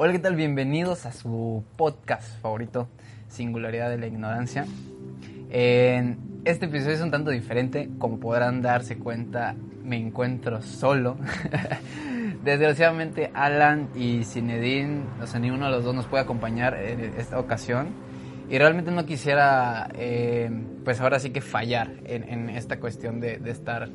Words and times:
Hola, 0.00 0.12
¿qué 0.12 0.20
tal? 0.20 0.36
Bienvenidos 0.36 1.06
a 1.06 1.12
su 1.12 1.64
podcast 1.76 2.40
favorito, 2.40 2.88
Singularidad 3.26 3.90
de 3.90 3.98
la 3.98 4.06
Ignorancia. 4.06 4.64
Este 5.50 6.66
episodio 6.66 6.94
es 6.94 7.00
un 7.00 7.10
tanto 7.10 7.32
diferente, 7.32 7.90
como 7.98 8.20
podrán 8.20 8.62
darse 8.62 8.96
cuenta, 8.96 9.56
me 9.82 9.96
encuentro 9.96 10.62
solo. 10.62 11.16
Desgraciadamente 12.44 13.32
Alan 13.34 13.88
y 13.96 14.22
Zinedine, 14.22 15.02
o 15.20 15.26
sea, 15.26 15.40
ninguno 15.40 15.64
de 15.64 15.72
los 15.72 15.82
dos 15.82 15.96
nos 15.96 16.06
puede 16.06 16.22
acompañar 16.22 16.74
en 16.74 17.00
esta 17.18 17.40
ocasión. 17.40 17.88
Y 18.48 18.56
realmente 18.56 18.92
no 18.92 19.04
quisiera, 19.04 19.88
eh, 19.94 20.48
pues 20.84 21.00
ahora 21.00 21.18
sí 21.18 21.30
que 21.30 21.40
fallar 21.40 21.90
en, 22.04 22.50
esta 22.50 22.78
cuestión 22.78 23.18
de, 23.18 23.40
estar 23.46 23.88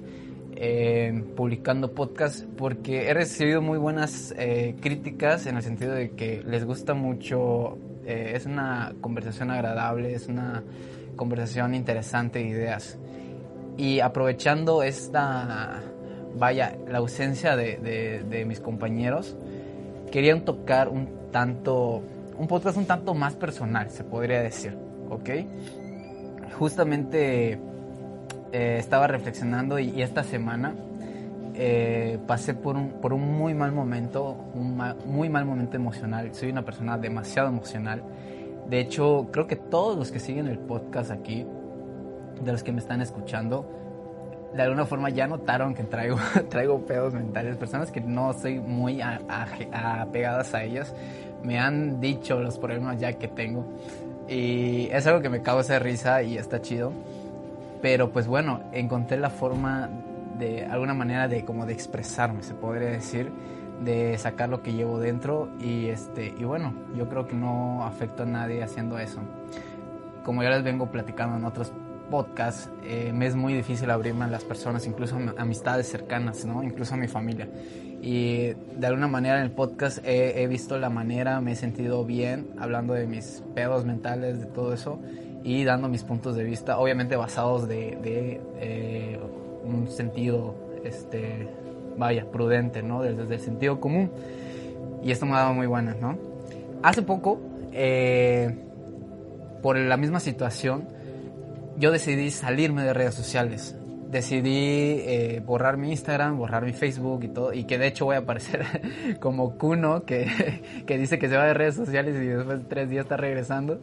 eh, 0.55 1.23
publicando 1.35 1.93
podcast 1.93 2.45
porque 2.57 3.09
he 3.09 3.13
recibido 3.13 3.61
muy 3.61 3.77
buenas 3.77 4.33
eh, 4.37 4.75
críticas 4.81 5.45
en 5.45 5.57
el 5.57 5.63
sentido 5.63 5.93
de 5.93 6.11
que 6.11 6.43
les 6.45 6.65
gusta 6.65 6.93
mucho, 6.93 7.77
es 8.05 8.45
una 8.45 8.93
conversación 8.99 9.49
agradable, 9.49 10.13
es 10.13 10.27
una 10.27 10.63
conversación 11.15 11.73
interesante 11.73 12.39
de 12.39 12.45
ideas. 12.45 12.97
Y 13.77 14.01
aprovechando 14.01 14.83
esta, 14.83 15.81
vaya, 16.37 16.77
la 16.89 16.97
ausencia 16.97 17.55
de, 17.55 18.23
de 18.27 18.45
mis 18.45 18.59
compañeros, 18.59 19.37
querían 20.11 20.43
tocar 20.43 20.89
un 20.89 21.31
tanto 21.31 22.03
un 22.37 22.47
podcast 22.47 22.77
un 22.77 22.85
tanto 22.85 23.13
más 23.13 23.35
personal, 23.35 23.89
se 23.89 24.03
podría 24.03 24.41
decir, 24.41 24.75
¿ok? 25.09 25.29
Justamente 26.57 27.59
eh, 28.53 28.77
estaba 28.79 29.07
reflexionando 29.07 29.79
y, 29.79 30.01
esta 30.01 30.23
semana 30.23 30.73
eh, 31.55 32.19
pasé 32.25 32.53
por 32.53 32.77
un, 32.77 33.01
por 33.01 33.11
un 33.11 33.37
muy 33.37 33.53
mal 33.53 33.73
momento, 33.73 34.37
un 34.53 34.81
muy 35.05 35.27
mal 35.27 35.45
momento 35.45 35.75
emocional. 35.75 36.33
Soy 36.33 36.49
una 36.49 36.63
persona 36.63 36.97
demasiado 36.97 37.49
emocional. 37.49 38.01
De 38.69 38.79
hecho, 38.79 39.27
creo 39.31 39.45
que 39.45 39.57
todos 39.57 39.97
los 39.97 40.11
que 40.11 40.19
siguen 40.19 40.47
el 40.47 40.59
podcast 40.59 41.11
aquí, 41.11 41.45
de 42.41 42.51
los 42.51 42.63
que 42.63 42.71
me 42.71 42.79
están 42.79 43.01
escuchando, 43.01 43.69
de 44.55 44.61
alguna 44.61 44.85
forma 44.85 45.09
ya 45.09 45.27
notaron 45.27 45.73
que 45.73 45.83
traigo, 45.83 46.17
traigo 46.49 46.85
pedos 46.85 47.13
mentales, 47.13 47.57
personas 47.57 47.91
que 47.91 47.99
no 47.99 48.31
soy 48.33 48.59
muy 48.59 49.01
apegadas 49.01 50.53
a 50.53 50.63
ellas 50.63 50.93
me 51.43 51.59
han 51.59 51.99
dicho 51.99 52.39
los 52.39 52.57
problemas 52.57 52.99
ya 52.99 53.13
que 53.13 53.27
tengo. 53.27 53.65
Y 54.27 54.87
es 54.91 55.05
algo 55.05 55.21
que 55.21 55.29
me 55.29 55.41
causa 55.41 55.77
risa 55.79 56.23
y 56.23 56.37
está 56.37 56.61
chido. 56.61 56.93
Pero 57.83 58.13
pues 58.13 58.27
bueno, 58.27 58.61
encontré 58.71 59.17
la 59.17 59.29
forma 59.29 59.89
de 60.39 60.65
alguna 60.65 60.93
manera 60.93 61.27
de 61.27 61.43
como 61.43 61.65
de 61.65 61.73
expresarme, 61.73 62.41
se 62.41 62.53
podría 62.53 62.89
decir, 62.89 63.29
de 63.83 64.17
sacar 64.17 64.47
lo 64.47 64.63
que 64.63 64.71
llevo 64.71 64.99
dentro 64.99 65.49
y 65.59 65.87
este 65.87 66.33
y 66.39 66.45
bueno, 66.45 66.73
yo 66.95 67.09
creo 67.09 67.27
que 67.27 67.35
no 67.35 67.83
afecto 67.83 68.23
a 68.23 68.25
nadie 68.25 68.63
haciendo 68.63 68.97
eso. 68.97 69.19
Como 70.23 70.43
ya 70.43 70.51
les 70.51 70.63
vengo 70.63 70.91
platicando 70.91 71.35
en 71.35 71.43
otros 71.43 71.73
podcasts, 72.09 72.71
eh, 72.85 73.11
me 73.13 73.25
es 73.25 73.35
muy 73.35 73.53
difícil 73.53 73.91
abrirme 73.91 74.23
a 74.23 74.27
las 74.29 74.45
personas, 74.45 74.87
incluso 74.87 75.17
a 75.17 75.41
amistades 75.41 75.89
cercanas, 75.89 76.45
¿no? 76.45 76.63
Incluso 76.63 76.93
a 76.93 76.97
mi 76.97 77.09
familia 77.09 77.49
y 78.01 78.53
de 78.77 78.87
alguna 78.87 79.07
manera 79.07 79.37
en 79.39 79.43
el 79.43 79.51
podcast 79.51 79.99
he, 80.03 80.45
visto 80.47 80.77
la 80.77 80.89
manera, 80.89 81.39
me 81.39 81.53
he 81.53 81.55
sentido 81.55 82.03
bien 82.03 82.47
hablando 82.59 82.93
de 82.93 83.07
mis 83.07 83.41
pedos 83.55 83.85
mentales, 83.85 84.41
de 84.41 84.45
todo 84.45 84.73
eso 84.73 84.99
y 85.43 85.63
dando 85.63 85.89
mis 85.89 86.03
puntos 86.03 86.35
de 86.35 86.43
vista, 86.43 86.79
obviamente 86.79 87.15
basados 87.15 87.67
de, 87.67 88.39
eh, 88.59 89.19
un 89.63 89.89
sentido, 89.89 90.55
este, 90.83 91.47
vaya, 91.97 92.25
prudente, 92.31 92.81
¿no? 92.81 93.01
Desde, 93.01 93.35
el 93.35 93.41
sentido 93.41 93.79
común. 93.79 94.11
Y 95.03 95.11
esto 95.11 95.25
me 95.25 95.33
ha 95.33 95.39
dado 95.39 95.53
muy 95.53 95.67
buenas, 95.67 95.97
¿no? 95.99 96.17
Hace 96.81 97.01
poco, 97.01 97.39
eh, 97.71 98.55
por 99.61 99.77
la 99.77 99.97
misma 99.97 100.19
situación, 100.19 100.87
yo 101.77 101.91
decidí 101.91 102.29
salirme 102.31 102.83
de 102.83 102.93
redes 102.93 103.15
sociales 103.15 103.75
decidí 104.13 105.01
eh, 105.01 105.41
borrar 105.45 105.75
mi 105.75 105.89
Instagram, 105.91 106.37
borrar 106.37 106.63
mi 106.63 106.71
Facebook 106.71 107.23
y 107.25 107.27
todo, 107.27 107.53
y 107.53 107.65
que 107.65 107.77
de 107.77 107.87
hecho 107.87 108.05
voy 108.05 108.15
a 108.15 108.19
aparecer 108.19 108.65
como 109.19 109.57
Kuno, 109.57 110.05
que, 110.05 110.61
que, 110.87 110.97
dice 110.97 111.19
que 111.19 111.27
se 111.27 111.35
va 111.35 111.45
de 111.45 111.53
redes 111.53 111.75
sociales 111.75 112.15
y 112.15 112.27
después 112.27 112.59
de 112.59 112.65
tres 112.65 112.89
días 112.89 113.03
está 113.03 113.17
regresando. 113.17 113.81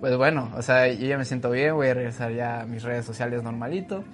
Pues 0.00 0.16
bueno, 0.16 0.50
o 0.56 0.62
sea, 0.62 0.88
yo 0.88 1.06
ya 1.06 1.18
me 1.18 1.26
siento 1.26 1.50
bien, 1.50 1.74
voy 1.74 1.88
a 1.88 1.94
regresar 1.94 2.32
ya 2.32 2.62
a 2.62 2.66
mis 2.66 2.82
redes 2.82 3.04
sociales 3.04 3.42
normalito. 3.42 4.04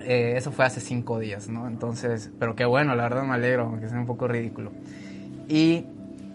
Eh, 0.00 0.34
eso 0.36 0.52
fue 0.52 0.64
hace 0.64 0.80
cinco 0.80 1.18
días, 1.18 1.48
¿no? 1.48 1.66
Entonces, 1.66 2.30
pero 2.38 2.54
qué 2.54 2.64
bueno, 2.64 2.94
la 2.94 3.02
verdad 3.02 3.24
me 3.24 3.34
alegro, 3.34 3.64
aunque 3.64 3.88
sea 3.88 3.98
un 3.98 4.06
poco 4.06 4.28
ridículo. 4.28 4.72
Y, 5.48 5.84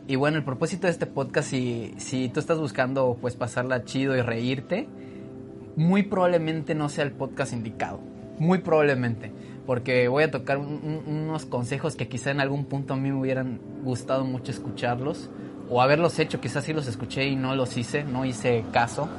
y 0.08 0.16
bueno, 0.18 0.38
el 0.38 0.44
propósito 0.44 0.86
de 0.86 0.92
este 0.92 1.08
podcast, 1.08 1.50
si, 1.50 1.96
si 1.98 2.30
tú 2.30 2.40
estás 2.40 2.60
buscando 2.60 3.18
pues 3.20 3.36
pasarla 3.36 3.86
chido 3.86 4.16
y 4.16 4.22
reírte, 4.22 4.88
muy 5.76 6.04
probablemente 6.04 6.76
no 6.76 6.90
sea 6.90 7.04
el 7.06 7.14
podcast 7.14 7.54
indicado 7.54 8.13
muy 8.40 8.60
probablemente, 8.60 9.32
porque 9.66 10.08
voy 10.08 10.24
a 10.24 10.32
tocar 10.32 10.58
unos 10.58 11.46
consejos 11.46 11.96
que 11.96 12.08
quizá 12.08 12.32
en 12.32 12.40
algún 12.40 12.66
punto 12.66 12.94
a 12.94 12.98
mí 12.98 13.12
me 13.12 13.20
hubieran 13.20 13.60
gustado 13.84 14.26
mucho 14.26 14.52
escucharlos 14.52 15.30
o 15.70 15.82
haberlos 15.82 16.20
hecho, 16.20 16.42
quizás 16.42 16.66
sí 16.66 16.74
los 16.74 16.88
escuché 16.88 17.28
y 17.28 17.36
no 17.36 17.56
los 17.56 17.78
hice, 17.78 18.04
no 18.04 18.26
hice 18.26 18.64
caso 18.72 19.10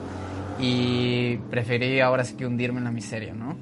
y 0.58 1.36
preferí 1.50 2.00
ahora 2.00 2.24
sí 2.24 2.34
que 2.34 2.46
hundirme 2.46 2.78
en 2.78 2.84
la 2.84 2.92
miseria, 2.92 3.34
¿no? 3.34 3.56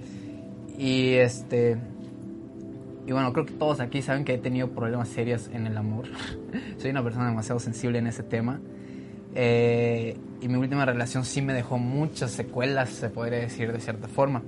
Y 0.78 1.14
este 1.14 1.78
y 3.06 3.12
bueno, 3.12 3.32
creo 3.32 3.46
que 3.46 3.54
todos 3.54 3.80
aquí 3.80 4.00
saben 4.00 4.24
que 4.24 4.34
he 4.34 4.38
tenido 4.38 4.70
problemas 4.70 5.08
serios 5.08 5.50
en 5.52 5.66
el 5.66 5.76
amor. 5.76 6.06
Soy 6.78 6.90
una 6.90 7.02
persona 7.02 7.26
demasiado 7.28 7.58
sensible 7.58 7.98
en 7.98 8.06
ese 8.06 8.22
tema. 8.22 8.60
Eh, 9.34 10.16
y 10.40 10.48
mi 10.48 10.56
última 10.56 10.84
relación 10.84 11.24
sí 11.24 11.42
me 11.42 11.52
dejó 11.52 11.78
muchas 11.78 12.30
secuelas, 12.30 12.90
se 12.90 13.08
podría 13.10 13.40
decir 13.40 13.72
de 13.72 13.80
cierta 13.80 14.06
forma. 14.06 14.42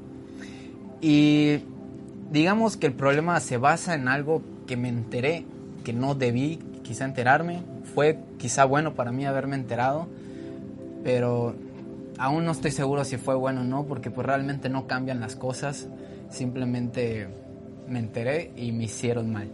Y 1.05 1.61
digamos 2.31 2.79
que 2.79 2.87
el 2.87 2.95
problema 2.95 3.39
se 3.39 3.59
basa 3.59 3.95
en 3.95 4.09
algo 4.09 4.41
que 4.67 4.79
me 4.79 4.89
enteré, 4.89 5.45
que 5.85 5.93
no 5.93 6.15
debí 6.15 6.61
quizá 6.83 7.05
enterarme. 7.05 7.61
Fue 7.95 8.19
quizá 8.39 8.65
bueno 8.65 8.95
para 8.95 9.13
mí 9.13 9.27
haberme 9.27 9.57
enterado, 9.57 10.09
pero 11.03 11.57
aún 12.17 12.47
no 12.47 12.53
estoy 12.53 12.71
seguro 12.71 13.05
si 13.05 13.19
fue 13.19 13.35
bueno 13.35 13.61
o 13.61 13.65
no, 13.65 13.85
porque 13.85 14.11
pues 14.11 14.27
realmente 14.27 14.71
no 14.71 14.87
cambian 14.87 15.21
las 15.21 15.37
cosas. 15.37 15.89
Simplemente 16.31 17.29
me 17.87 17.99
enteré 17.99 18.53
y 18.57 18.73
me 18.73 18.85
hicieron 18.85 19.31
mal. 19.31 19.51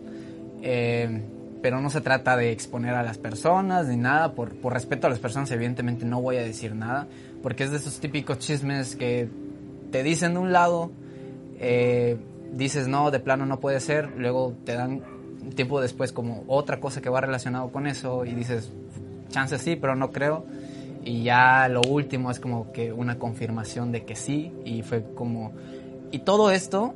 Eh, 0.62 1.20
pero 1.60 1.80
no 1.80 1.90
se 1.90 2.00
trata 2.00 2.36
de 2.36 2.52
exponer 2.52 2.94
a 2.94 3.02
las 3.02 3.18
personas 3.18 3.88
ni 3.88 3.96
nada. 3.96 4.34
Por, 4.36 4.54
por 4.54 4.72
respeto 4.72 5.08
a 5.08 5.10
las 5.10 5.18
personas, 5.18 5.50
evidentemente 5.50 6.04
no 6.04 6.22
voy 6.22 6.36
a 6.36 6.42
decir 6.42 6.76
nada, 6.76 7.08
porque 7.42 7.64
es 7.64 7.72
de 7.72 7.78
esos 7.78 7.98
típicos 7.98 8.38
chismes 8.38 8.94
que 8.94 9.28
te 9.90 10.04
dicen 10.04 10.34
de 10.34 10.38
un 10.38 10.52
lado 10.52 10.92
eh, 11.60 12.16
dices 12.52 12.88
no, 12.88 13.10
de 13.10 13.20
plano 13.20 13.46
no 13.46 13.60
puede 13.60 13.80
ser, 13.80 14.10
luego 14.16 14.54
te 14.64 14.74
dan 14.74 15.02
tiempo 15.54 15.80
después 15.80 16.12
como 16.12 16.44
otra 16.46 16.80
cosa 16.80 17.00
que 17.00 17.10
va 17.10 17.20
relacionado 17.20 17.70
con 17.70 17.86
eso 17.86 18.24
y 18.24 18.34
dices, 18.34 18.72
chance 19.28 19.58
sí, 19.58 19.76
pero 19.76 19.94
no 19.94 20.10
creo. 20.10 20.44
Y 21.02 21.22
ya 21.22 21.68
lo 21.68 21.80
último 21.82 22.30
es 22.30 22.40
como 22.40 22.72
que 22.72 22.92
una 22.92 23.18
confirmación 23.18 23.92
de 23.92 24.04
que 24.04 24.16
sí 24.16 24.52
y 24.64 24.82
fue 24.82 25.04
como... 25.14 25.52
Y 26.10 26.20
todo 26.20 26.50
esto, 26.50 26.94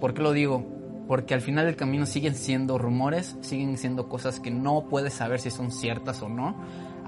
¿por 0.00 0.14
qué 0.14 0.22
lo 0.22 0.32
digo? 0.32 0.64
Porque 1.06 1.34
al 1.34 1.40
final 1.40 1.66
del 1.66 1.76
camino 1.76 2.06
siguen 2.06 2.34
siendo 2.34 2.78
rumores, 2.78 3.36
siguen 3.40 3.78
siendo 3.78 4.08
cosas 4.08 4.40
que 4.40 4.50
no 4.50 4.86
puedes 4.90 5.14
saber 5.14 5.40
si 5.40 5.50
son 5.50 5.70
ciertas 5.70 6.22
o 6.22 6.28
no 6.28 6.56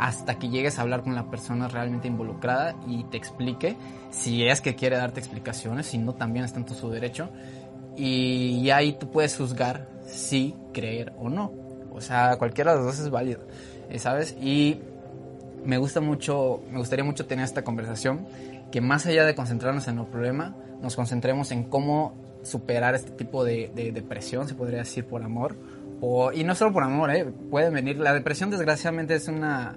hasta 0.01 0.39
que 0.39 0.49
llegues 0.49 0.79
a 0.79 0.83
hablar 0.83 1.03
con 1.03 1.15
la 1.15 1.31
persona 1.31 1.69
realmente 1.69 2.09
involucrada 2.09 2.75
y 2.87 3.05
te 3.05 3.19
explique 3.19 3.77
si 4.11 4.47
es 4.47 4.63
que 4.63 4.75
quiere 4.75 4.97
darte 4.97 5.21
explicaciones, 5.21 5.89
si 5.89 5.99
no 5.99 6.15
también 6.15 6.47
está 6.47 6.59
en 6.59 6.65
tu 6.65 6.73
su 6.73 6.89
derecho. 6.89 7.29
Y 7.99 8.71
ahí 8.71 8.95
tú 8.95 9.11
puedes 9.11 9.37
juzgar 9.37 9.91
si 10.07 10.57
creer 10.73 11.13
o 11.19 11.29
no. 11.29 11.53
O 11.93 12.01
sea, 12.01 12.39
cualquiera 12.39 12.73
de 12.73 12.79
las 12.79 12.87
dos 12.87 12.99
es 12.99 13.11
válido, 13.11 13.43
eh, 13.91 13.99
¿sabes? 13.99 14.35
Y 14.41 14.81
me 15.67 15.77
gusta 15.77 16.01
mucho, 16.01 16.63
me 16.71 16.79
gustaría 16.79 17.05
mucho 17.05 17.27
tener 17.27 17.45
esta 17.45 17.63
conversación, 17.63 18.27
que 18.73 18.81
más 18.81 19.05
allá 19.05 19.27
de 19.27 19.35
concentrarnos 19.35 19.87
en 19.87 19.99
el 19.99 20.07
problema, 20.07 20.57
nos 20.81 20.97
concentremos 20.97 21.53
en 21.53 21.65
cómo 21.65 22.15
superar 22.43 22.95
este 22.95 23.11
tipo 23.11 23.45
de, 23.45 23.71
de 23.75 23.93
depresión, 23.93 24.49
se 24.49 24.55
podría 24.55 24.79
decir, 24.79 25.05
por 25.05 25.23
amor, 25.23 25.57
y 26.33 26.45
no 26.45 26.55
solo 26.55 26.73
por 26.73 26.83
amor, 26.83 27.15
¿eh? 27.15 27.27
puede 27.51 27.71
venir. 27.71 27.99
La 27.99 28.15
depresión, 28.15 28.51
desgraciadamente, 28.51 29.15
es 29.15 29.29
una. 29.29 29.77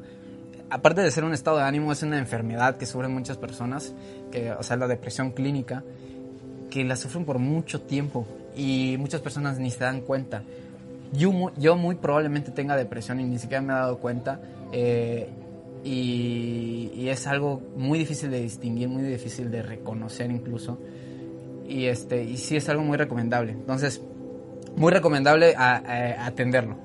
Aparte 0.74 1.02
de 1.02 1.12
ser 1.12 1.24
un 1.24 1.34
estado 1.34 1.58
de 1.58 1.64
ánimo, 1.66 1.92
es 1.92 2.02
una 2.02 2.18
enfermedad 2.18 2.78
que 2.78 2.88
sufren 2.88 3.14
muchas 3.14 3.38
personas, 3.38 3.94
que, 4.32 4.52
o 4.54 4.64
sea, 4.64 4.76
la 4.76 4.88
depresión 4.88 5.30
clínica, 5.30 5.84
que 6.72 6.84
la 6.84 6.96
sufren 6.96 7.26
por 7.26 7.38
mucho 7.38 7.82
tiempo 7.82 8.26
y 8.56 8.96
muchas 8.98 9.22
personas 9.22 9.60
ni 9.60 9.70
se 9.70 9.84
dan 9.84 10.02
cuenta. 10.02 10.42
Yo, 11.12 11.32
muy 11.76 11.94
probablemente 11.94 12.50
tenga 12.50 12.76
depresión 12.76 13.20
y 13.20 13.24
ni 13.24 13.38
siquiera 13.38 13.62
me 13.62 13.72
he 13.72 13.76
dado 13.76 14.00
cuenta. 14.00 14.42
Eh, 14.72 15.30
y, 15.84 17.08
es 17.08 17.28
algo 17.28 17.62
muy 17.78 18.00
difícil 18.00 18.32
de 18.32 18.42
distinguir, 18.42 18.90
muy 18.90 19.04
difícil 19.04 19.52
de 19.52 19.62
reconocer 19.62 20.32
incluso. 20.32 20.80
Y, 21.68 21.86
este, 21.86 22.24
y 22.24 22.38
sí 22.38 22.56
es 22.56 22.68
algo 22.68 22.82
muy 22.82 22.98
recomendable. 22.98 23.52
Entonces, 23.52 24.02
muy 24.76 24.92
recomendable 24.92 25.54
a, 25.56 26.26
atenderlo, 26.26 26.78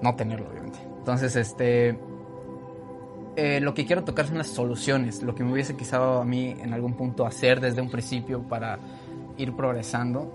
no 0.00 0.14
tenerlo 0.14 0.48
obviamente. 0.48 0.78
Entonces, 1.00 1.34
este, 1.34 1.98
eh, 3.36 3.60
lo 3.60 3.72
que 3.72 3.86
quiero 3.86 4.04
tocar 4.04 4.26
son 4.26 4.38
las 4.38 4.48
soluciones, 4.48 5.22
lo 5.22 5.34
que 5.34 5.42
me 5.42 5.52
hubiese 5.52 5.74
quizado 5.74 6.20
a 6.20 6.24
mí 6.24 6.54
en 6.60 6.74
algún 6.74 6.94
punto 6.94 7.26
hacer 7.26 7.60
desde 7.60 7.80
un 7.80 7.90
principio 7.90 8.42
para 8.42 8.78
ir 9.38 9.54
progresando. 9.54 10.30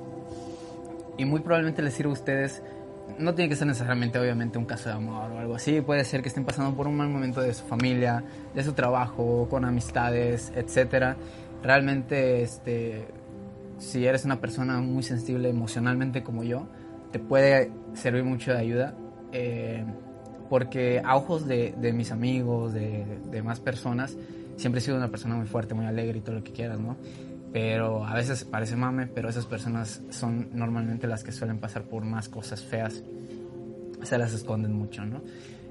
Y 1.17 1.25
muy 1.25 1.41
probablemente 1.41 1.81
les 1.81 1.93
sirva 1.93 2.11
a 2.11 2.13
ustedes, 2.13 2.61
no 3.19 3.33
tiene 3.35 3.49
que 3.49 3.55
ser 3.55 3.67
necesariamente 3.67 4.19
obviamente 4.19 4.57
un 4.57 4.65
caso 4.65 4.89
de 4.89 4.95
amor 4.95 5.31
o 5.31 5.39
algo 5.39 5.55
así, 5.55 5.81
puede 5.81 6.03
ser 6.03 6.21
que 6.21 6.29
estén 6.29 6.45
pasando 6.45 6.75
por 6.75 6.87
un 6.87 6.97
mal 6.97 7.09
momento 7.09 7.41
de 7.41 7.53
su 7.53 7.65
familia, 7.65 8.23
de 8.53 8.63
su 8.63 8.73
trabajo, 8.73 9.47
con 9.49 9.65
amistades, 9.65 10.51
etc. 10.55 11.15
Realmente, 11.63 12.41
este, 12.41 13.07
si 13.77 14.05
eres 14.05 14.25
una 14.25 14.39
persona 14.39 14.79
muy 14.79 15.03
sensible 15.03 15.49
emocionalmente 15.49 16.23
como 16.23 16.43
yo, 16.43 16.67
te 17.11 17.19
puede 17.19 17.71
servir 17.93 18.23
mucho 18.23 18.51
de 18.53 18.59
ayuda. 18.59 18.95
Eh, 19.31 19.85
porque 20.49 21.01
a 21.03 21.15
ojos 21.15 21.47
de, 21.47 21.73
mis 21.93 22.11
amigos, 22.11 22.73
de, 22.73 23.05
de, 23.31 23.43
más 23.43 23.59
personas, 23.59 24.17
siempre 24.57 24.79
he 24.79 24.83
sido 24.83 24.97
una 24.97 25.09
persona 25.09 25.35
muy 25.35 25.45
fuerte, 25.45 25.73
muy 25.73 25.85
alegre 25.85 26.19
y 26.19 26.21
todo 26.21 26.35
lo 26.35 26.43
que 26.43 26.51
quieras, 26.51 26.79
¿no? 26.79 26.97
Pero 27.53 28.05
a 28.05 28.13
veces 28.13 28.43
parece 28.43 28.75
mame, 28.75 29.07
pero 29.07 29.29
esas 29.29 29.45
personas 29.45 30.01
son 30.09 30.49
normalmente 30.53 31.07
las 31.07 31.23
que 31.23 31.31
suelen 31.31 31.59
pasar 31.59 31.83
por 31.83 32.03
más 32.03 32.29
cosas 32.29 32.63
feas, 32.63 33.03
se 34.03 34.17
las 34.17 34.33
esconden 34.33 34.73
mucho, 34.73 35.05
¿no? 35.05 35.21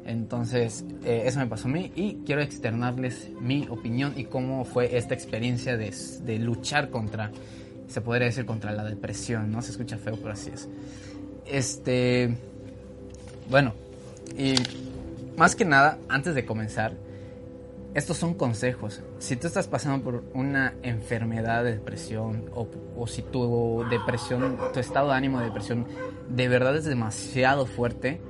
Entonces, 0.07 0.85
eh, 1.05 1.25
eso 1.27 1.41
me 1.41 1.49
pasó 1.49 1.67
a 1.67 1.73
mí 1.73 1.93
y 1.97 2.19
quiero 2.25 2.41
externarles 2.41 3.29
mi 3.41 3.67
opinión 3.69 4.15
y 4.17 4.25
cómo 4.25 4.65
fue 4.65 4.97
esta 4.97 5.15
experiencia 5.15 5.77
de, 5.77 5.93
de 6.25 6.39
luchar 6.39 6.91
contra, 6.91 7.33
se 7.89 8.01
podría 8.01 8.27
decir, 8.27 8.47
contra 8.47 8.73
la 8.73 8.85
depresión, 8.85 9.51
¿no? 9.51 9.63
Se 9.63 9.73
escucha 9.73 9.99
feo, 9.99 10.17
pero 10.17 10.33
así 10.33 10.51
es. 10.55 10.69
Este, 11.45 12.37
bueno, 13.51 13.75
y 14.37 14.55
más 15.37 15.55
que 15.55 15.65
nada, 15.65 15.99
antes 16.09 16.35
de 16.35 16.47
comenzar, 16.47 16.95
estos 17.97 18.19
son 18.19 18.35
consejos. 18.35 19.03
Si 19.19 19.37
tú 19.37 19.47
estás 19.47 19.69
pasando 19.69 20.05
por 20.05 20.25
una 20.35 20.75
enfermedad 20.83 21.65
de 21.65 21.73
depresión 21.73 22.51
o, 22.55 23.07
si 23.07 23.23
tu 23.23 23.85
depresión, 23.91 24.59
tu 24.75 24.81
estado 24.81 25.09
de 25.09 25.15
ánimo 25.15 25.39
de 25.39 25.47
depresión 25.47 25.87
de 26.29 26.49
verdad 26.49 26.77
es 26.77 26.85
demasiado 26.85 27.65
fuerte, 27.65 28.21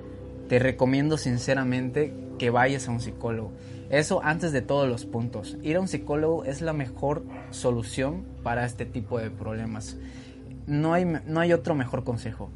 te 0.49 0.61
recomiendo 0.61 1.19
sinceramente 1.19 2.15
que 2.39 2.51
vayas 2.51 2.87
a 2.87 2.93
un 2.93 3.01
psicólogo. 3.01 3.51
Eso 3.91 4.21
antes 4.23 4.53
de 4.53 4.63
todos 4.63 4.89
los 4.89 5.05
puntos. 5.05 5.57
Ir 5.63 5.77
a 5.77 5.81
un 5.81 5.89
psicólogo 5.89 6.45
es 6.45 6.61
la 6.61 6.73
mejor 6.73 7.25
solución 7.51 8.25
para 8.45 8.65
este 8.65 8.87
tipo 8.87 9.19
de 9.19 9.31
problemas. 9.31 9.97
No 10.69 10.93
hay, 10.93 11.05
no 11.05 11.41
hay 11.41 11.53
otro 11.53 11.75
mejor 11.75 12.05
consejo. 12.05 12.51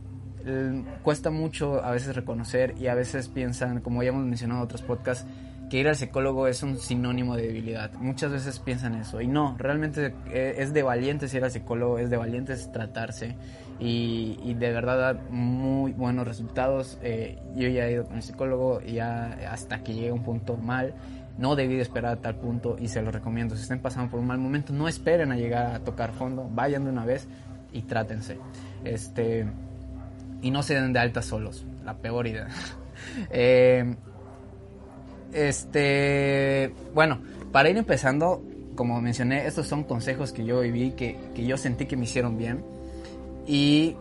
Cuesta 1.03 1.31
mucho 1.31 1.85
a 1.85 1.91
veces 1.91 2.15
reconocer 2.15 2.75
y 2.79 2.87
a 2.87 2.95
veces 2.95 3.29
piensan, 3.29 3.81
como 3.81 4.03
ya 4.03 4.11
hemos 4.11 4.25
mencionado 4.25 4.61
en 4.61 4.65
otros 4.65 4.83
podcasts, 4.83 5.27
que 5.71 5.79
ir 5.79 5.89
al 5.89 5.95
psicólogo 5.97 6.49
es 6.49 6.63
un 6.65 6.77
sinónimo 6.77 7.37
de 7.37 7.47
debilidad. 7.47 7.93
Muchas 7.95 8.33
veces 8.33 8.59
piensan 8.59 8.97
eso 8.97 9.21
y 9.21 9.29
no, 9.29 9.55
realmente 9.57 10.13
eh, 10.27 10.57
es 10.59 10.75
de 10.75 10.83
valientes 10.83 11.33
ir 11.33 11.45
al 11.45 11.53
psicólogo, 11.53 11.99
es 11.99 12.11
de 12.11 12.17
valientes 12.17 12.71
tratarse 12.73 13.37
y, 13.79 14.53
de 14.55 14.73
verdad 14.73 14.99
dar 14.99 15.31
muy 15.31 15.93
buenos 15.93 16.27
resultados. 16.27 16.99
Eh, 17.03 17.39
yo 17.55 17.69
ya 17.69 17.87
he 17.87 17.93
ido 17.93 18.05
con 18.05 18.17
el 18.17 18.23
psicólogo 18.23 18.83
y 18.85 18.95
ya 18.95 19.39
hasta 19.51 19.83
que 19.83 19.95
llegue 19.95 20.13
un 20.13 20.25
punto 20.25 20.57
mal, 20.57 20.93
no 21.39 21.55
debí 21.55 21.77
de 21.77 21.83
esperar 21.83 22.19
a 22.19 22.21
tal 22.21 22.35
punto 22.35 22.77
y 22.79 22.89
se 22.89 23.01
lo 23.01 23.13
recomiendo. 23.13 23.55
Si 23.55 23.63
estén 23.63 23.81
pasando 23.81 24.11
por 24.11 24.19
un 24.19 24.27
mal 24.27 24.39
momento, 24.39 24.73
no 24.73 24.89
esperen 24.89 25.31
a 25.31 25.37
llegar 25.37 25.75
a 25.75 25.79
tocar 25.85 26.13
fondo, 26.13 26.51
vayan 26.53 26.85
de 26.85 26.91
una 26.91 27.05
vez 27.05 27.29
y 27.73 27.83
trátense. 27.83 28.39
Este 28.85 29.47
y 30.43 30.51
no 30.51 30.63
se 30.63 30.75
den 30.75 30.93
de 30.93 30.99
alta 30.99 31.23
solos. 31.23 31.65
La 31.85 31.97
peor 31.97 32.27
idea. 32.27 32.49
Eh, 33.31 33.97
este, 35.33 36.73
bueno, 36.95 37.23
para 37.51 37.71
ir 37.71 37.77
empezando, 37.77 38.43
como 38.77 39.01
mencioné, 39.01 39.47
estos 39.47 39.67
son 39.67 39.85
consejos 39.85 40.33
que 40.33 40.45
yo 40.45 40.61
viví, 40.61 40.93
que, 40.93 41.17
que 41.35 41.45
yo 41.45 41.57
sentí 41.57 41.87
que 41.87 41.97
me 41.97 42.05
hicieron 42.05 42.37
bien. 42.37 42.63
Y, 43.47 43.97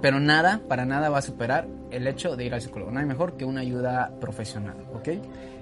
pero 0.00 0.18
nada, 0.18 0.62
para 0.66 0.86
nada 0.86 1.10
va 1.10 1.18
a 1.18 1.22
superar 1.22 1.68
el 1.90 2.06
hecho 2.06 2.36
de 2.36 2.46
ir 2.46 2.54
al 2.54 2.62
psicólogo. 2.62 2.90
No 2.90 3.00
hay 3.00 3.06
mejor 3.06 3.36
que 3.36 3.44
una 3.44 3.60
ayuda 3.60 4.12
profesional, 4.20 4.76
¿ok? 4.94 5.08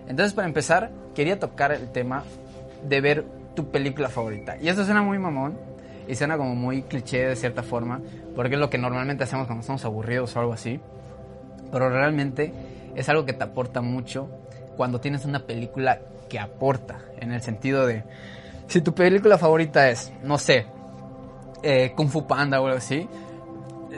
Entonces, 0.09 0.33
para 0.33 0.47
empezar, 0.49 0.91
quería 1.15 1.39
tocar 1.39 1.73
el 1.73 1.91
tema 1.91 2.25
de 2.89 3.01
ver 3.01 3.25
tu 3.55 3.71
película 3.71 4.09
favorita. 4.09 4.57
Y 4.59 4.69
esto 4.69 4.85
suena 4.85 5.03
muy 5.03 5.19
mamón, 5.19 5.59
y 6.09 6.15
suena 6.15 6.37
como 6.37 6.55
muy 6.55 6.83
cliché 6.83 7.29
de 7.29 7.37
cierta 7.37 7.63
forma, 7.63 8.01
porque 8.35 8.55
es 8.55 8.61
lo 8.61 8.71
que 8.71 8.79
normalmente 8.79 9.25
hacemos 9.25 9.47
cuando 9.47 9.61
estamos 9.61 9.85
aburridos 9.85 10.35
o 10.37 10.41
algo 10.41 10.53
así. 10.53 10.81
Pero 11.73 11.91
realmente 11.91 12.53
es 12.95 13.09
algo 13.09 13.25
que 13.25 13.33
te 13.33 13.45
aporta 13.45 13.81
mucho 13.81 14.29
cuando 14.77 15.01
tienes 15.01 15.25
una 15.25 15.41
película 15.41 16.01
que 16.29 16.39
aporta, 16.39 16.99
en 17.19 17.33
el 17.33 17.43
sentido 17.43 17.87
de, 17.87 18.05
si 18.69 18.81
tu 18.81 18.95
película 18.95 19.39
favorita 19.39 19.89
es, 19.91 20.13
no 20.23 20.39
sé, 20.39 20.67
eh, 21.63 21.93
Kung 21.97 22.09
Fu 22.09 22.27
Panda 22.27 22.61
o 22.61 22.67
algo 22.67 22.79
así, 22.79 23.09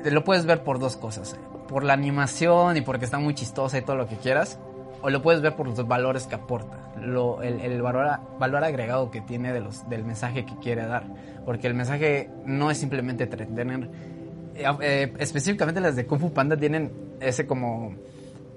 lo 0.05 0.25
puedes 0.25 0.47
ver 0.47 0.63
por 0.63 0.79
dos 0.79 0.97
cosas. 0.97 1.37
Por 1.69 1.85
la 1.85 1.93
animación 1.93 2.77
y 2.77 2.81
porque 2.81 3.05
está 3.05 3.19
muy 3.19 3.35
chistosa 3.35 3.79
y 3.79 3.83
todo 3.83 3.97
lo 3.97 4.09
que 4.09 4.17
quieras. 4.17 4.59
O 5.01 5.11
lo 5.11 5.23
puedes 5.23 5.41
ver 5.41 5.55
por 5.55 5.67
los 5.67 5.87
valores 5.87 6.27
que 6.27 6.35
aporta. 6.35 6.93
Lo, 7.01 7.43
el, 7.43 7.61
el 7.61 7.81
valor, 7.81 8.19
valor, 8.39 8.65
agregado 8.65 9.11
que 9.11 9.21
tiene 9.21 9.53
de 9.53 9.61
los, 9.61 9.89
del 9.89 10.05
mensaje 10.05 10.45
que 10.45 10.57
quiere 10.57 10.87
dar. 10.87 11.05
Porque 11.45 11.67
el 11.67 11.75
mensaje 11.75 12.31
no 12.45 12.71
es 12.71 12.79
simplemente 12.79 13.25
entretener, 13.25 13.89
eh, 14.59 14.65
eh, 14.81 15.13
específicamente 15.19 15.81
las 15.81 15.95
de 15.95 16.05
Kung 16.05 16.21
Fu 16.21 16.33
Panda 16.33 16.57
tienen 16.57 16.91
ese 17.21 17.47
como 17.47 17.95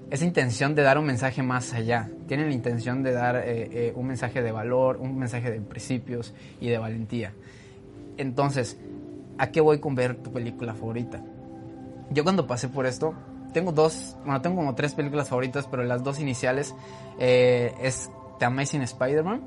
esa 0.10 0.26
intención 0.26 0.74
de 0.74 0.82
dar 0.82 0.98
un 0.98 1.06
mensaje 1.06 1.44
más 1.44 1.74
allá. 1.74 2.10
Tienen 2.28 2.50
la 2.50 2.56
intención 2.56 3.04
de 3.04 3.12
dar 3.12 3.44
eh, 3.46 3.94
un 3.96 4.08
mensaje 4.08 4.42
de 4.42 4.52
valor, 4.52 4.98
un 4.98 5.18
mensaje 5.18 5.52
de 5.52 5.62
principios 5.62 6.34
y 6.60 6.70
de 6.70 6.78
valentía. 6.80 7.34
Entonces, 8.18 8.78
¿a 9.38 9.52
qué 9.52 9.62
voy 9.62 9.80
con 9.80 9.96
ver 9.96 10.16
tu 10.16 10.32
película 10.32 10.74
favorita? 10.74 11.22
Yo 12.10 12.24
cuando 12.24 12.46
pasé 12.46 12.68
por 12.68 12.86
esto, 12.88 13.14
tengo 13.54 13.72
dos, 13.72 14.18
bueno, 14.26 14.42
tengo 14.42 14.58
como 14.58 14.76
tres 14.76 14.94
películas 14.94 15.30
favoritas, 15.30 15.68
pero 15.70 15.84
las 15.84 16.04
dos 16.04 16.20
iniciales 16.20 16.76
es 17.20 18.10
The 18.40 18.46
Amazing 18.46 18.82
Spider-Man 18.82 19.42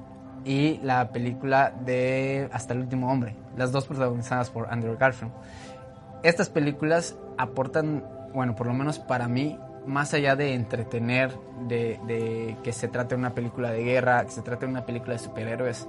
y 0.45 0.79
la 0.83 1.11
película 1.11 1.71
de 1.71 2.49
Hasta 2.53 2.75
el 2.75 2.81
último 2.81 3.11
hombre, 3.11 3.35
las 3.56 3.73
dos 3.73 3.87
protagonizadas 3.87 4.51
por 4.51 4.71
Andrew 4.71 4.97
Garfield. 4.99 5.33
Estas 6.23 6.49
películas 6.49 7.17
aportan, 7.37 8.05
bueno, 8.33 8.55
por 8.55 8.67
lo 8.67 8.75
menos 8.75 8.99
para 8.99 9.29
mí, 9.29 9.59
más 9.87 10.15
allá 10.15 10.37
de 10.37 10.55
entretener, 10.55 11.33
de, 11.69 12.56
que 12.62 12.73
se 12.73 12.89
trate 12.89 13.15
de 13.15 13.19
una 13.19 13.35
película 13.35 13.71
de 13.71 13.85
guerra, 13.85 14.25
que 14.25 14.31
se 14.31 14.43
trate 14.43 14.67
de 14.67 14.73
una 14.73 14.87
película 14.87 15.13
de 15.15 15.19
superhéroes, 15.19 15.87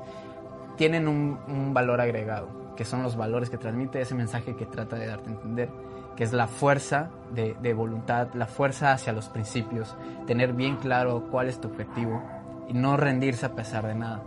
tienen 0.77 1.07
un, 1.07 1.73
valor 1.73 2.01
agregado, 2.01 2.73
que 2.75 2.83
son 2.83 3.01
los 3.03 3.15
valores 3.15 3.49
que 3.49 3.57
transmite 3.57 4.01
ese 4.01 4.15
mensaje 4.15 4.55
que 4.55 4.65
trata 4.65 4.97
de 4.97 5.07
darte 5.07 5.29
a 5.29 5.33
entender, 5.33 5.69
que 6.15 6.23
es 6.23 6.33
la 6.33 6.47
fuerza 6.47 7.09
de, 7.33 7.73
voluntad, 7.73 8.29
la 8.33 8.47
fuerza 8.47 8.93
hacia 8.93 9.11
los 9.13 9.27
principios, 9.27 9.95
tener 10.25 10.53
bien 10.53 10.77
claro 10.77 11.27
cuál 11.29 11.49
es 11.49 11.59
tu 11.59 11.67
objetivo 11.67 12.23
y 12.69 12.73
no 12.73 12.97
rendirse 12.97 13.45
a 13.45 13.55
pesar 13.55 13.85
de 13.85 13.95
nada. 13.95 14.23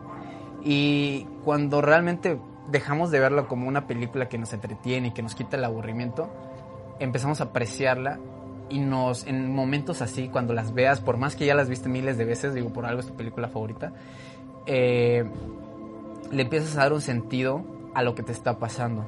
Y 0.62 1.26
cuando 1.44 1.80
realmente 1.80 2.38
dejamos 2.70 3.10
de 3.10 3.20
verlo 3.20 3.48
como 3.48 3.68
una 3.68 3.86
película 3.86 4.28
que 4.28 4.36
nos 4.36 4.52
entretiene 4.52 5.08
y 5.08 5.10
que 5.12 5.22
nos 5.22 5.34
quita 5.34 5.56
el 5.56 5.64
aburrimiento, 5.64 6.28
empezamos 6.98 7.40
a 7.40 7.44
apreciarla 7.44 8.18
y 8.68 8.80
nos, 8.80 9.26
en 9.26 9.54
momentos 9.54 10.02
así, 10.02 10.28
cuando 10.28 10.52
las 10.52 10.74
veas, 10.74 11.00
por 11.00 11.16
más 11.16 11.36
que 11.36 11.46
ya 11.46 11.54
las 11.54 11.70
viste 11.70 11.88
miles 11.88 12.18
de 12.18 12.26
veces, 12.26 12.52
digo, 12.52 12.70
por 12.70 12.84
algo 12.84 13.00
es 13.00 13.06
tu 13.06 13.14
película 13.14 13.48
favorita, 13.48 13.92
eh, 14.66 15.24
le 16.30 16.42
empiezas 16.42 16.76
a 16.76 16.80
dar 16.80 16.92
un 16.92 17.00
sentido 17.00 17.64
a 17.94 18.02
lo 18.02 18.14
que 18.14 18.22
te 18.22 18.32
está 18.32 18.58
pasando. 18.58 19.06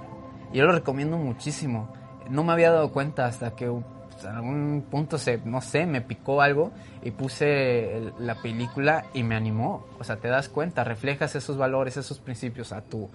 Y 0.53 0.59
yo 0.59 0.65
lo 0.65 0.73
recomiendo 0.73 1.19
muchísimo. 1.19 1.89
No 2.31 2.45
me 2.45 2.53
había 2.53 2.71
dado 2.71 2.93
cuenta 2.93 3.27
hasta 3.27 3.55
que 3.57 3.65
en 3.67 4.35
algún 4.35 4.85
punto 4.91 5.19
se, 5.19 5.39
no 5.45 5.61
sé, 5.61 5.87
me 5.87 6.01
picó 6.01 6.43
algo 6.43 6.73
y 7.03 7.11
puse 7.11 8.13
la 8.19 8.37
película 8.37 9.07
y 9.15 9.23
me 9.23 9.35
animó. 9.35 9.87
O 9.99 10.05
sea, 10.05 10.17
te 10.17 10.29
das 10.29 10.49
cuenta, 10.49 10.85
reflejas 10.85 11.35
esos 11.35 11.57
valores, 11.57 11.97
esos 11.97 12.19
principios 12.19 12.73
a 12.73 12.83
tu, 12.83 13.09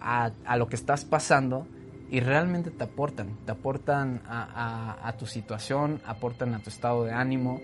a, 0.00 0.56
lo 0.56 0.68
que 0.68 0.76
estás 0.76 1.04
pasando 1.04 1.66
y 2.10 2.20
realmente 2.20 2.70
te 2.70 2.84
aportan, 2.84 3.36
te 3.44 3.52
aportan 3.52 4.22
a, 4.26 5.14
tu 5.18 5.26
situación, 5.26 6.00
aportan 6.06 6.54
a 6.54 6.60
tu 6.60 6.70
estado 6.70 7.04
de 7.04 7.12
ánimo, 7.12 7.60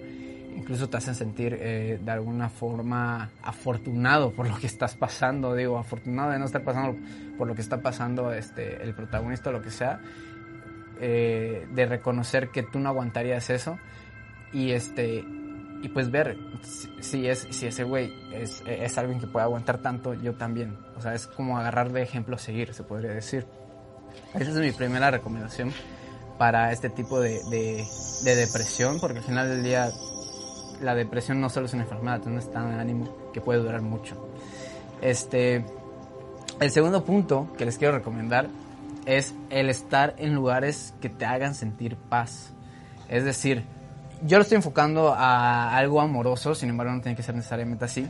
incluso 0.55 0.89
te 0.89 0.99
hacen 0.99 1.15
sentir 1.15 1.57
eh, 1.59 1.99
de 2.03 2.11
alguna 2.11 2.51
forma 2.51 3.31
afortunado 3.43 4.33
por 4.33 4.49
lo 4.49 4.57
que 4.59 4.67
estás 4.67 4.95
pasando, 4.97 5.55
digo, 5.55 5.79
afortunado 5.79 6.33
de 6.33 6.39
no 6.39 6.45
estar 6.45 6.63
pasando 6.63 6.99
por 7.39 7.49
lo 7.49 7.55
que 7.55 7.63
está 7.63 7.81
pasando 7.81 8.33
este, 8.33 8.83
el 8.83 8.95
protagonista 8.95 9.49
o 9.49 9.53
lo 9.55 9.63
que 9.63 9.71
sea, 9.71 10.01
eh, 11.01 11.67
de 11.71 11.87
reconocer 11.87 12.51
que 12.51 12.63
tú 12.63 12.79
no 12.79 12.89
aguantarías 12.89 13.51
eso 13.51 13.79
y 14.53 14.73
este 14.73 15.25
y 15.85 15.89
pues 15.89 16.11
ver 16.11 16.39
si, 17.01 17.29
es, 17.29 17.47
si 17.51 17.67
ese 17.67 17.85
güey 17.85 18.11
es, 18.33 18.63
es, 18.67 18.97
alguien 18.97 19.21
que 19.21 19.27
puede 19.27 19.45
aguantar 19.45 19.83
tanto, 19.83 20.15
yo 20.15 20.33
también. 20.33 20.79
O 20.97 21.03
sea, 21.03 21.13
es 21.13 21.27
como 21.27 21.59
agarrar 21.59 21.93
de 21.93 22.01
ejemplo 22.01 22.37
a 22.37 22.39
seguir, 22.39 22.73
se 22.73 22.85
podría 22.85 23.11
decir. 23.11 23.47
Esa 24.33 24.51
es 24.51 24.57
mi 24.57 24.73
primera 24.73 25.11
recomendación 25.11 25.75
para 26.39 26.73
este 26.73 26.89
tipo 26.89 27.21
de, 27.21 27.43
de, 27.51 28.35
depresión, 28.35 28.99
porque 28.99 29.19
al 29.19 29.25
final 29.25 29.51
del 29.51 29.63
día 29.63 29.91
la 30.81 30.95
depresión 30.95 31.39
no 31.39 31.51
solo 31.51 31.67
es 31.67 31.75
una 31.75 31.83
enfermedad, 31.83 32.21
es 32.21 32.27
un 32.29 32.39
estado 32.39 32.71
de 32.71 32.77
ánimo 32.77 33.31
que 33.35 33.43
puede 33.43 33.61
durar 33.61 33.83
mucho. 33.83 34.31
Este, 35.03 35.67
el 36.61 36.71
segundo 36.71 37.05
punto 37.05 37.53
que 37.59 37.67
les 37.67 37.77
quiero 37.77 37.95
recomendar 37.95 38.49
es 39.07 39.35
el 39.51 39.71
estar 39.71 40.15
en 40.19 40.35
lugares 40.35 40.95
que 41.01 41.09
te 41.09 41.25
hagan 41.25 41.55
sentir 41.55 41.97
paz. 41.97 42.53
Es 43.09 43.25
decir, 43.25 43.65
yo 44.23 44.39
lo 44.39 44.43
estoy 44.43 44.57
enfocando 44.57 45.13
a 45.13 45.77
algo 45.77 46.01
amoroso, 46.01 46.55
sin 46.55 46.71
embargo 46.71 46.93
no 46.93 47.01
tiene 47.01 47.17
que 47.17 47.23
ser 47.23 47.35
necesariamente 47.35 47.85
así. 47.85 48.09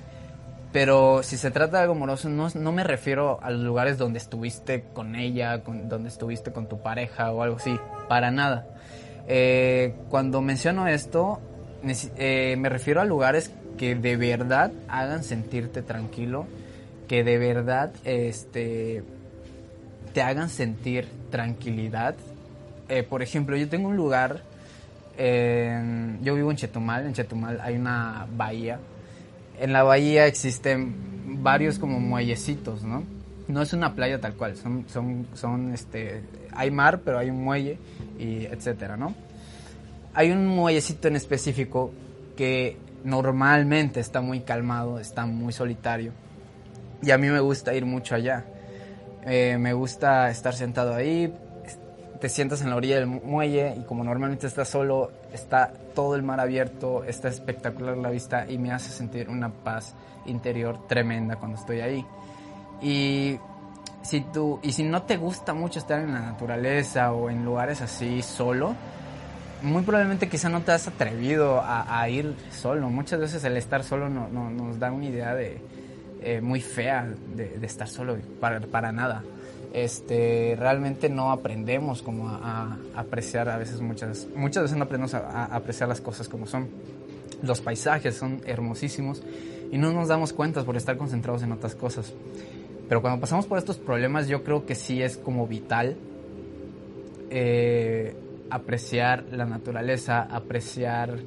Pero 0.73 1.23
si 1.23 1.37
se 1.37 1.53
trata 1.53 1.77
de 1.77 1.83
algo 1.85 1.95
amoroso, 1.95 2.29
no, 2.29 2.49
no 2.53 2.73
me 2.73 2.83
refiero 2.83 3.39
a 3.43 3.51
los 3.51 3.61
lugares 3.61 3.97
donde 3.97 4.19
estuviste 4.19 4.85
con 4.93 5.15
ella, 5.15 5.63
con, 5.63 5.89
donde 5.89 6.09
estuviste 6.09 6.53
con 6.53 6.69
tu 6.69 6.81
pareja 6.83 7.31
o 7.31 7.43
algo 7.43 7.57
así, 7.57 7.79
para 8.09 8.33
nada. 8.33 8.67
Eh, 9.29 9.95
cuando 10.09 10.41
menciono 10.41 10.89
esto, 10.89 11.41
eh, 12.17 12.57
me 12.59 12.69
refiero 12.69 13.01
a 13.01 13.05
lugares 13.05 13.53
que 13.79 13.95
de 13.95 14.17
verdad 14.17 14.73
hagan 14.89 15.23
sentirte 15.23 15.83
tranquilo, 15.83 16.47
que 17.07 17.23
de 17.23 17.39
verdad 17.39 17.93
este, 18.05 19.05
te 20.15 20.23
hagan 20.23 20.49
sentir 20.49 21.07
tranquilidad. 21.31 22.15
Eh, 22.89 23.03
por 23.03 23.23
ejemplo, 23.23 23.57
yo 23.57 23.69
tengo 23.69 23.89
un 23.89 23.97
lugar, 23.97 24.43
yo 25.19 26.35
vivo 26.35 26.51
en 26.51 26.57
Chetumal, 26.57 27.07
en 27.07 27.13
Chetumal 27.13 27.61
hay 27.61 27.77
una 27.77 28.27
bahía 28.37 28.79
en 29.59 29.73
la 29.73 29.83
bahía 29.83 30.27
existen 30.27 31.43
varios 31.43 31.79
como 31.79 32.01
muellecitos, 32.01 32.83
¿no? 32.83 33.05
No 33.47 33.63
es 33.63 33.73
una 33.73 33.95
playa 33.95 34.21
tal 34.21 34.35
cual, 34.35 34.57
son, 34.57 34.87
son, 34.89 35.27
son 35.35 35.73
este, 35.73 36.23
hay 36.53 36.71
mar, 36.71 37.01
pero 37.05 37.19
hay 37.19 37.31
un 37.31 37.45
muelle 37.45 37.79
y 38.19 38.47
etcétera, 38.47 38.97
¿no? 38.97 39.15
Hay 40.15 40.31
un 40.31 40.47
muellecito 40.47 41.09
en 41.09 41.17
específico 41.17 41.93
que 42.37 42.79
normalmente 43.05 44.01
está 44.01 44.21
muy 44.21 44.41
calmado, 44.41 44.99
está 44.99 45.27
muy 45.27 45.53
solitario 45.53 46.13
y 47.03 47.11
a 47.11 47.19
mí 47.19 47.29
me 47.29 47.41
gusta 47.41 47.75
ir 47.75 47.85
mucho 47.85 48.15
allá. 48.15 48.45
Eh, 49.27 49.57
me 49.59 49.73
gusta 49.73 50.31
estar 50.31 50.55
sentado 50.55 50.95
ahí, 50.95 51.33
te 52.21 52.29
sientas 52.29 52.63
en 52.63 52.71
la 52.71 52.77
orilla 52.77 52.97
del 52.97 53.07
muelle 53.07 53.75
y 53.77 53.83
como 53.85 54.05
normalmente 54.05 54.47
estás 54.47 54.69
solo, 54.69 55.11
está 55.33 55.73
todo 55.95 56.15
el 56.15 56.23
mar 56.23 56.41
abierto, 56.41 57.05
está 57.05 57.29
espectacular 57.29 57.97
la 57.97 58.11
vista 58.11 58.47
y 58.49 58.59
me 58.59 58.73
hace 58.73 58.91
sentir 58.91 59.29
una 59.29 59.51
paz 59.51 59.95
interior 60.27 60.87
tremenda 60.87 61.37
cuando 61.37 61.59
estoy 61.59 61.81
ahí. 61.81 62.07
Y 62.83 63.39
si 64.03 64.21
tú 64.21 64.59
y 64.63 64.73
si 64.73 64.83
no 64.85 65.03
te 65.03 65.17
gusta 65.17 65.55
mucho 65.55 65.79
estar 65.79 66.01
en 66.01 66.13
la 66.13 66.21
naturaleza 66.21 67.13
o 67.13 67.31
en 67.31 67.45
lugares 67.45 67.81
así 67.81 68.23
solo, 68.23 68.75
muy 69.63 69.83
probablemente 69.83 70.29
quizá 70.29 70.49
no 70.49 70.61
te 70.63 70.73
has 70.73 70.87
atrevido 70.87 71.63
a, 71.65 72.09
ir 72.09 72.37
solo. 72.51 72.91
Muchas 72.91 73.21
veces 73.21 73.43
el 73.45 73.57
estar 73.57 73.83
solo 73.83 74.09
no, 74.09 74.29
nos 74.29 74.79
da 74.79 74.93
una 74.93 75.07
idea 75.07 75.35
de 75.35 75.61
eh, 76.25 76.41
muy 76.41 76.61
fea 76.61 77.15
de, 77.37 77.65
estar 77.65 77.89
solo 77.89 78.17
para, 78.41 78.61
para 78.61 78.93
nada 78.93 79.23
este, 79.75 80.55
realmente 80.57 81.09
no 81.09 81.33
aprendemos 81.33 82.01
como 82.01 82.29
a, 82.29 82.79
apreciar 82.95 83.49
a 83.49 83.59
veces 83.59 83.81
muchas, 83.81 84.29
muchas 84.37 84.63
veces 84.63 84.79
no 84.79 84.85
aprendemos 84.85 85.15
a, 85.15 85.47
apreciar 85.47 85.89
las 85.89 86.01
cosas 86.01 86.29
como 86.29 86.47
son. 86.47 86.69
Los 87.43 87.61
paisajes 87.61 88.15
son 88.15 88.41
hermosísimos 88.47 89.23
y 89.73 89.77
no 89.77 89.93
nos 89.93 90.07
damos 90.07 90.33
cuenta 90.33 90.63
por 90.63 90.77
estar 90.77 90.97
concentrados 90.97 91.43
en 91.43 91.51
otras 91.51 91.75
cosas. 91.75 92.15
Pero 92.89 93.03
cuando 93.03 93.21
pasamos 93.21 93.47
por 93.47 93.59
estos 93.59 93.77
problemas 93.77 94.29
yo 94.29 94.45
creo 94.45 94.65
que 94.65 94.77
sí 94.77 95.03
es 95.03 95.17
como 95.17 95.49
vital 95.49 95.97
eh, 97.31 98.15
apreciar 98.51 99.25
la 99.33 99.45
naturaleza, 99.45 100.23
apreciar 100.23 101.19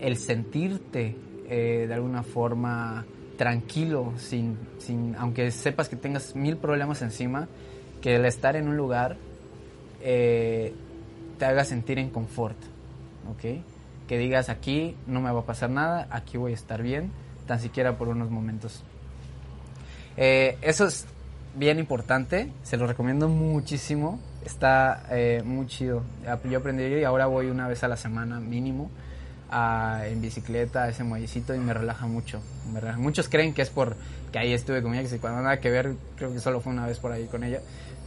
el 0.00 0.16
sentirte 0.16 1.14
eh, 1.48 1.84
de 1.86 1.94
alguna 1.94 2.24
forma 2.24 3.06
tranquilo, 3.36 4.12
sin, 4.18 4.56
sin, 4.78 5.16
aunque 5.16 5.50
sepas 5.50 5.88
que 5.88 5.96
tengas 5.96 6.36
mil 6.36 6.56
problemas 6.56 7.02
encima, 7.02 7.48
que 8.00 8.16
el 8.16 8.24
estar 8.24 8.56
en 8.56 8.68
un 8.68 8.76
lugar 8.76 9.16
eh, 10.00 10.74
te 11.38 11.44
haga 11.44 11.64
sentir 11.64 11.98
en 11.98 12.10
confort, 12.10 12.56
¿ok? 13.30 13.62
Que 14.06 14.18
digas 14.18 14.48
aquí 14.48 14.96
no 15.06 15.20
me 15.20 15.30
va 15.30 15.40
a 15.40 15.46
pasar 15.46 15.70
nada, 15.70 16.08
aquí 16.10 16.36
voy 16.36 16.52
a 16.52 16.54
estar 16.54 16.82
bien, 16.82 17.10
tan 17.46 17.60
siquiera 17.60 17.96
por 17.96 18.08
unos 18.08 18.30
momentos. 18.30 18.82
Eh, 20.16 20.58
eso 20.62 20.86
es 20.86 21.06
bien 21.54 21.78
importante, 21.78 22.52
se 22.62 22.76
lo 22.76 22.86
recomiendo 22.86 23.28
muchísimo, 23.28 24.20
está 24.44 25.04
eh, 25.10 25.42
muy 25.44 25.66
chido. 25.66 26.02
Yo 26.50 26.58
aprendí 26.58 26.84
y 26.84 27.04
ahora 27.04 27.26
voy 27.26 27.46
una 27.46 27.68
vez 27.68 27.82
a 27.84 27.88
la 27.88 27.96
semana 27.96 28.40
mínimo 28.40 28.90
en 29.52 30.20
bicicleta 30.20 30.84
a 30.84 30.88
ese 30.88 31.04
muellecito 31.04 31.54
y 31.54 31.58
me 31.58 31.74
relaja 31.74 32.06
mucho. 32.06 32.40
Muchos 32.96 33.28
creen 33.28 33.52
que 33.52 33.62
es 33.62 33.70
por 33.70 33.96
que 34.32 34.38
ahí 34.38 34.52
estuve 34.52 34.82
con 34.82 34.94
ella, 34.94 35.08
que 35.08 35.18
cuando 35.18 35.42
nada 35.42 35.60
que 35.60 35.70
ver, 35.70 35.94
creo 36.16 36.32
que 36.32 36.40
solo 36.40 36.60
fue 36.60 36.72
una 36.72 36.86
vez 36.86 36.98
por 36.98 37.12
ahí 37.12 37.26
con 37.26 37.44
ella 37.44 37.60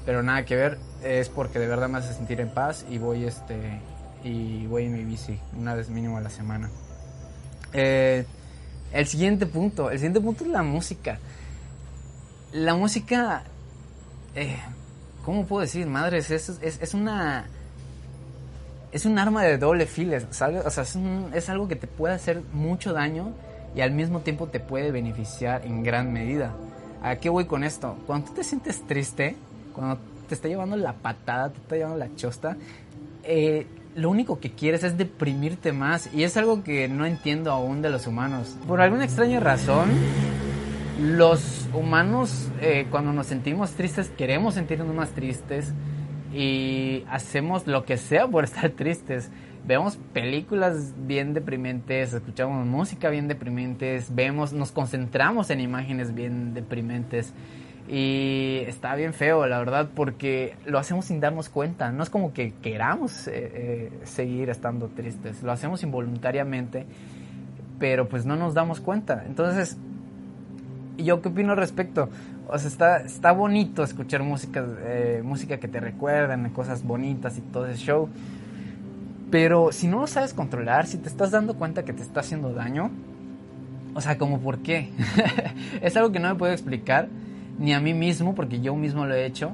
pero 0.05 0.21
nada 0.21 0.45
que 0.45 0.55
ver, 0.55 0.77
es 1.03 1.29
porque 1.29 1.59
de 1.59 1.67
verdad 1.67 1.89
me 1.89 1.97
hace 1.97 2.13
sentir 2.13 2.39
en 2.39 2.49
paz 2.49 2.85
y 2.89 2.99
voy 2.99 3.25
este 3.25 3.81
y 4.23 4.65
voy 4.67 4.85
en 4.85 4.93
mi 4.93 5.03
bici 5.03 5.39
una 5.57 5.73
vez 5.73 5.89
mínimo 5.89 6.17
a 6.17 6.21
la 6.21 6.29
semana. 6.29 6.69
Eh, 7.73 8.25
el 8.93 9.07
siguiente 9.07 9.45
punto, 9.47 9.89
el 9.89 9.97
siguiente 9.97 10.21
punto 10.21 10.45
es 10.45 10.51
la 10.51 10.63
música. 10.63 11.19
La 12.53 12.75
música, 12.75 13.43
eh, 14.35 14.57
¿cómo 15.23 15.45
puedo 15.45 15.61
decir? 15.61 15.87
Madres, 15.87 16.31
es, 16.31 16.49
es, 16.61 16.81
es, 16.81 16.93
una... 16.93 17.47
Es 18.95 19.05
un 19.05 19.19
arma 19.19 19.43
de 19.43 19.57
doble 19.57 19.87
filo, 19.87 20.15
es 20.15 21.49
algo 21.49 21.67
que 21.67 21.75
te 21.75 21.85
puede 21.85 22.13
hacer 22.13 22.41
mucho 22.53 22.93
daño 22.93 23.33
y 23.75 23.81
al 23.81 23.91
mismo 23.91 24.21
tiempo 24.21 24.47
te 24.47 24.61
puede 24.61 24.89
beneficiar 24.91 25.65
en 25.65 25.83
gran 25.83 26.13
medida. 26.13 26.53
¿A 27.03 27.17
qué 27.17 27.27
voy 27.27 27.43
con 27.43 27.65
esto? 27.65 27.97
Cuando 28.07 28.27
tú 28.27 28.35
te 28.35 28.45
sientes 28.45 28.87
triste, 28.87 29.35
cuando 29.73 29.99
te 30.29 30.35
está 30.35 30.47
llevando 30.47 30.77
la 30.77 30.93
patada, 30.93 31.49
te 31.49 31.57
está 31.57 31.75
llevando 31.75 31.97
la 31.97 32.15
chosta, 32.15 32.55
eh, 33.23 33.67
lo 33.95 34.09
único 34.09 34.39
que 34.39 34.51
quieres 34.51 34.85
es 34.85 34.97
deprimirte 34.97 35.73
más. 35.73 36.09
Y 36.13 36.23
es 36.23 36.37
algo 36.37 36.63
que 36.63 36.87
no 36.87 37.05
entiendo 37.05 37.51
aún 37.51 37.81
de 37.81 37.89
los 37.89 38.07
humanos. 38.07 38.55
Por 38.65 38.79
alguna 38.79 39.03
extraña 39.03 39.41
razón, 39.41 39.89
los 41.01 41.67
humanos 41.73 42.47
eh, 42.61 42.87
cuando 42.89 43.11
nos 43.11 43.27
sentimos 43.27 43.71
tristes 43.71 44.09
queremos 44.17 44.53
sentirnos 44.53 44.95
más 44.95 45.09
tristes 45.09 45.73
y 46.33 47.03
hacemos 47.09 47.67
lo 47.67 47.85
que 47.85 47.97
sea 47.97 48.27
por 48.27 48.43
estar 48.43 48.69
tristes. 48.71 49.31
Vemos 49.65 49.97
películas 50.13 50.93
bien 51.07 51.33
deprimentes, 51.33 52.13
escuchamos 52.13 52.67
música 52.67 53.09
bien 53.09 53.27
deprimentes, 53.27 54.13
vemos, 54.13 54.53
nos 54.53 54.71
concentramos 54.71 55.49
en 55.49 55.59
imágenes 55.59 56.13
bien 56.13 56.53
deprimentes. 56.53 57.33
Y 57.87 58.61
está 58.65 58.95
bien 58.95 59.13
feo, 59.13 59.45
la 59.45 59.59
verdad, 59.59 59.89
porque 59.95 60.55
lo 60.65 60.79
hacemos 60.79 61.05
sin 61.05 61.19
darnos 61.19 61.49
cuenta. 61.49 61.91
No 61.91 62.03
es 62.03 62.09
como 62.09 62.33
que 62.33 62.53
queramos 62.61 63.27
eh, 63.27 63.31
eh, 63.33 63.91
seguir 64.03 64.49
estando 64.49 64.87
tristes, 64.89 65.43
lo 65.43 65.51
hacemos 65.51 65.83
involuntariamente, 65.83 66.85
pero 67.79 68.07
pues 68.07 68.25
no 68.25 68.35
nos 68.35 68.53
damos 68.53 68.81
cuenta. 68.81 69.23
Entonces, 69.27 69.77
¿yo 70.97 71.21
qué 71.21 71.29
opino 71.29 71.51
al 71.51 71.57
respecto? 71.57 72.09
O 72.47 72.57
sea, 72.57 72.67
está, 72.67 72.97
está 72.97 73.31
bonito 73.31 73.83
escuchar 73.83 74.23
música, 74.23 74.65
eh, 74.85 75.21
música 75.23 75.57
que 75.57 75.67
te 75.67 75.79
recuerdan, 75.79 76.49
cosas 76.51 76.83
bonitas 76.83 77.37
y 77.37 77.41
todo 77.41 77.67
ese 77.67 77.83
show. 77.83 78.09
Pero 79.31 79.71
si 79.71 79.87
no 79.87 79.99
lo 79.99 80.07
sabes 80.07 80.33
controlar, 80.33 80.85
si 80.87 80.97
te 80.97 81.09
estás 81.09 81.31
dando 81.31 81.55
cuenta 81.55 81.83
que 81.83 81.93
te 81.93 82.03
está 82.03 82.19
haciendo 82.19 82.53
daño, 82.53 82.91
o 83.93 84.01
sea, 84.01 84.17
como 84.17 84.39
por 84.39 84.59
qué? 84.59 84.89
es 85.81 85.97
algo 85.97 86.11
que 86.11 86.19
no 86.19 86.29
me 86.29 86.35
puedo 86.35 86.53
explicar 86.53 87.07
ni 87.57 87.73
a 87.73 87.79
mí 87.79 87.93
mismo, 87.93 88.35
porque 88.35 88.61
yo 88.61 88.75
mismo 88.75 89.05
lo 89.05 89.15
he 89.15 89.25
hecho, 89.25 89.53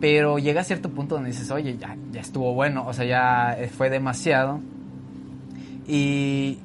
pero 0.00 0.38
llega 0.38 0.62
a 0.62 0.64
cierto 0.64 0.90
punto 0.90 1.14
donde 1.14 1.30
dices, 1.30 1.50
oye, 1.50 1.76
ya, 1.76 1.96
ya 2.10 2.20
estuvo 2.20 2.52
bueno, 2.54 2.86
o 2.86 2.92
sea, 2.92 3.04
ya 3.04 3.68
fue 3.76 3.90
demasiado. 3.90 4.60
Y 5.86 6.58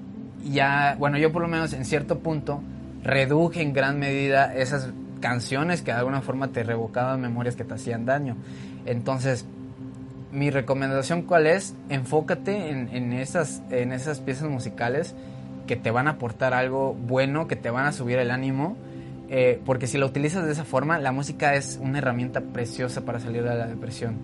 ya, 0.43 0.95
bueno, 0.97 1.17
yo 1.17 1.31
por 1.31 1.41
lo 1.41 1.47
menos 1.47 1.73
en 1.73 1.85
cierto 1.85 2.19
punto 2.19 2.61
reduje 3.03 3.61
en 3.61 3.73
gran 3.73 3.99
medida 3.99 4.53
esas 4.55 4.89
canciones 5.19 5.81
que 5.81 5.91
de 5.91 5.97
alguna 5.97 6.21
forma 6.21 6.49
te 6.49 6.63
revocaban 6.63 7.21
memorias 7.21 7.55
que 7.55 7.63
te 7.63 7.73
hacían 7.73 8.05
daño. 8.05 8.35
Entonces, 8.85 9.45
mi 10.31 10.49
recomendación 10.49 11.23
cuál 11.23 11.47
es, 11.47 11.75
enfócate 11.89 12.69
en, 12.69 13.13
esas, 13.13 13.61
en 13.69 13.91
esas 13.91 14.19
piezas 14.19 14.49
musicales 14.49 15.13
que 15.67 15.75
te 15.75 15.91
van 15.91 16.07
a 16.07 16.11
aportar 16.11 16.53
algo 16.53 16.93
bueno, 16.93 17.47
que 17.47 17.55
te 17.55 17.69
van 17.69 17.85
a 17.85 17.91
subir 17.91 18.17
el 18.17 18.31
ánimo 18.31 18.77
eh, 19.33 19.61
porque 19.65 19.87
si 19.87 19.97
lo 19.97 20.07
utilizas 20.07 20.45
de 20.45 20.51
esa 20.51 20.65
forma, 20.65 20.99
la 20.99 21.13
música 21.13 21.55
es 21.55 21.79
una 21.81 21.99
herramienta 21.99 22.41
preciosa 22.41 23.05
para 23.05 23.21
salir 23.21 23.43
de 23.43 23.55
la 23.55 23.65
depresión, 23.65 24.17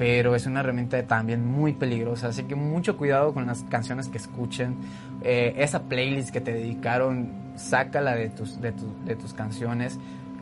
pero 0.00 0.34
es 0.34 0.46
una 0.46 0.60
herramienta 0.60 1.02
también 1.02 1.44
muy 1.44 1.74
peligrosa, 1.74 2.28
así 2.28 2.44
que 2.44 2.54
mucho 2.54 2.96
cuidado 2.96 3.34
con 3.34 3.46
las 3.46 3.64
canciones 3.64 4.08
que 4.08 4.16
escuchen. 4.16 4.76
Eh, 5.20 5.52
esa 5.58 5.82
playlist 5.82 6.30
que 6.30 6.40
te 6.40 6.54
dedicaron, 6.54 7.28
sácala 7.56 8.14
de 8.14 8.30
tus, 8.30 8.62
de, 8.62 8.72
de 9.04 9.14
tus 9.14 9.34
canciones, 9.34 9.98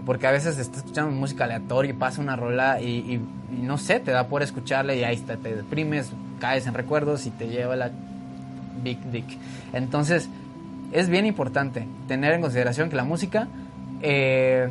porque 0.07 0.29
a 0.29 0.31
veces 0.31 0.59
estás 0.59 0.85
escuchando 0.85 1.11
música 1.11 1.43
aleatoria 1.43 1.91
y 1.91 1.95
pasa 1.95 2.23
una 2.23 2.37
rola 2.37 2.81
y, 2.81 3.21
no 3.51 3.79
sé, 3.79 3.99
te 3.99 4.13
da 4.13 4.29
por 4.29 4.45
escucharla 4.45 4.95
y 4.95 5.03
ahí 5.03 5.17
está, 5.17 5.37
te 5.37 5.57
deprimes, 5.57 6.13
caes 6.39 6.69
en 6.69 6.75
recuerdos 6.75 7.27
y 7.27 7.31
te 7.31 7.49
lleva 7.49 7.75
la 7.75 7.91
Big 8.85 9.01
Dick. 9.11 9.27
Entonces, 9.73 10.29
es 10.93 11.09
bien 11.09 11.27
importante 11.27 11.85
tener 12.07 12.33
en 12.33 12.43
consideración 12.43 12.91
que 12.91 12.95
la 12.95 13.03
música 13.03 13.49
eh, 14.03 14.69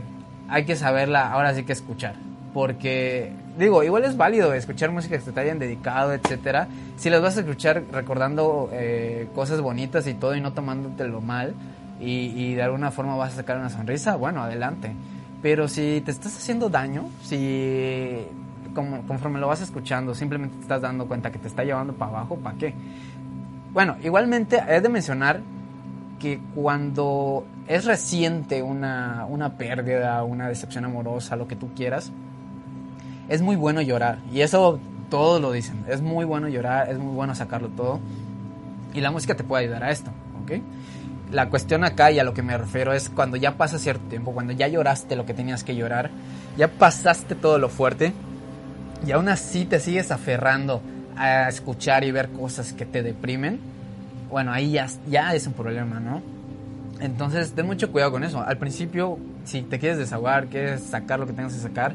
hay 0.48 0.64
que 0.64 0.78
saberla 0.78 1.30
ahora 1.30 1.54
sí 1.54 1.66
que 1.66 1.74
escuchar. 1.74 2.16
Porque, 2.54 3.34
digo, 3.58 3.84
igual 3.84 4.06
es 4.06 4.18
válido 4.18 4.54
escuchar 4.54 4.92
música 4.92 5.18
que 5.18 5.32
te 5.32 5.40
hayan 5.40 5.60
dedicado, 5.60 6.14
etcétera. 6.14 6.68
Si 6.96 7.10
las 7.10 7.22
vas 7.22 7.38
a 7.38 7.42
escuchar 7.42 7.84
recordando 7.92 8.70
eh, 8.72 9.28
cosas 9.36 9.62
bonitas 9.62 10.08
y 10.08 10.14
todo 10.14 10.36
y 10.36 10.42
no 10.42 10.54
tomándotelo 10.54 11.22
mal 11.22 11.54
y, 12.00 12.34
y 12.36 12.56
de 12.56 12.64
alguna 12.64 12.92
forma 12.92 13.16
vas 13.16 13.34
a 13.34 13.38
sacar 13.38 13.58
una 13.58 13.70
sonrisa, 13.70 14.16
bueno, 14.16 14.44
adelante. 14.44 14.94
Pero 15.42 15.68
si 15.68 16.02
te 16.04 16.12
estás 16.12 16.36
haciendo 16.36 16.70
daño, 16.70 17.10
si 17.24 18.26
como, 18.74 19.02
conforme 19.08 19.40
lo 19.40 19.48
vas 19.48 19.62
escuchando 19.62 20.14
simplemente 20.14 20.58
te 20.58 20.62
estás 20.62 20.82
dando 20.82 21.08
cuenta 21.08 21.32
que 21.32 21.40
te 21.40 21.48
está 21.48 21.64
llevando 21.64 21.94
para 21.94 22.12
abajo, 22.12 22.38
¿para 22.38 22.58
qué? 22.58 22.74
Bueno, 23.74 23.96
igualmente 24.04 24.62
he 24.68 24.82
de 24.82 24.90
mencionar 24.90 25.42
que 26.20 26.40
cuando 26.56 27.46
es 27.68 27.86
reciente 27.86 28.64
una, 28.64 29.26
una 29.28 29.58
pérdida, 29.58 30.24
una 30.24 30.48
decepción 30.48 30.86
amorosa, 30.86 31.36
lo 31.36 31.48
que 31.48 31.56
tú 31.56 31.70
quieras, 31.76 32.12
es 33.30 33.42
muy 33.42 33.56
bueno 33.56 33.82
llorar. 33.82 34.20
Y 34.32 34.42
eso 34.42 34.80
todos 35.10 35.42
lo 35.42 35.52
dicen. 35.52 35.86
Es 35.88 36.02
muy 36.02 36.26
bueno 36.26 36.48
llorar, 36.48 36.90
es 36.90 36.98
muy 36.98 37.14
bueno 37.14 37.36
sacarlo 37.36 37.70
todo. 37.70 38.00
Y 38.94 39.02
la 39.02 39.12
música 39.12 39.36
te 39.36 39.44
puede 39.44 39.64
ayudar 39.66 39.84
a 39.84 39.92
esto, 39.92 40.12
¿ok? 40.44 40.62
La 41.32 41.50
cuestión 41.50 41.84
acá 41.84 42.10
y 42.12 42.20
a 42.20 42.24
lo 42.24 42.34
que 42.34 42.42
me 42.42 42.58
refiero 42.58 42.94
es 42.94 43.10
cuando 43.10 43.36
ya 43.36 43.58
pasa 43.58 43.80
cierto 43.80 44.08
tiempo, 44.08 44.32
cuando 44.32 44.54
ya 44.54 44.68
lloraste 44.68 45.16
lo 45.16 45.26
que 45.26 45.34
tenías 45.34 45.64
que 45.64 45.76
llorar, 45.76 46.10
ya 46.58 46.70
pasaste 46.70 47.36
todo 47.36 47.60
lo 47.60 47.68
fuerte 47.70 48.14
y 49.06 49.12
aún 49.12 49.28
así 49.28 49.66
te 49.66 49.80
sigues 49.80 50.12
aferrando 50.12 50.82
a 51.18 51.50
escuchar 51.50 52.04
y 52.06 52.12
ver 52.12 52.30
cosas 52.30 52.74
que 52.74 52.86
te 52.86 53.04
deprimen, 53.04 53.60
bueno, 54.30 54.52
ahí 54.52 54.72
ya, 54.72 54.88
ya 55.10 55.34
es 55.36 55.48
un 55.48 55.54
problema, 55.54 56.00
¿no? 56.00 56.22
Entonces, 57.00 57.52
ten 57.54 57.66
mucho 57.66 57.92
cuidado 57.92 58.12
con 58.12 58.24
eso. 58.24 58.42
Al 58.42 58.58
principio, 58.58 59.20
si 59.46 59.62
te 59.62 59.80
quieres 59.80 59.98
desahogar, 59.98 60.48
quieres 60.48 60.84
sacar 60.84 61.20
lo 61.20 61.28
que 61.28 61.34
tengas 61.34 61.54
que 61.54 61.60
sacar, 61.60 61.94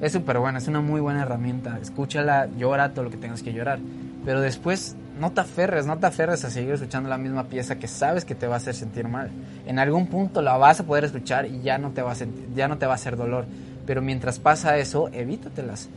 es 0.00 0.12
súper 0.12 0.38
buena, 0.38 0.58
es 0.58 0.68
una 0.68 0.80
muy 0.80 1.00
buena 1.00 1.22
herramienta. 1.22 1.78
Escúchala, 1.80 2.48
llora 2.56 2.92
todo 2.92 3.04
lo 3.04 3.10
que 3.10 3.18
tengas 3.18 3.42
que 3.42 3.52
llorar. 3.52 3.78
Pero 4.24 4.40
después, 4.40 4.96
no 5.18 5.32
te 5.32 5.42
aferres, 5.42 5.86
no 5.86 5.98
te 5.98 6.06
aferres 6.06 6.44
a 6.44 6.50
seguir 6.50 6.72
escuchando 6.72 7.08
la 7.08 7.18
misma 7.18 7.44
pieza 7.44 7.78
que 7.78 7.86
sabes 7.86 8.24
que 8.24 8.34
te 8.34 8.46
va 8.46 8.54
a 8.54 8.56
hacer 8.56 8.74
sentir 8.74 9.08
mal. 9.08 9.30
En 9.66 9.78
algún 9.78 10.06
punto 10.06 10.40
la 10.40 10.56
vas 10.56 10.80
a 10.80 10.84
poder 10.84 11.04
escuchar 11.04 11.46
y 11.46 11.60
ya 11.60 11.76
no 11.78 11.90
te 11.90 12.00
va 12.00 12.12
a, 12.12 12.14
sentir, 12.14 12.48
ya 12.54 12.66
no 12.68 12.78
te 12.78 12.86
va 12.86 12.92
a 12.92 12.94
hacer 12.94 13.16
dolor. 13.16 13.44
Pero 13.86 14.00
mientras 14.00 14.38
pasa 14.38 14.78
eso, 14.78 15.08
evítatelas. 15.12 15.90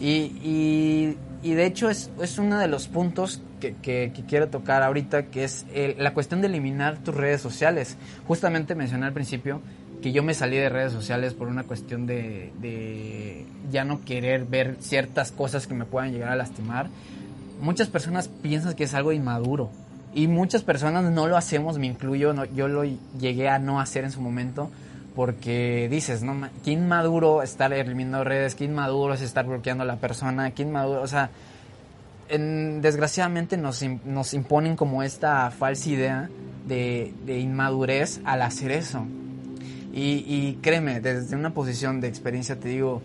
Y, 0.00 1.16
y, 1.42 1.54
de 1.54 1.66
hecho 1.66 1.90
es, 1.90 2.10
es, 2.20 2.38
uno 2.38 2.58
de 2.58 2.68
los 2.68 2.86
puntos 2.86 3.42
que, 3.58 3.74
que, 3.74 4.12
quiero 4.28 4.48
tocar 4.48 4.84
ahorita, 4.84 5.24
que 5.26 5.42
es 5.42 5.66
la 5.96 6.14
cuestión 6.14 6.40
de 6.40 6.46
eliminar 6.46 6.98
tus 6.98 7.16
redes 7.16 7.40
sociales. 7.40 7.96
Justamente 8.28 8.76
mencioné 8.76 9.06
al 9.06 9.12
principio 9.12 9.60
que 10.02 10.12
yo 10.12 10.22
me 10.22 10.34
salí 10.34 10.56
de 10.56 10.68
redes 10.68 10.92
sociales 10.92 11.34
por 11.34 11.48
una 11.48 11.64
cuestión 11.64 12.06
de, 12.06 12.52
de 12.60 13.46
ya 13.70 13.84
no 13.84 14.04
querer 14.04 14.44
ver 14.44 14.76
ciertas 14.80 15.32
cosas 15.32 15.66
que 15.66 15.74
me 15.74 15.84
puedan 15.84 16.12
llegar 16.12 16.30
a 16.30 16.36
lastimar. 16.36 16.88
Muchas 17.60 17.88
personas 17.88 18.28
piensan 18.28 18.74
que 18.74 18.84
es 18.84 18.94
algo 18.94 19.12
inmaduro 19.12 19.70
y 20.14 20.26
muchas 20.26 20.62
personas 20.62 21.04
no 21.10 21.26
lo 21.26 21.36
hacemos, 21.36 21.78
me 21.78 21.86
incluyo, 21.86 22.32
no, 22.32 22.44
yo 22.44 22.68
lo 22.68 22.84
llegué 23.18 23.48
a 23.48 23.58
no 23.58 23.80
hacer 23.80 24.04
en 24.04 24.10
su 24.10 24.20
momento 24.20 24.70
porque 25.14 25.88
dices, 25.90 26.22
no, 26.22 26.48
qué 26.64 26.70
inmaduro 26.70 27.42
estar 27.42 27.72
eliminando 27.72 28.22
redes, 28.24 28.54
qué 28.54 28.64
inmaduro 28.64 29.14
es 29.14 29.20
estar 29.20 29.46
bloqueando 29.46 29.82
a 29.82 29.86
la 29.86 29.96
persona, 29.96 30.52
qué 30.52 30.62
inmaduro, 30.62 31.02
o 31.02 31.06
sea, 31.08 31.30
desgraciadamente 32.28 33.56
nos, 33.56 33.82
nos, 34.04 34.34
imponen 34.34 34.76
como 34.76 35.02
esta 35.02 35.50
falsa 35.50 35.88
idea 35.88 36.30
de, 36.66 37.12
inmadurez 37.26 38.20
al 38.24 38.42
hacer 38.42 38.70
eso. 38.70 39.06
Y, 40.00 40.58
créeme, 40.62 41.00
desde 41.00 41.34
una 41.34 41.52
posición 41.52 42.00
de 42.00 42.08
experiencia 42.08 42.58
te 42.60 42.68
digo, 42.68 43.02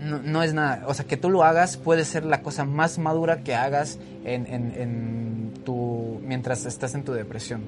no, 0.00 0.42
es 0.42 0.52
nada, 0.54 0.84
o 0.86 0.94
sea, 0.94 1.06
que 1.06 1.16
tú 1.16 1.30
lo 1.30 1.44
hagas 1.44 1.76
puede 1.76 2.04
ser 2.04 2.24
la 2.24 2.42
cosa 2.42 2.64
más 2.64 2.98
madura 2.98 3.42
que 3.42 3.54
hagas 3.54 3.98
en, 4.24 4.46
en, 4.46 4.72
en 4.76 5.52
tu, 5.64 6.20
mientras 6.22 6.66
estás 6.66 6.94
en 6.94 7.04
tu 7.04 7.12
depresión 7.12 7.62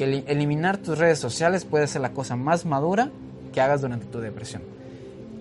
que 0.00 0.24
eliminar 0.28 0.78
tus 0.78 0.96
redes 0.96 1.18
sociales 1.18 1.66
puede 1.66 1.86
ser 1.86 2.00
la 2.00 2.14
cosa 2.14 2.34
más 2.34 2.64
madura 2.64 3.10
que 3.52 3.60
hagas 3.60 3.82
durante 3.82 4.06
tu 4.06 4.18
depresión. 4.18 4.62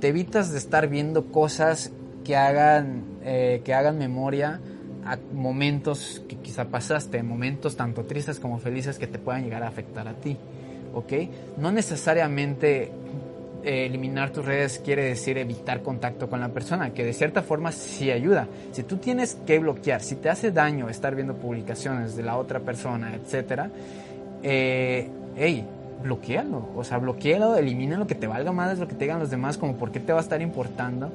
Te 0.01 0.09
evitas 0.09 0.51
de 0.51 0.57
estar 0.57 0.89
viendo 0.89 1.31
cosas 1.31 1.93
que 2.25 2.35
hagan, 2.35 3.03
eh, 3.23 3.61
que 3.63 3.73
hagan 3.73 3.97
memoria 3.97 4.59
a 5.05 5.17
momentos 5.33 6.21
que 6.27 6.35
quizá 6.35 6.65
pasaste, 6.65 7.23
momentos 7.23 7.77
tanto 7.77 8.03
tristes 8.03 8.37
como 8.41 8.59
felices 8.59 8.99
que 8.99 9.07
te 9.07 9.17
puedan 9.17 9.45
llegar 9.45 9.63
a 9.63 9.69
afectar 9.69 10.09
a 10.09 10.15
ti. 10.15 10.35
¿Ok? 10.93 11.13
No 11.57 11.71
necesariamente 11.71 12.91
eh, 13.63 13.87
eliminar 13.87 14.29
tus 14.29 14.45
redes 14.45 14.79
quiere 14.79 15.03
decir 15.03 15.37
evitar 15.37 15.81
contacto 15.81 16.29
con 16.29 16.39
la 16.39 16.49
persona, 16.49 16.93
que 16.93 17.03
de 17.03 17.13
cierta 17.13 17.41
forma 17.41 17.71
sí 17.73 18.09
ayuda. 18.09 18.47
Si 18.71 18.83
tú 18.83 18.97
tienes 18.97 19.35
que 19.45 19.59
bloquear, 19.59 20.01
si 20.01 20.15
te 20.15 20.29
hace 20.29 20.51
daño 20.51 20.89
estar 20.89 21.13
viendo 21.13 21.35
publicaciones 21.35 22.15
de 22.15 22.23
la 22.23 22.37
otra 22.37 22.61
persona, 22.61 23.13
etcétera, 23.15 23.69
eh, 24.43 25.09
hey, 25.35 25.65
bloquealo, 26.01 26.69
o 26.73 26.83
sea, 26.85 26.99
bloquealo, 26.99 27.57
elimina 27.57 27.97
lo 27.97 28.07
que 28.07 28.15
te 28.15 28.27
valga 28.27 28.53
más 28.53 28.79
lo 28.79 28.87
que 28.87 28.95
te 28.95 29.03
digan 29.05 29.19
los 29.19 29.29
demás, 29.29 29.57
como 29.57 29.75
por 29.75 29.91
qué 29.91 29.99
te 29.99 30.13
va 30.13 30.19
a 30.19 30.21
estar 30.21 30.41
importando. 30.41 31.11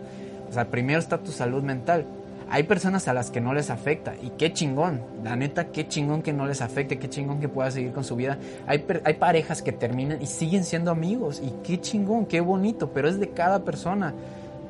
O 0.51 0.53
sea, 0.53 0.67
primero 0.67 0.99
está 0.99 1.19
tu 1.19 1.33
salud 1.33 1.63
mental. 1.63 2.05
Hay 2.50 2.64
personas 2.64 3.09
a 3.09 3.14
las 3.14 3.30
que 3.30 3.40
no 3.40 3.54
les 3.54 3.70
afecta 3.70 4.14
y 4.22 4.30
qué 4.30 4.52
chingón, 4.52 5.00
la 5.22 5.37
neta, 5.37 5.66
qué 5.66 5.88
chingón 5.88 6.22
que 6.22 6.33
no 6.33 6.46
les 6.46 6.61
afecte, 6.61 6.98
qué 6.98 7.09
chingón 7.09 7.40
que 7.40 7.48
pueda 7.48 7.70
seguir 7.70 7.92
con 7.92 8.04
su 8.04 8.16
vida. 8.16 8.38
Hay, 8.66 8.85
hay 9.04 9.14
parejas 9.14 9.62
que 9.62 9.72
terminan 9.72 10.20
y 10.22 10.26
siguen 10.26 10.64
siendo 10.64 10.90
amigos 10.90 11.40
y 11.42 11.52
qué 11.62 11.80
chingón, 11.80 12.26
qué 12.26 12.40
bonito, 12.40 12.90
pero 12.92 13.09
es 13.09 13.18
de 13.18 13.30
cada 13.30 13.64
persona. 13.64 14.14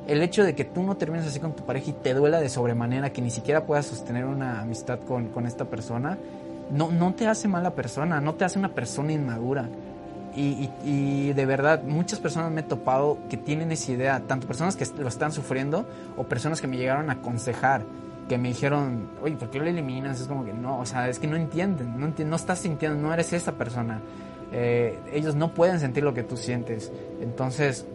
El 0.06 0.22
hecho 0.22 0.44
de 0.44 0.54
que 0.54 0.64
tú 0.64 0.82
no 0.82 0.96
termines 0.96 1.26
así 1.26 1.40
con 1.40 1.54
tu 1.54 1.64
pareja 1.64 1.90
y 1.90 1.94
te 1.94 2.14
duela 2.14 2.40
de 2.40 2.48
sobremanera, 2.48 3.10
que 3.10 3.22
ni 3.22 3.30
siquiera 3.30 3.64
puedas 3.64 3.86
sostener 3.86 4.24
una 4.26 4.60
amistad 4.60 5.00
con, 5.00 5.28
con 5.28 5.46
esta 5.46 5.64
persona, 5.64 6.18
no, 6.70 6.90
no 6.90 7.14
te 7.14 7.26
hace 7.26 7.48
mala 7.48 7.74
persona, 7.74 8.20
no 8.20 8.34
te 8.34 8.44
hace 8.44 8.58
una 8.58 8.74
persona 8.74 9.12
inmadura. 9.12 9.68
Y, 10.36 10.68
y, 10.84 11.32
de 11.32 11.46
verdad, 11.46 11.84
muchas 11.84 12.18
personas 12.18 12.50
me 12.50 12.62
he 12.62 12.64
topado 12.64 13.18
que 13.28 13.36
tienen 13.36 13.70
esa 13.70 13.92
idea, 13.92 14.20
tanto 14.26 14.48
personas 14.48 14.74
que 14.74 14.84
lo 14.98 15.06
están 15.06 15.30
sufriendo 15.30 15.86
o 16.16 16.24
personas 16.24 16.60
que 16.60 16.66
me 16.66 16.76
llegaron 16.76 17.08
a 17.08 17.14
aconsejar, 17.14 17.84
que 18.28 18.36
me 18.36 18.48
dijeron, 18.48 19.10
oye, 19.22 19.36
¿por 19.36 19.50
qué 19.50 19.60
lo 19.60 19.66
eliminas? 19.66 20.20
Es 20.20 20.26
como 20.26 20.44
que 20.44 20.52
no, 20.52 20.80
o 20.80 20.86
sea, 20.86 21.08
es 21.08 21.20
que 21.20 21.28
no 21.28 21.36
entienden, 21.36 22.00
no, 22.00 22.12
no 22.16 22.36
estás 22.36 22.58
sintiendo, 22.58 23.00
no 23.00 23.14
eres 23.14 23.32
esa 23.32 23.52
persona. 23.52 24.00
Eh, 24.52 24.98
ellos 25.12 25.34
no 25.34 25.54
pueden 25.54 25.78
sentir 25.80 26.02
lo 26.02 26.14
que 26.14 26.22
tú 26.22 26.36
sientes. 26.36 26.92
Entonces, 27.20 27.86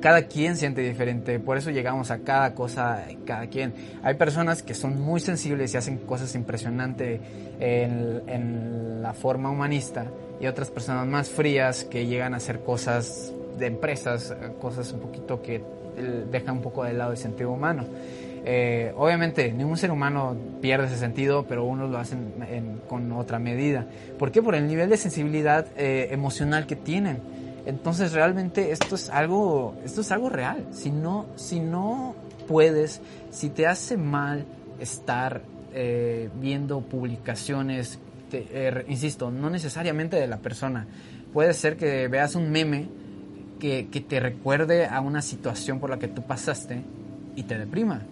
cada 0.00 0.22
quien 0.22 0.56
siente 0.56 0.82
diferente, 0.82 1.38
por 1.38 1.56
eso 1.56 1.70
llegamos 1.70 2.10
a 2.10 2.18
cada 2.18 2.54
cosa, 2.54 3.04
cada 3.24 3.46
quien. 3.46 3.72
Hay 4.02 4.14
personas 4.14 4.62
que 4.62 4.74
son 4.74 5.00
muy 5.00 5.20
sensibles 5.20 5.74
y 5.74 5.76
hacen 5.76 5.98
cosas 5.98 6.34
impresionantes 6.34 7.20
en, 7.58 9.02
la 9.02 9.12
forma 9.12 9.50
humanista 9.50 10.06
y 10.40 10.46
otras 10.46 10.70
personas 10.70 11.06
más 11.06 11.28
frías 11.30 11.84
que 11.84 12.06
llegan 12.06 12.34
a 12.34 12.38
hacer 12.38 12.60
cosas 12.60 13.32
de 13.58 13.66
empresas, 13.66 14.34
cosas 14.60 14.92
un 14.92 15.00
poquito 15.00 15.40
que 15.40 15.62
dejan 16.30 16.56
un 16.56 16.62
poco 16.62 16.84
de 16.84 16.92
lado 16.92 17.12
el 17.12 17.18
sentido 17.18 17.50
humano. 17.50 17.84
Eh, 18.48 18.92
obviamente, 18.96 19.50
ningún 19.50 19.76
ser 19.76 19.90
humano 19.90 20.36
pierde 20.60 20.86
ese 20.86 20.98
sentido, 20.98 21.46
pero 21.48 21.64
unos 21.64 21.90
lo 21.90 21.98
hacen 21.98 22.80
con 22.88 23.10
otra 23.12 23.38
medida. 23.38 23.86
¿Por 24.18 24.30
qué? 24.30 24.40
Por 24.40 24.54
el 24.54 24.68
nivel 24.68 24.88
de 24.88 24.96
sensibilidad 24.96 25.66
eh, 25.76 26.08
emocional 26.12 26.66
que 26.66 26.76
tienen. 26.76 27.18
Entonces 27.66 28.12
realmente 28.12 28.70
esto 28.70 28.94
es 28.94 29.10
algo, 29.10 29.74
esto 29.84 30.00
es 30.00 30.12
algo 30.12 30.28
real. 30.28 30.64
Si 30.70 30.92
no, 30.92 31.26
si 31.34 31.58
no 31.58 32.14
puedes, 32.46 33.00
si 33.30 33.50
te 33.50 33.66
hace 33.66 33.96
mal 33.96 34.44
estar 34.78 35.42
eh, 35.74 36.30
viendo 36.40 36.80
publicaciones, 36.80 37.98
eh, 38.50 38.84
insisto, 38.88 39.30
no 39.30 39.50
necesariamente 39.50 40.16
de 40.16 40.26
la 40.26 40.38
persona. 40.38 40.86
Puede 41.32 41.54
ser 41.54 41.76
que 41.76 42.08
veas 42.08 42.34
un 42.34 42.50
meme 42.50 42.88
que, 43.60 43.88
que, 43.88 44.00
te 44.00 44.20
recuerde 44.20 44.86
a 44.86 45.00
una 45.00 45.22
situación 45.22 45.80
por 45.80 45.90
la 45.90 45.98
que 45.98 46.08
tú 46.08 46.22
pasaste 46.22 46.82
y 47.34 47.44
te 47.44 47.58
deprima. 47.58 48.02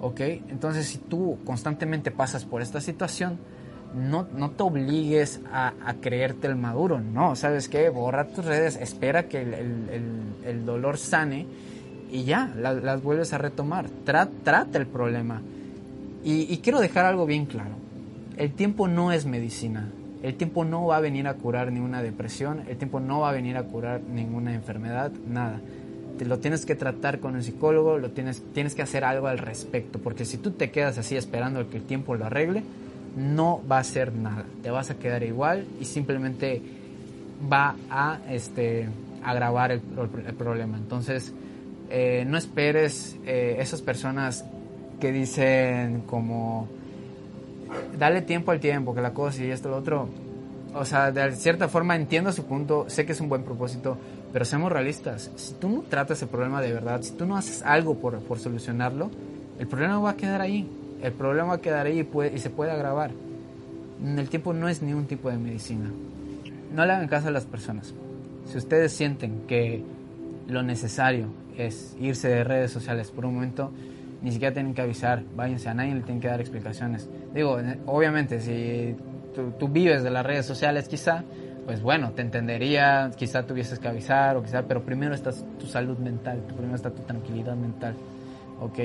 ¿Ok? 0.00 0.20
Entonces 0.20 0.86
si 0.86 0.98
tú 0.98 1.38
constantemente 1.44 2.10
pasas 2.10 2.44
por 2.44 2.62
esta 2.62 2.80
situación, 2.80 3.38
no, 3.94 4.26
no 4.34 4.50
te 4.50 4.62
obligues 4.62 5.40
a, 5.50 5.72
creerte 6.00 6.46
el 6.46 6.56
maduro, 6.56 7.00
no, 7.00 7.34
¿sabes 7.34 7.68
qué? 7.68 7.88
Borra 7.88 8.26
tus 8.26 8.44
redes, 8.44 8.76
espera 8.76 9.26
que 9.28 9.40
el, 9.40 10.66
dolor 10.66 10.98
sane 10.98 11.46
y 12.10 12.24
ya, 12.24 12.52
las 12.56 13.02
vuelves 13.02 13.32
a 13.32 13.38
retomar. 13.38 13.88
trata 14.04 14.78
el 14.78 14.86
problema. 14.86 15.40
Y, 16.22 16.58
quiero 16.58 16.80
dejar 16.80 17.06
algo 17.06 17.24
bien 17.24 17.46
claro. 17.46 17.76
El 18.36 18.52
tiempo 18.52 18.86
no 18.88 19.12
es 19.12 19.26
medicina. 19.26 19.88
El 20.22 20.34
tiempo 20.34 20.64
no 20.64 20.86
va 20.86 20.96
a 20.96 21.00
venir 21.00 21.26
a 21.26 21.34
curar 21.34 21.72
ninguna 21.72 22.02
depresión. 22.02 22.62
El 22.68 22.76
tiempo 22.76 23.00
no 23.00 23.20
va 23.20 23.30
a 23.30 23.32
venir 23.32 23.56
a 23.56 23.62
curar 23.62 24.00
ninguna 24.02 24.54
enfermedad, 24.54 25.10
nada. 25.28 25.60
Te 26.18 26.24
lo 26.24 26.38
tienes 26.38 26.66
que 26.66 26.74
tratar 26.74 27.20
con 27.20 27.34
un 27.34 27.42
psicólogo, 27.42 27.98
lo 27.98 28.10
tienes, 28.10 28.42
tienes 28.52 28.74
que 28.74 28.82
hacer 28.82 29.04
algo 29.04 29.26
al 29.26 29.38
respecto. 29.38 29.98
Porque 29.98 30.24
si 30.24 30.38
tú 30.38 30.50
te 30.50 30.70
quedas 30.70 30.98
así 30.98 31.16
esperando 31.16 31.68
que 31.70 31.78
el 31.78 31.84
tiempo 31.84 32.14
lo 32.14 32.26
arregle, 32.26 32.62
no 33.16 33.62
va 33.70 33.78
a 33.78 33.80
hacer 33.80 34.12
nada. 34.12 34.44
Te 34.62 34.70
vas 34.70 34.90
a 34.90 34.96
quedar 34.96 35.22
igual 35.22 35.66
y 35.80 35.84
simplemente 35.84 36.60
va 37.50 37.76
a 37.90 38.18
este, 38.30 38.88
agravar 39.22 39.72
el, 39.72 39.80
problema. 39.80 40.76
Entonces, 40.76 41.32
eh, 41.90 42.24
no 42.26 42.36
esperes 42.36 43.16
eh, 43.26 43.56
esas 43.58 43.82
personas 43.82 44.44
que 45.00 45.12
dicen 45.12 46.02
como, 46.06 46.68
dale 47.98 48.22
tiempo 48.22 48.50
al 48.50 48.60
tiempo, 48.60 48.94
que 48.94 49.00
la 49.00 49.12
cosa 49.12 49.44
y 49.44 49.50
esto, 49.50 49.68
lo 49.68 49.76
otro. 49.76 50.08
O 50.74 50.84
sea, 50.84 51.10
de 51.10 51.34
cierta 51.36 51.68
forma 51.68 51.96
entiendo 51.96 52.32
su 52.32 52.44
punto, 52.44 52.84
sé 52.88 53.06
que 53.06 53.12
es 53.12 53.20
un 53.20 53.28
buen 53.28 53.42
propósito, 53.42 53.96
pero 54.32 54.44
seamos 54.44 54.70
realistas. 54.70 55.30
Si 55.36 55.54
tú 55.54 55.68
no 55.68 55.82
tratas 55.82 56.20
el 56.22 56.28
problema 56.28 56.60
de 56.60 56.72
verdad, 56.72 57.00
si 57.02 57.12
tú 57.12 57.24
no 57.24 57.36
haces 57.36 57.62
algo 57.62 57.96
por, 57.96 58.18
por 58.20 58.38
solucionarlo, 58.38 59.10
el 59.58 59.66
problema 59.66 59.98
va 59.98 60.10
a 60.10 60.16
quedar 60.16 60.40
ahí. 60.40 60.68
El 61.02 61.12
problema 61.12 61.48
va 61.48 61.54
a 61.54 61.60
quedar 61.60 61.86
ahí 61.86 62.00
y, 62.00 62.04
puede, 62.04 62.36
se 62.38 62.50
puede 62.50 62.72
agravar. 62.72 63.10
El 64.04 64.28
tiempo 64.28 64.52
no 64.52 64.68
es 64.68 64.82
ni 64.82 64.92
un 64.92 65.06
tipo 65.06 65.30
de 65.30 65.38
medicina. 65.38 65.90
No 66.74 66.84
le 66.84 66.92
hagan 66.92 67.08
caso 67.08 67.28
a 67.28 67.30
las 67.30 67.46
personas. 67.46 67.94
Si 68.46 68.58
ustedes 68.58 68.92
sienten 68.92 69.42
que 69.46 69.82
lo 70.46 70.62
necesario 70.62 71.28
es 71.56 71.96
irse 71.98 72.28
de 72.28 72.44
redes 72.44 72.70
sociales 72.70 73.10
por 73.10 73.24
un 73.24 73.34
momento, 73.34 73.72
ni 74.22 74.32
siquiera 74.32 74.52
tienen 74.52 74.74
que 74.74 74.82
avisar, 74.82 75.22
váyanse, 75.34 75.68
a 75.68 75.74
nadie 75.74 75.94
le 75.94 76.00
tienen 76.02 76.20
que 76.20 76.28
dar 76.28 76.40
explicaciones. 76.40 77.08
Digo, 77.36 77.58
obviamente, 77.84 78.40
si 78.40 78.96
tú, 79.58 79.68
vives 79.68 80.02
de 80.02 80.08
las 80.08 80.24
redes 80.24 80.46
sociales, 80.46 80.88
quizá, 80.88 81.22
pues 81.66 81.82
bueno, 81.82 82.12
te 82.12 82.22
entendería, 82.22 83.10
quizá 83.14 83.46
tuvieses 83.46 83.78
que 83.78 83.88
avisar, 83.88 84.38
o 84.38 84.42
quizá, 84.42 84.62
pero 84.62 84.82
primero 84.82 85.14
está 85.14 85.32
tu 85.58 85.66
salud 85.66 85.98
mental, 85.98 86.38
primero 86.56 86.74
está 86.74 86.90
tu 86.90 87.02
tranquilidad 87.02 87.54
mental, 87.54 87.94
¿ok? 88.58 88.78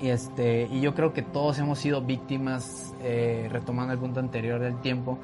Y, 0.00 0.08
este, 0.08 0.66
y 0.68 0.80
yo 0.80 0.96
creo 0.96 1.12
que 1.12 1.22
todos 1.22 1.60
hemos 1.60 1.78
sido 1.78 2.02
víctimas, 2.02 2.92
eh, 3.04 3.48
retomando 3.52 3.92
el 3.92 4.00
punto 4.00 4.18
anterior 4.18 4.58
del 4.58 4.80
tiempo, 4.80 5.16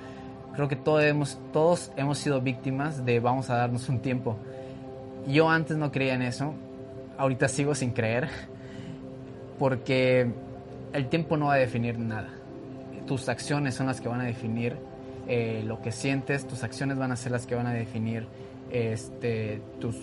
creo 0.55 0.69
que 0.69 0.77
todos 0.77 1.03
hemos, 1.03 1.41
todos 1.53 1.91
hemos 1.97 2.17
sido 2.19 2.41
víctimas 2.41 3.05
de 3.05 3.19
vamos 3.19 3.51
a 3.51 3.57
darnos 3.57 3.89
un 3.89 3.99
tiempo. 3.99 4.37
Yo 5.27 5.51
antes 5.51 5.77
no 5.77 5.91
creía 5.91 6.15
en 6.15 6.23
eso, 6.23 6.55
ahorita 7.19 7.49
sigo 7.49 7.75
sin 7.75 7.91
creer, 7.91 8.29
porque 9.59 10.31
el 10.93 11.09
tiempo 11.09 11.37
no 11.37 11.47
va 11.47 11.55
a 11.55 11.59
definir 11.59 11.99
nada. 11.99 12.29
Tus 13.07 13.29
acciones 13.29 13.75
son 13.75 13.87
las 13.87 14.01
que 14.01 14.09
van 14.09 14.21
a 14.21 14.25
definir 14.25 14.77
eh, 15.29 15.63
lo 15.67 15.81
que 15.81 15.93
sientes, 15.93 16.47
tus 16.47 16.63
acciones 16.65 16.99
van 16.99 17.13
a 17.13 17.17
ser 17.17 17.33
las 17.33 17.47
que 17.47 17.55
van 17.55 17.67
a 17.67 17.73
definir 17.73 18.27
este, 18.71 19.61
tus, 19.81 19.97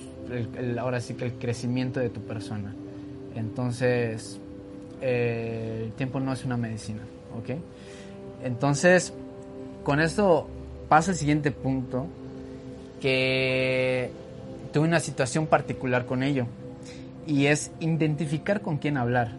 ahora 0.80 1.02
sí 1.02 1.15
que 1.15 1.25
el 1.25 1.34
crecimiento 1.34 1.99
de 1.99 2.10
tu 2.10 2.21
persona. 2.21 2.73
Entonces, 3.36 4.39
eh, 5.02 5.84
el 5.86 5.91
tiempo 5.93 6.19
no 6.19 6.34
es 6.34 6.45
una 6.45 6.58
medicina, 6.58 7.02
¿ok? 7.38 7.58
Entonces, 8.43 9.13
con 9.84 9.99
esto 9.99 10.47
pasa 10.88 11.12
el 11.12 11.17
siguiente 11.17 11.52
punto, 11.52 12.08
que 13.02 14.12
tuve 14.73 14.88
una 14.88 14.99
situación 14.99 15.47
particular 15.47 16.06
con 16.06 16.23
ello, 16.23 16.45
y 17.28 17.45
es 17.45 17.71
identificar 17.80 18.62
con 18.62 18.78
quién 18.78 18.97
hablar. 18.97 19.34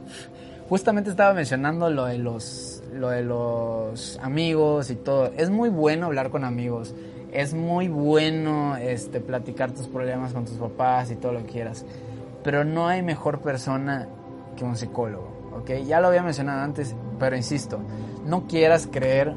Justamente 0.71 1.11
estaba 1.11 1.35
mencionando 1.35 1.91
lo 1.91 2.05
de 2.05 2.19
los, 2.19 2.81
lo 2.93 3.09
de 3.09 3.25
los 3.25 4.21
amigos 4.23 4.91
y 4.91 4.95
todo. 4.95 5.33
Es 5.37 5.51
muy 5.51 5.69
bueno 5.69 6.07
hablar 6.07 6.31
con 6.31 6.45
amigos, 6.45 6.95
es 7.33 7.55
muy 7.55 7.89
bueno 7.89 8.77
este, 8.77 9.19
platicar 9.19 9.73
tus 9.73 9.89
problemas 9.89 10.33
con 10.33 10.45
tus 10.45 10.59
papás 10.59 11.11
y 11.11 11.17
todo 11.17 11.33
lo 11.33 11.41
que 11.41 11.53
quieras, 11.55 11.85
pero 12.45 12.63
no 12.63 12.87
hay 12.87 13.03
mejor 13.03 13.41
persona 13.41 14.07
que 14.57 14.63
un 14.63 14.77
psicólogo. 14.77 15.51
¿ok? 15.59 15.73
Ya 15.89 16.01
lo 16.01 16.07
había 16.07 16.23
mencionado 16.23 16.61
antes, 16.63 16.95
pero 17.19 17.35
insisto, 17.35 17.81
no 18.25 18.47
quieras 18.47 18.89
creer 18.89 19.35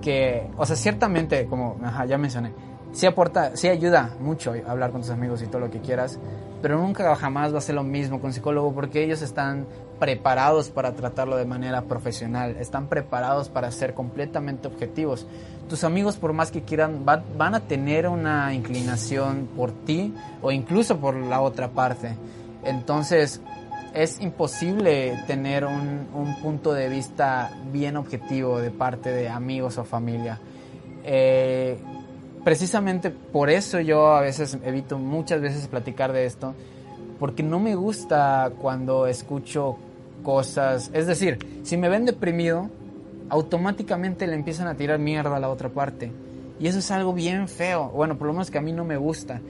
que, 0.00 0.50
o 0.56 0.66
sea, 0.66 0.74
ciertamente, 0.74 1.46
como 1.46 1.76
ya 2.08 2.18
mencioné, 2.18 2.54
sí 2.90 3.06
aporta, 3.06 3.56
sí 3.56 3.68
ayuda 3.68 4.16
mucho 4.18 4.52
hablar 4.66 4.90
con 4.90 5.02
tus 5.02 5.10
amigos 5.10 5.42
y 5.42 5.46
todo 5.46 5.60
lo 5.60 5.70
que 5.70 5.78
quieras, 5.78 6.18
pero 6.60 6.76
nunca 6.78 7.14
jamás 7.14 7.54
va 7.54 7.58
a 7.58 7.60
ser 7.60 7.76
lo 7.76 7.84
mismo 7.84 8.20
con 8.20 8.28
un 8.28 8.32
psicólogo 8.32 8.72
porque 8.72 9.04
ellos 9.04 9.22
están 9.22 9.66
preparados 10.02 10.68
para 10.68 10.96
tratarlo 10.96 11.36
de 11.36 11.44
manera 11.44 11.82
profesional, 11.82 12.56
están 12.58 12.88
preparados 12.88 13.48
para 13.48 13.70
ser 13.70 13.94
completamente 13.94 14.66
objetivos. 14.66 15.28
Tus 15.68 15.84
amigos, 15.84 16.16
por 16.16 16.32
más 16.32 16.50
que 16.50 16.62
quieran, 16.62 17.04
van 17.04 17.54
a 17.54 17.60
tener 17.60 18.08
una 18.08 18.52
inclinación 18.52 19.48
por 19.56 19.70
ti 19.70 20.12
o 20.42 20.50
incluso 20.50 20.98
por 20.98 21.14
la 21.14 21.40
otra 21.40 21.68
parte. 21.68 22.16
Entonces, 22.64 23.40
es 23.94 24.20
imposible 24.20 25.22
tener 25.28 25.64
un, 25.64 26.36
punto 26.42 26.74
de 26.74 26.88
vista 26.88 27.52
bien 27.72 27.96
objetivo 27.96 28.58
de 28.58 28.72
parte 28.72 29.12
de 29.12 29.28
amigos 29.28 29.78
o 29.78 29.84
familia. 29.84 30.40
Eh, 31.04 31.78
precisamente 32.42 33.10
por 33.10 33.50
eso 33.50 33.78
yo 33.78 34.14
a 34.14 34.20
veces 34.20 34.58
evito 34.64 34.98
muchas 34.98 35.40
veces 35.40 35.68
platicar 35.68 36.12
de 36.12 36.26
esto, 36.26 36.56
porque 37.20 37.44
no 37.44 37.60
me 37.60 37.76
gusta 37.76 38.50
cuando 38.60 39.06
escucho 39.06 39.78
cosas, 40.22 40.90
es 40.92 41.06
decir, 41.06 41.38
si 41.62 41.76
me 41.76 41.88
ven 41.88 42.04
deprimido, 42.04 42.70
automáticamente 43.28 44.26
le 44.26 44.34
empiezan 44.34 44.66
a 44.68 44.74
tirar 44.74 44.98
mierda 44.98 45.36
a 45.36 45.40
la 45.40 45.48
otra 45.48 45.68
parte. 45.68 46.12
Y 46.60 46.66
eso 46.66 46.78
es 46.78 46.90
algo 46.90 47.12
bien 47.12 47.48
feo, 47.48 47.88
bueno, 47.88 48.16
por 48.18 48.26
lo 48.26 48.34
menos 48.34 48.50
que 48.50 48.58
a 48.58 48.62
mí 48.62 48.72
no 48.72 48.84
me 48.84 48.96
gusta. 48.96 49.40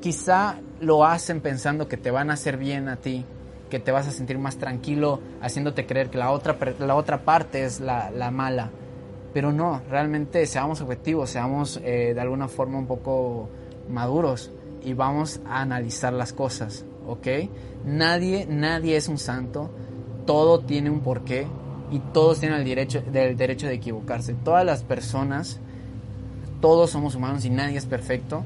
Quizá 0.00 0.56
lo 0.80 1.04
hacen 1.04 1.40
pensando 1.40 1.88
que 1.88 1.96
te 1.96 2.10
van 2.10 2.30
a 2.30 2.34
hacer 2.34 2.56
bien 2.56 2.88
a 2.88 2.96
ti, 2.96 3.24
que 3.68 3.78
te 3.78 3.92
vas 3.92 4.08
a 4.08 4.10
sentir 4.10 4.38
más 4.38 4.56
tranquilo 4.56 5.20
haciéndote 5.40 5.86
creer 5.86 6.10
que 6.10 6.18
la 6.18 6.30
otra, 6.30 6.56
la 6.78 6.94
otra 6.94 7.24
parte 7.24 7.64
es 7.64 7.80
la, 7.80 8.10
la 8.10 8.30
mala. 8.30 8.70
Pero 9.34 9.52
no, 9.52 9.82
realmente 9.90 10.46
seamos 10.46 10.80
objetivos, 10.80 11.30
seamos 11.30 11.80
eh, 11.84 12.12
de 12.14 12.20
alguna 12.20 12.48
forma 12.48 12.78
un 12.78 12.86
poco 12.86 13.48
maduros 13.88 14.50
y 14.82 14.94
vamos 14.94 15.40
a 15.46 15.60
analizar 15.60 16.12
las 16.12 16.32
cosas, 16.32 16.84
¿ok? 17.06 17.26
Nadie, 17.84 18.46
nadie 18.48 18.96
es 18.96 19.08
un 19.08 19.18
santo, 19.18 19.70
todo 20.28 20.60
tiene 20.60 20.90
un 20.90 21.00
porqué 21.00 21.46
y 21.90 22.00
todos 22.12 22.38
tienen 22.38 22.58
el 22.58 22.64
derecho, 22.66 23.02
derecho 23.10 23.66
de 23.66 23.72
equivocarse. 23.72 24.34
Todas 24.34 24.62
las 24.62 24.82
personas, 24.82 25.58
todos 26.60 26.90
somos 26.90 27.14
humanos 27.14 27.46
y 27.46 27.50
nadie 27.50 27.78
es 27.78 27.86
perfecto. 27.86 28.44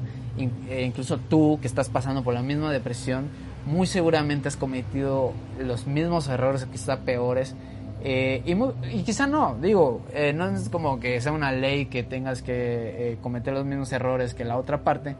E 0.69 0.85
incluso 0.85 1.17
tú 1.17 1.59
que 1.59 1.67
estás 1.67 1.89
pasando 1.89 2.23
por 2.23 2.33
la 2.33 2.41
misma 2.41 2.71
depresión, 2.71 3.25
muy 3.65 3.85
seguramente 3.85 4.47
has 4.47 4.55
cometido 4.55 5.33
los 5.59 5.85
mismos 5.85 6.29
errores 6.29 6.63
o 6.63 6.71
quizá 6.71 7.01
peores. 7.01 7.53
Eh, 8.01 8.41
y, 8.45 9.03
quizá 9.03 9.27
no, 9.27 9.57
digo, 9.61 10.03
eh, 10.13 10.31
no 10.31 10.47
es 10.47 10.69
como 10.69 11.01
que 11.01 11.19
sea 11.19 11.33
una 11.33 11.51
ley 11.51 11.87
que 11.87 12.03
tengas 12.03 12.41
que 12.41 12.53
eh, 12.53 13.17
cometer 13.21 13.53
los 13.53 13.65
mismos 13.65 13.91
errores 13.91 14.33
que 14.33 14.45
la 14.45 14.55
otra 14.55 14.85
parte, 14.85 15.17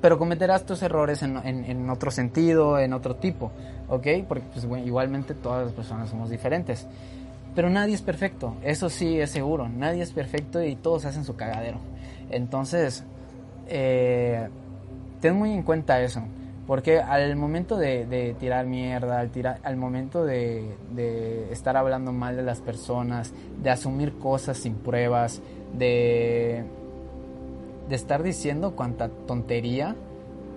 pero 0.00 0.18
cometerás 0.18 0.64
tus 0.64 0.82
errores 0.82 1.22
en, 1.22 1.36
en, 1.36 1.90
otro 1.90 2.10
sentido, 2.10 2.78
en 2.78 2.92
otro 2.92 3.16
tipo, 3.16 3.52
¿ok? 3.88 4.06
Porque 4.26 4.44
pues, 4.52 4.66
igualmente 4.84 5.34
todas 5.34 5.64
las 5.64 5.72
personas 5.72 6.10
somos 6.10 6.30
diferentes. 6.30 6.86
Pero 7.54 7.68
nadie 7.68 7.94
es 7.94 8.02
perfecto, 8.02 8.56
eso 8.62 8.88
sí 8.88 9.20
es 9.20 9.30
seguro, 9.30 9.68
nadie 9.68 10.02
es 10.02 10.12
perfecto 10.12 10.62
y 10.62 10.76
todos 10.76 11.04
hacen 11.04 11.24
su 11.24 11.36
cagadero. 11.36 11.78
Entonces, 12.30 13.04
ten 13.68 15.34
muy 15.36 15.52
en 15.52 15.62
cuenta 15.62 16.00
eso. 16.00 16.22
Porque 16.66 17.00
al 17.00 17.34
momento 17.34 17.76
de, 17.76 18.36
tirar 18.38 18.64
mierda, 18.64 19.18
al, 19.18 19.30
tirar, 19.30 19.58
al 19.64 19.76
momento 19.76 20.24
de, 20.24 20.76
estar 21.50 21.76
hablando 21.76 22.12
mal 22.12 22.36
de 22.36 22.44
las 22.44 22.60
personas, 22.60 23.32
de 23.60 23.70
asumir 23.70 24.18
cosas 24.18 24.58
sin 24.58 24.76
pruebas, 24.76 25.42
de, 25.76 26.62
de 27.90 27.96
estar 27.96 28.22
diciendo 28.22 28.74
cuanta 28.74 29.10
tontería, 29.26 29.96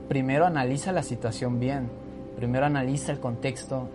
primero 0.08 0.46
analiza 0.46 0.92
la 0.92 1.04
situación 1.04 1.60
bien, 1.60 1.90
primero 2.38 2.66
analiza 2.68 3.12
el 3.12 3.20
contexto 3.20 3.90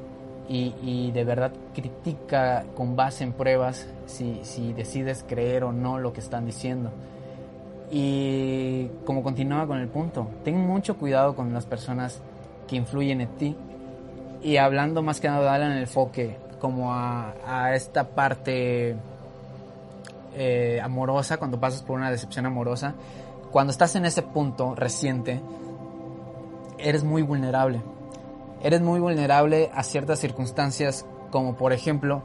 y, 0.51 1.11
de 1.13 1.25
verdad 1.25 1.53
critica 1.75 2.65
con 2.75 2.97
base 2.97 3.23
en 3.23 3.35
pruebas 3.35 3.87
si, 4.07 4.41
si 4.43 4.73
decides 4.73 5.25
creer 5.29 5.63
o 5.65 5.73
no 5.73 5.99
lo 5.99 6.13
que 6.13 6.21
están 6.21 6.47
diciendo. 6.47 6.91
Y 7.91 8.89
como 9.05 9.23
continuaba 9.23 9.67
con 9.67 9.79
el 9.79 9.89
punto, 9.89 10.29
ten 10.45 10.59
mucho 10.59 10.97
cuidado 10.97 11.37
con 11.37 11.53
las 11.53 11.65
personas 11.67 12.21
que 12.67 12.77
influyen 12.77 13.21
en 13.21 13.29
ti. 13.37 13.57
Y 14.43 14.57
hablando 14.57 15.03
más 15.03 15.21
que 15.21 15.29
nada, 15.29 15.57
en 15.57 15.73
el 15.73 15.79
enfoque 15.81 16.37
como 16.59 16.93
a, 16.93 17.75
esta 17.75 18.05
parte 18.09 18.97
eh, 20.35 20.81
amorosa, 20.83 21.37
cuando 21.37 21.61
pasas 21.61 21.83
por 21.83 21.97
una 21.97 22.11
decepción 22.11 22.47
amorosa, 22.47 22.95
cuando 23.51 23.71
estás 23.71 23.97
en 23.97 24.05
ese 24.05 24.23
punto 24.23 24.75
reciente, 24.75 25.41
eres 26.79 27.05
muy 27.05 27.23
vulnerable. 27.23 27.83
Eres 28.63 28.81
muy 28.81 29.01
vulnerable 29.01 29.71
a 29.75 29.83
ciertas 29.83 30.19
circunstancias, 30.19 31.07
como 31.31 31.57
por 31.57 31.73
ejemplo, 31.73 32.23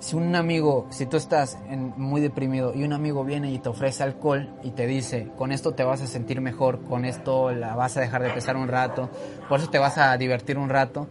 si 0.00 0.16
un 0.16 0.34
amigo, 0.34 0.86
si 0.90 1.06
tú 1.06 1.16
estás 1.16 1.56
muy 1.96 2.20
deprimido 2.20 2.74
y 2.74 2.82
un 2.82 2.92
amigo 2.92 3.24
viene 3.24 3.52
y 3.52 3.58
te 3.60 3.68
ofrece 3.68 4.02
alcohol 4.02 4.52
y 4.64 4.72
te 4.72 4.88
dice, 4.88 5.28
con 5.38 5.52
esto 5.52 5.74
te 5.74 5.84
vas 5.84 6.02
a 6.02 6.08
sentir 6.08 6.40
mejor, 6.40 6.82
con 6.82 7.04
esto 7.04 7.52
la 7.52 7.76
vas 7.76 7.96
a 7.96 8.00
dejar 8.00 8.22
de 8.24 8.30
pesar 8.30 8.56
un 8.56 8.66
rato, 8.66 9.08
por 9.48 9.60
eso 9.60 9.70
te 9.70 9.78
vas 9.78 9.98
a 9.98 10.16
divertir 10.16 10.58
un 10.58 10.68
rato, 10.68 11.06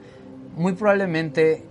muy 0.58 0.74
probablemente 0.74 1.64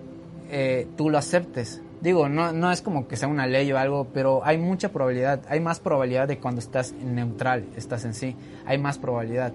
eh, 0.51 0.89
tú 0.97 1.11
lo 1.11 1.19
aceptes, 1.19 1.83
Digo, 2.01 2.29
no, 2.29 2.53
no 2.53 2.71
es 2.73 2.81
como 2.81 3.07
que 3.07 3.17
sea 3.17 3.29
una 3.29 3.47
ley 3.47 3.71
o 3.73 3.79
algo, 3.79 4.07
pero 4.13 4.41
hay 4.45 4.57
mucha 4.57 4.91
probabilidad, 4.91 5.41
hay 5.49 5.61
más 5.61 5.81
probabilidad 5.81 6.29
de 6.29 6.39
cuando 6.39 6.61
estás 6.61 6.93
neutral, 6.93 7.67
estás 7.77 8.05
en 8.05 8.15
sí, 8.15 8.37
hay 8.65 8.79
más 8.79 8.99
probabilidad. 8.99 9.53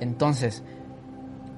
Entonces, 0.00 0.62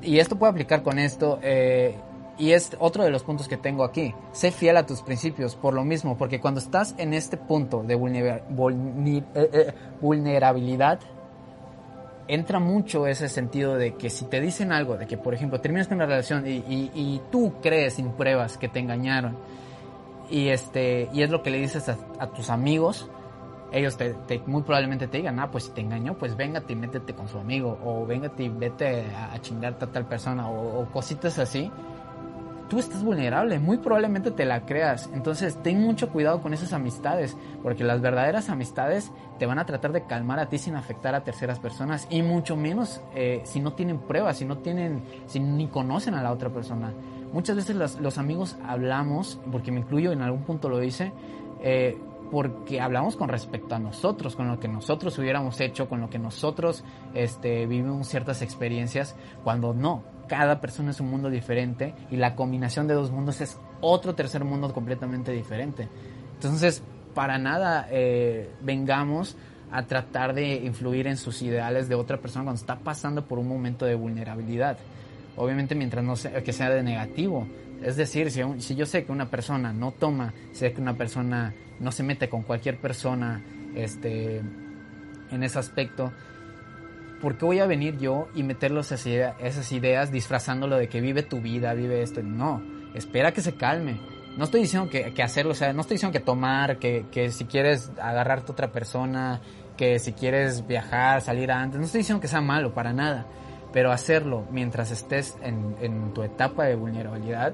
y 0.03 0.19
esto 0.19 0.37
puede 0.37 0.51
aplicar 0.51 0.83
con 0.83 0.99
esto, 0.99 1.39
eh, 1.43 1.95
y 2.37 2.51
es 2.51 2.73
otro 2.81 3.05
de 3.05 3.11
los 3.11 3.23
puntos 3.23 3.49
que 3.49 3.57
tengo 3.57 3.85
aquí. 3.85 4.15
Sé 4.33 4.51
fiel 4.51 4.77
a 4.77 4.87
tus 4.87 5.03
principios, 5.03 5.55
por 5.55 5.75
lo 5.75 5.85
mismo, 5.85 6.17
porque 6.17 6.41
cuando 6.41 6.61
estás 6.61 6.95
en 6.99 7.15
este 7.15 7.37
punto 7.37 7.83
de 7.83 7.95
eh, 7.95 8.43
eh, 9.35 9.73
vulnerabilidad, 10.01 10.99
entra 12.27 12.59
mucho 12.59 13.07
ese 13.07 13.29
sentido 13.29 13.77
de 13.77 13.95
que 13.95 14.11
si 14.11 14.25
te 14.25 14.41
dicen 14.41 14.73
algo, 14.73 14.97
de 14.97 15.07
que 15.07 15.19
por 15.19 15.35
ejemplo 15.35 15.61
terminas 15.61 15.89
con 15.89 15.97
una 15.97 16.07
relación 16.07 16.45
y, 16.47 17.21
tú 17.31 17.55
crees 17.63 17.95
sin 17.95 18.13
pruebas 18.13 18.57
que 18.57 18.69
te 18.69 18.81
engañaron, 18.81 19.37
y, 20.35 20.49
este, 20.49 21.09
y 21.13 21.23
es 21.23 21.31
lo 21.31 21.43
que 21.43 21.51
le 21.51 21.59
dices 21.59 21.89
a, 21.89 22.27
tus 22.29 22.51
amigos, 22.51 23.09
ellos 23.71 23.97
te, 23.97 24.15
muy 24.47 24.63
probablemente 24.63 25.07
te 25.07 25.19
digan, 25.19 25.39
ah, 25.39 25.51
pues 25.51 25.65
si 25.65 25.71
te 25.71 25.81
engañó, 25.81 26.15
pues 26.15 26.37
véngate 26.37 26.73
y 26.73 26.77
métete 26.77 27.15
con 27.15 27.29
su 27.29 27.39
amigo, 27.39 27.79
o 27.85 28.05
véngate 28.05 28.43
y 28.43 28.49
vete 28.49 29.07
a, 29.15 29.39
chingarte 29.41 29.85
a 29.85 29.93
tal 29.93 30.07
persona, 30.07 30.51
o 30.51 30.87
cositas 30.91 31.39
así 31.39 31.71
tú 32.69 32.79
estás 32.79 33.05
vulnerable, 33.05 33.59
muy 33.59 33.79
probablemente 33.79 34.31
te 34.31 34.45
la 34.45 34.65
creas. 34.67 35.09
Entonces, 35.13 35.57
ten 35.63 35.81
mucho 35.81 36.09
cuidado 36.09 36.41
con 36.43 36.55
esas 36.55 36.73
amistades, 36.73 37.37
porque 37.63 37.85
las 37.85 38.01
verdaderas 38.01 38.49
amistades 38.49 39.13
te 39.39 39.47
van 39.47 39.59
a 39.59 39.67
tratar 39.67 39.93
de 39.93 40.05
calmar 40.05 40.39
a 40.39 40.49
ti 40.49 40.59
sin 40.59 40.77
afectar 40.77 41.15
a 41.15 41.25
terceras 41.25 41.59
personas, 41.59 42.07
y 42.11 42.23
mucho 42.23 42.57
menos 42.57 43.01
eh, 43.15 43.43
si 43.45 43.61
no 43.61 43.75
tienen 43.75 43.99
pruebas, 43.99 44.39
si 44.39 44.45
no 44.45 44.59
tienen, 44.59 45.03
si 45.27 45.41
ni 45.41 45.69
conocen 45.69 46.15
a 46.15 46.23
la 46.23 46.33
otra 46.33 46.51
persona. 46.51 46.93
Muchas 47.35 47.57
veces 47.57 47.99
los, 47.99 48.17
amigos 48.17 48.55
hablamos, 48.65 49.41
porque 49.51 49.73
me 49.73 49.81
incluyo, 49.81 50.13
en 50.13 50.23
algún 50.23 50.45
punto 50.45 50.69
lo 50.69 50.81
hice, 50.85 51.13
eh, 51.65 51.99
porque 52.31 52.81
hablamos 52.81 53.17
con 53.17 53.29
respecto 53.29 53.75
a 53.75 53.81
nosotros, 53.81 54.37
con 54.37 54.47
lo 54.47 54.61
que 54.61 54.69
nosotros 54.69 55.19
hubiéramos 55.19 55.61
hecho, 55.61 55.89
con 55.89 56.01
lo 56.01 56.09
que 56.09 56.21
nosotros 56.21 56.85
este, 57.13 57.67
vivimos 57.67 58.07
ciertas 58.07 58.41
experiencias, 58.41 59.17
cuando 59.43 59.75
no, 59.75 60.05
cada 60.29 60.61
persona 60.61 60.93
es 60.93 61.01
un 61.01 61.11
mundo 61.11 61.29
diferente 61.29 61.93
y 62.09 62.19
la 62.19 62.37
combinación 62.37 62.87
de 62.87 62.95
dos 62.95 63.11
mundos 63.11 63.41
es 63.41 63.59
otro 63.81 64.15
tercer 64.15 64.45
mundo 64.45 64.73
completamente 64.73 65.33
diferente. 65.33 65.89
Entonces, 66.35 66.85
para 67.15 67.37
nada 67.39 67.89
eh, 67.91 68.49
vengamos 68.63 69.37
a 69.73 69.87
tratar 69.87 70.35
de 70.35 70.55
influir 70.55 71.09
en 71.09 71.17
sus 71.17 71.43
ideales 71.43 71.89
de 71.89 71.97
otra 71.97 72.19
persona 72.19 72.45
cuando 72.45 72.61
está 72.61 72.79
pasando 72.79 73.25
por 73.25 73.41
un 73.41 73.49
momento 73.49 73.87
de 73.87 73.97
vulnerabilidad. 73.97 74.79
Obviamente 75.37 75.75
mientras 75.75 76.05
no 76.05 76.17
sea, 76.17 76.43
que 76.43 76.53
sea 76.53 76.71
de 76.71 76.83
negativo. 76.83 77.47
Es 77.83 77.97
decir, 77.97 78.31
si, 78.31 78.75
yo 78.75 78.87
sé 78.87 79.05
que 79.05 79.13
una 79.13 79.31
persona 79.31 79.73
no 79.73 79.93
toma, 79.93 80.33
sé 80.53 80.73
que 80.73 80.81
una 80.81 80.95
persona 80.95 81.55
no 81.81 81.93
se 81.93 82.03
mete 82.03 82.29
con 82.29 82.43
cualquier 82.43 82.79
persona 82.79 83.43
este, 83.75 84.41
en 85.31 85.43
ese 85.43 85.59
aspecto, 85.59 86.13
¿por 87.21 87.37
qué 87.37 87.45
voy 87.45 87.59
a 87.59 87.67
venir 87.67 87.99
yo 87.99 88.29
y 88.35 88.43
meterlos 88.43 88.93
esas 88.93 89.73
ideas 89.73 90.13
disfrazándolo 90.13 90.77
de 90.77 90.89
que 90.89 91.01
vive 91.01 91.23
tu 91.23 91.41
vida, 91.41 91.75
vive 91.75 92.03
esto? 92.03 92.23
No, 92.23 92.63
espera 92.95 93.33
que 93.33 93.41
se 93.41 93.55
calme. 93.55 94.01
No 94.37 94.45
estoy 94.45 94.63
diciendo 94.63 94.91
que, 94.91 95.23
hacerlo, 95.23 95.53
o 95.53 95.55
sea, 95.55 95.73
no 95.73 95.83
estoy 95.83 95.97
diciendo 95.97 96.19
que 96.19 96.25
tomar, 96.25 96.79
que, 96.79 97.31
si 97.31 97.45
quieres 97.45 97.93
agarrarte 98.01 98.51
a 98.51 98.53
otra 98.53 98.73
persona, 98.73 99.41
que 99.77 99.99
si 99.99 100.13
quieres 100.13 100.67
viajar, 100.67 101.21
salir 101.21 101.53
antes, 101.53 101.79
no 101.79 101.87
estoy 101.87 101.99
diciendo 101.99 102.21
que 102.21 102.29
sea 102.29 102.41
malo, 102.41 102.75
para 102.75 102.93
nada. 102.93 103.27
Pero 103.75 103.93
hacerlo 103.93 104.45
mientras 104.51 104.91
estés 104.91 105.37
en, 105.43 106.15
tu 106.15 106.23
etapa 106.23 106.65
de 106.65 106.77
vulnerabilidad 106.77 107.53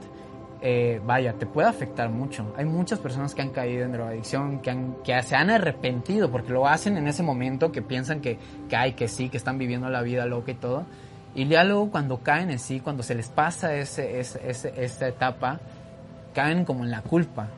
eh, 0.63 1.01
vaya, 1.07 1.33
te 1.33 1.47
puede 1.47 1.69
afectar 1.69 2.11
mucho. 2.11 2.53
Hay 2.59 2.67
muchas 2.67 2.99
personas 2.99 3.35
que 3.35 3.41
han 3.41 3.49
caído 3.49 3.87
en 3.87 3.93
drogadicción, 3.93 4.61
que, 4.61 4.77
que 5.03 5.23
se 5.23 5.35
han 5.35 5.49
arrepentido 5.49 6.31
porque 6.31 6.53
lo 6.53 6.69
hacen 6.69 6.99
en 6.99 7.09
ese 7.09 7.23
momento, 7.23 7.73
que 7.73 7.81
piensan 7.81 8.21
que, 8.21 8.39
que 8.69 8.77
hay, 8.77 8.93
que 8.93 9.09
sí, 9.09 9.31
que 9.31 9.39
están 9.39 9.57
viviendo 9.57 9.89
la 9.89 10.03
vida 10.03 10.27
loca 10.27 10.51
y 10.53 10.57
todo. 10.57 10.85
Y 11.35 11.47
ya 11.47 11.65
luego 11.65 11.91
cuando 11.91 12.19
caen 12.19 12.51
en 12.51 12.59
sí, 12.59 12.81
cuando 12.81 13.03
se 13.03 13.15
les 13.15 13.29
pasa 13.29 13.75
ese, 13.75 14.21
ese, 14.21 14.75
esa 14.77 15.09
etapa, 15.09 15.61
caen 16.35 16.67
como 16.67 16.85
en 16.85 16.91
la 16.91 17.01
culpa. 17.01 17.49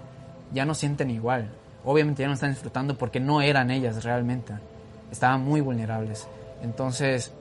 Ya 0.53 0.65
no 0.65 0.75
sienten 0.75 1.11
igual. 1.11 1.51
Obviamente 1.85 2.23
ya 2.23 2.29
no 2.29 2.35
están 2.35 2.51
disfrutando 2.51 2.97
porque 2.97 3.19
no 3.19 3.41
eran 3.43 3.73
ellas 3.73 4.05
realmente. 4.05 4.55
Estaban 5.11 5.43
muy 5.43 5.61
vulnerables. 5.61 6.29
Entonces, 6.63 7.35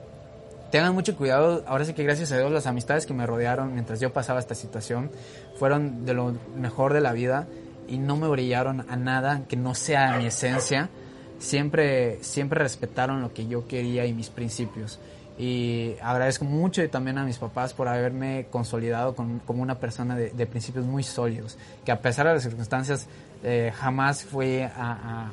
tengan 0.72 0.94
mucho 0.94 1.14
cuidado. 1.16 1.62
Ahora 1.68 1.84
sí 1.84 1.92
que 1.92 2.02
gracias 2.02 2.32
a 2.32 2.38
Dios 2.38 2.50
las 2.50 2.66
amistades 2.66 3.06
que 3.06 3.12
me 3.12 3.26
rodearon 3.26 3.74
mientras 3.74 4.00
yo 4.00 4.12
pasaba 4.12 4.40
esta 4.40 4.56
situación 4.56 5.10
fueron 5.56 6.04
de 6.06 6.14
lo 6.14 6.34
mejor 6.56 6.94
de 6.94 7.02
la 7.02 7.12
vida 7.12 7.46
y 7.86 7.98
no 7.98 8.16
me 8.16 8.26
brillaron 8.26 8.86
a 8.88 8.96
nada 8.96 9.42
que 9.48 9.56
no 9.56 9.74
sea 9.74 10.16
mi 10.16 10.26
esencia. 10.26 10.88
Siempre, 11.38 12.22
siempre 12.22 12.60
respetaron 12.60 13.20
lo 13.20 13.34
que 13.34 13.46
yo 13.46 13.68
quería 13.68 14.06
y 14.06 14.14
mis 14.14 14.30
principios. 14.30 14.98
Y 15.38 15.94
agradezco 16.00 16.44
mucho 16.44 16.88
también 16.88 17.18
a 17.18 17.24
mis 17.24 17.38
papás 17.38 17.74
por 17.74 17.88
haberme 17.88 18.46
consolidado 18.50 19.14
como 19.14 19.62
una 19.62 19.78
persona 19.78 20.16
de, 20.16 20.46
principios 20.46 20.86
muy 20.86 21.02
sólidos. 21.02 21.58
Que 21.84 21.92
a 21.92 22.00
pesar 22.00 22.26
de 22.28 22.34
las 22.34 22.44
circunstancias 22.44 23.08
eh, 23.42 23.72
jamás 23.74 24.24
fui 24.24 24.60
a 24.60 24.70
a 24.74 25.32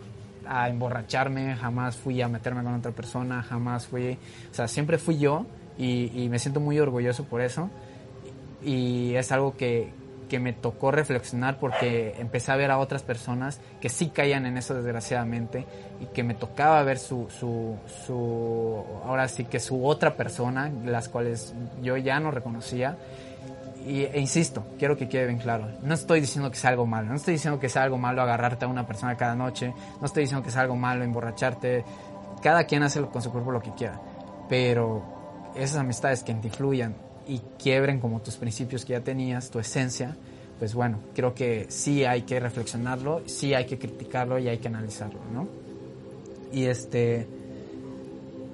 emborracharme, 0.49 1.55
jamás 1.55 1.95
fui 1.95 2.21
a 2.21 2.27
meterme 2.27 2.63
con 2.63 2.73
otra 2.73 2.91
persona, 2.91 3.43
jamás 3.43 3.88
fui, 3.88 4.17
o 4.51 4.53
sea, 4.53 4.67
siempre 4.67 4.97
fui 4.97 5.17
yo 5.17 5.45
y, 5.77 6.27
me 6.29 6.39
siento 6.39 6.59
muy 6.59 6.79
orgulloso 6.79 7.23
por 7.25 7.41
eso. 7.41 7.69
Y 8.63 9.13
es 9.15 9.31
algo 9.31 9.55
que, 9.55 9.93
que, 10.27 10.39
me 10.39 10.51
tocó 10.51 10.91
reflexionar 10.91 11.57
porque 11.59 12.15
empecé 12.19 12.51
a 12.51 12.57
ver 12.57 12.71
a 12.71 12.79
otras 12.79 13.03
personas 13.03 13.62
que 13.79 13.88
sí 13.88 14.09
caían 14.09 14.45
en 14.45 14.57
eso 14.57 14.73
desgraciadamente 14.73 15.65
y 16.01 16.07
que 16.07 16.23
me 16.23 16.33
tocaba 16.33 16.83
ver 16.83 16.97
su, 16.97 17.27
su, 17.29 17.77
su 18.05 18.83
ahora 19.05 19.29
sí 19.29 19.45
que 19.45 19.62
su 19.62 19.85
otra 19.85 20.15
persona, 20.15 20.69
las 20.83 21.07
cuales 21.07 21.53
yo 21.81 21.95
ya 21.95 22.19
no 22.19 22.31
reconocía 22.31 22.97
y, 23.87 24.03
e 24.03 24.19
insisto, 24.19 24.63
quiero 24.77 24.97
que 24.97 25.07
quede 25.07 25.27
bien 25.27 25.39
claro, 25.39 25.67
no 25.81 25.93
estoy 25.93 26.21
diciendo 26.21 26.49
que 26.51 26.57
sea 26.57 26.71
algo 26.71 26.85
malo, 26.85 27.09
no 27.09 27.15
estoy 27.15 27.35
diciendo 27.35 27.59
que 27.59 27.69
sea 27.69 27.83
algo 27.83 27.97
malo 27.97 28.21
agarrarte 28.21 28.65
a 28.65 28.67
una 28.67 28.85
persona 28.85 29.15
cada 29.15 29.35
noche, 29.35 29.73
no 29.99 30.05
estoy 30.05 30.23
diciendo 30.23 30.43
que 30.43 30.51
sea 30.51 30.61
algo 30.61 30.75
malo 30.75 31.03
emborracharte, 31.03 31.83
cada 32.41 32.65
quien 32.65 32.83
hace 32.83 33.01
con 33.01 33.21
su 33.21 33.31
cuerpo 33.31 33.51
lo 33.51 33.61
que 33.61 33.71
quiera, 33.71 33.99
pero 34.47 35.03
esas 35.55 35.77
amistades 35.77 36.23
que 36.23 36.33
te 36.33 36.47
influyan 36.47 36.95
y 37.27 37.39
quiebren 37.61 37.99
como 37.99 38.21
tus 38.21 38.35
principios 38.35 38.85
que 38.85 38.93
ya 38.93 39.01
tenías, 39.01 39.49
tu 39.49 39.59
esencia, 39.59 40.15
pues 40.57 40.73
bueno, 40.73 40.99
creo 41.15 41.33
que 41.33 41.67
sí 41.69 42.03
hay 42.03 42.23
que 42.23 42.39
reflexionarlo, 42.39 43.21
sí 43.27 43.53
hay 43.53 43.65
que 43.65 43.77
criticarlo 43.77 44.39
y 44.39 44.49
hay 44.49 44.57
que 44.57 44.67
analizarlo, 44.67 45.19
¿no? 45.33 45.47
Y 46.51 46.65
este, 46.65 47.27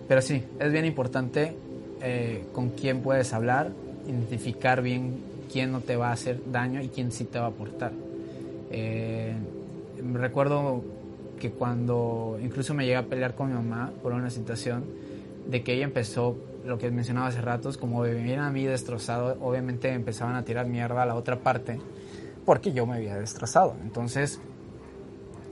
pero 0.07 0.21
sí, 0.21 0.43
es 0.59 0.71
bien 0.71 0.85
importante 0.85 1.55
eh, 2.01 2.45
con 2.53 2.69
quién 2.69 3.01
puedes 3.01 3.33
hablar, 3.33 3.71
identificar 4.07 4.81
bien 4.81 5.19
quién 5.51 5.71
no 5.71 5.81
te 5.81 5.95
va 5.95 6.09
a 6.09 6.13
hacer 6.13 6.39
daño 6.51 6.81
y 6.81 6.89
quién 6.89 7.11
sí 7.11 7.25
te 7.25 7.39
va 7.39 7.45
a 7.45 7.49
aportar. 7.49 7.91
Eh, 8.71 9.35
recuerdo 10.13 10.83
que 11.39 11.51
cuando 11.51 12.37
incluso 12.41 12.73
me 12.73 12.85
llegué 12.85 12.97
a 12.97 13.05
pelear 13.05 13.35
con 13.35 13.47
mi 13.49 13.53
mamá 13.53 13.91
por 14.01 14.13
una 14.13 14.29
situación 14.29 14.85
de 15.47 15.63
que 15.63 15.73
ella 15.73 15.85
empezó, 15.85 16.37
lo 16.65 16.77
que 16.77 16.89
mencionaba 16.89 17.27
hace 17.27 17.41
ratos, 17.41 17.77
como 17.77 18.01
venir 18.01 18.39
a 18.39 18.49
mí 18.49 18.65
destrozado, 18.65 19.37
obviamente 19.41 19.89
empezaban 19.89 20.35
a 20.35 20.43
tirar 20.43 20.65
mierda 20.65 21.03
a 21.03 21.05
la 21.05 21.15
otra 21.15 21.39
parte 21.39 21.79
porque 22.45 22.73
yo 22.73 22.85
me 22.85 22.95
había 22.95 23.17
destrozado. 23.17 23.75
Entonces 23.83 24.39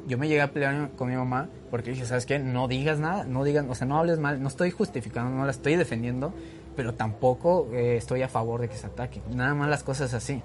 yo 0.07 0.17
me 0.17 0.27
llegué 0.27 0.41
a 0.41 0.51
pelear 0.51 0.91
con 0.95 1.09
mi 1.09 1.15
mamá 1.15 1.49
porque 1.69 1.91
dije, 1.91 2.05
¿sabes 2.05 2.25
qué? 2.25 2.39
No 2.39 2.67
digas 2.67 2.99
nada, 2.99 3.25
no 3.25 3.43
digas, 3.43 3.65
o 3.69 3.75
sea, 3.75 3.87
no 3.87 3.97
hables 3.97 4.19
mal, 4.19 4.41
no 4.41 4.47
estoy 4.47 4.71
justificando, 4.71 5.35
no 5.35 5.45
la 5.45 5.51
estoy 5.51 5.75
defendiendo, 5.75 6.33
pero 6.75 6.93
tampoco 6.93 7.69
eh, 7.73 7.97
estoy 7.97 8.21
a 8.21 8.29
favor 8.29 8.61
de 8.61 8.69
que 8.69 8.77
se 8.77 8.87
ataque. 8.87 9.21
Nada 9.33 9.53
más 9.53 9.69
las 9.69 9.83
cosas 9.83 10.13
así. 10.13 10.41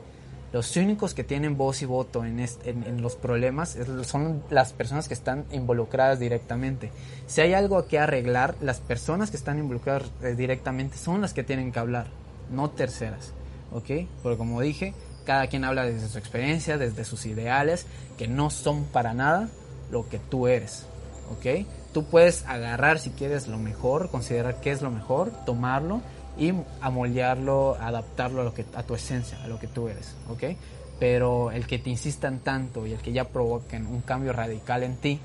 Los 0.50 0.74
únicos 0.76 1.12
que 1.12 1.24
tienen 1.24 1.58
voz 1.58 1.82
y 1.82 1.84
voto 1.84 2.24
en, 2.24 2.40
en, 2.40 3.02
los 3.02 3.16
problemas 3.16 3.76
son 4.04 4.42
las 4.48 4.72
personas 4.72 5.06
que 5.06 5.12
están 5.12 5.44
involucradas 5.52 6.18
directamente. 6.18 6.90
Si 7.26 7.42
hay 7.42 7.52
algo 7.52 7.86
que 7.86 7.98
arreglar, 7.98 8.54
las 8.62 8.80
personas 8.80 9.30
que 9.30 9.36
están 9.36 9.58
involucradas 9.58 10.04
eh, 10.22 10.34
directamente 10.34 10.96
son 10.96 11.20
las 11.20 11.34
que 11.34 11.44
tienen 11.44 11.70
que 11.70 11.78
hablar, 11.78 12.06
no 12.50 12.70
terceras. 12.70 13.34
¿Ok? 13.72 14.08
Porque 14.22 14.38
como 14.38 14.62
dije, 14.62 14.94
cada 15.26 15.48
quien 15.48 15.64
habla 15.64 15.84
desde 15.84 16.08
su 16.08 16.16
experiencia, 16.16 16.78
desde 16.78 17.04
sus 17.04 17.26
ideales, 17.26 17.84
que 18.16 18.26
no 18.26 18.48
son 18.48 18.84
para 18.84 19.12
nada 19.12 19.50
lo 19.90 20.08
que 20.08 20.18
tú 20.18 20.48
eres. 20.48 20.86
¿Ok? 21.30 21.66
Tú 21.92 22.04
puedes 22.04 22.46
agarrar 22.46 22.98
si 22.98 23.10
quieres 23.10 23.48
lo 23.48 23.58
mejor, 23.58 24.10
considerar 24.10 24.62
qué 24.62 24.70
es 24.70 24.80
lo 24.80 24.90
mejor, 24.90 25.30
tomarlo 25.44 26.00
y 26.38 26.54
amoldearlo, 26.80 27.76
adaptarlo 27.80 28.42
a, 28.42 28.44
lo 28.44 28.54
que, 28.54 28.64
a 28.74 28.82
tu 28.84 28.94
esencia, 28.94 29.42
a 29.42 29.48
lo 29.48 29.58
que 29.58 29.66
tú 29.66 29.88
eres, 29.88 30.14
¿ok? 30.28 30.56
Pero 31.00 31.50
el 31.50 31.66
que 31.66 31.78
te 31.78 31.90
insistan 31.90 32.38
tanto 32.38 32.86
y 32.86 32.92
el 32.92 33.00
que 33.00 33.12
ya 33.12 33.24
provoquen 33.24 33.86
un 33.86 34.00
cambio 34.02 34.32
radical 34.32 34.84
en 34.84 34.96
ti, 34.96 35.20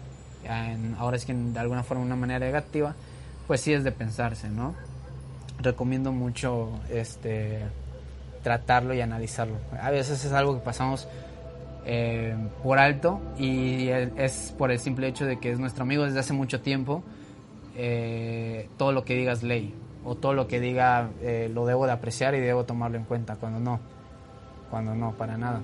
ahora 0.97 1.17
es 1.17 1.25
que 1.25 1.33
de 1.33 1.59
alguna 1.59 1.83
forma, 1.83 2.03
una 2.03 2.15
manera 2.15 2.45
negativa, 2.45 2.95
pues 3.47 3.61
sí 3.61 3.73
es 3.73 3.83
de 3.83 3.91
pensarse, 3.91 4.49
¿no? 4.49 4.75
Recomiendo 5.59 6.11
mucho 6.11 6.71
este, 6.89 7.61
tratarlo 8.41 8.93
y 8.93 9.01
analizarlo. 9.01 9.57
A 9.79 9.91
veces 9.91 10.25
es 10.25 10.31
algo 10.31 10.55
que 10.55 10.65
pasamos 10.65 11.07
eh, 11.85 12.35
por 12.63 12.79
alto 12.79 13.21
y 13.37 13.89
es 13.89 14.53
por 14.57 14.71
el 14.71 14.79
simple 14.79 15.07
hecho 15.07 15.25
de 15.25 15.39
que 15.39 15.51
es 15.51 15.59
nuestro 15.59 15.83
amigo 15.83 16.05
desde 16.05 16.19
hace 16.19 16.33
mucho 16.33 16.61
tiempo. 16.61 17.03
Eh, 17.75 18.69
todo 18.77 18.91
lo 18.91 19.03
que 19.03 19.15
diga 19.15 19.31
es 19.31 19.41
ley 19.41 19.73
o 20.05 20.15
todo 20.15 20.33
lo 20.33 20.47
que 20.47 20.59
diga 20.59 21.09
eh, 21.21 21.49
lo 21.53 21.65
debo 21.65 21.85
de 21.85 21.91
apreciar 21.91 22.35
y 22.35 22.39
debo 22.39 22.65
tomarlo 22.65 22.97
en 22.97 23.05
cuenta 23.05 23.35
cuando 23.35 23.59
no, 23.59 23.79
cuando 24.69 24.95
no, 24.95 25.13
para 25.13 25.37
nada. 25.37 25.61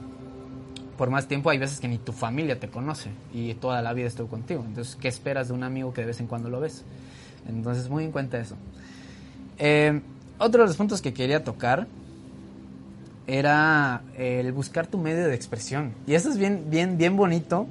Por 0.98 1.10
más 1.10 1.28
tiempo 1.28 1.50
hay 1.50 1.58
veces 1.58 1.80
que 1.80 1.88
ni 1.88 1.98
tu 1.98 2.12
familia 2.12 2.60
te 2.60 2.70
conoce 2.70 3.10
y 3.34 3.54
toda 3.54 3.82
la 3.82 3.94
vida 3.94 4.08
estuvo 4.08 4.28
contigo. 4.28 4.64
Entonces, 4.66 4.98
¿qué 4.98 5.08
esperas 5.08 5.48
de 5.48 5.54
un 5.54 5.64
amigo 5.64 5.94
que 5.94 6.02
de 6.02 6.08
vez 6.08 6.20
en 6.20 6.28
cuando 6.28 6.50
lo 6.50 6.60
ves? 6.60 6.84
Entonces, 7.48 7.90
muy 7.90 8.04
en 8.04 8.12
cuenta 8.12 8.38
eso. 8.38 8.56
otro 10.38 10.64
de 10.64 10.68
los 10.68 10.76
puntos 10.76 11.02
que 11.02 11.14
quería 11.14 11.44
tocar 11.44 11.88
era 13.28 14.02
el 14.18 14.52
buscar 14.52 14.88
tu 14.88 14.98
medio 14.98 15.28
de 15.28 15.36
expresión. 15.36 15.94
Y 16.08 16.16
eso 16.16 16.30
es 16.30 16.38
bien, 16.38 16.66
bien, 16.70 16.98
bien 16.98 17.16
bonito, 17.16 17.68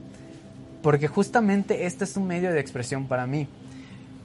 porque 0.82 1.08
justamente 1.08 1.86
este 1.86 2.04
es 2.04 2.16
un 2.16 2.26
medio 2.26 2.52
de 2.52 2.60
expresión 2.60 3.06
para 3.08 3.26
mí. 3.26 3.48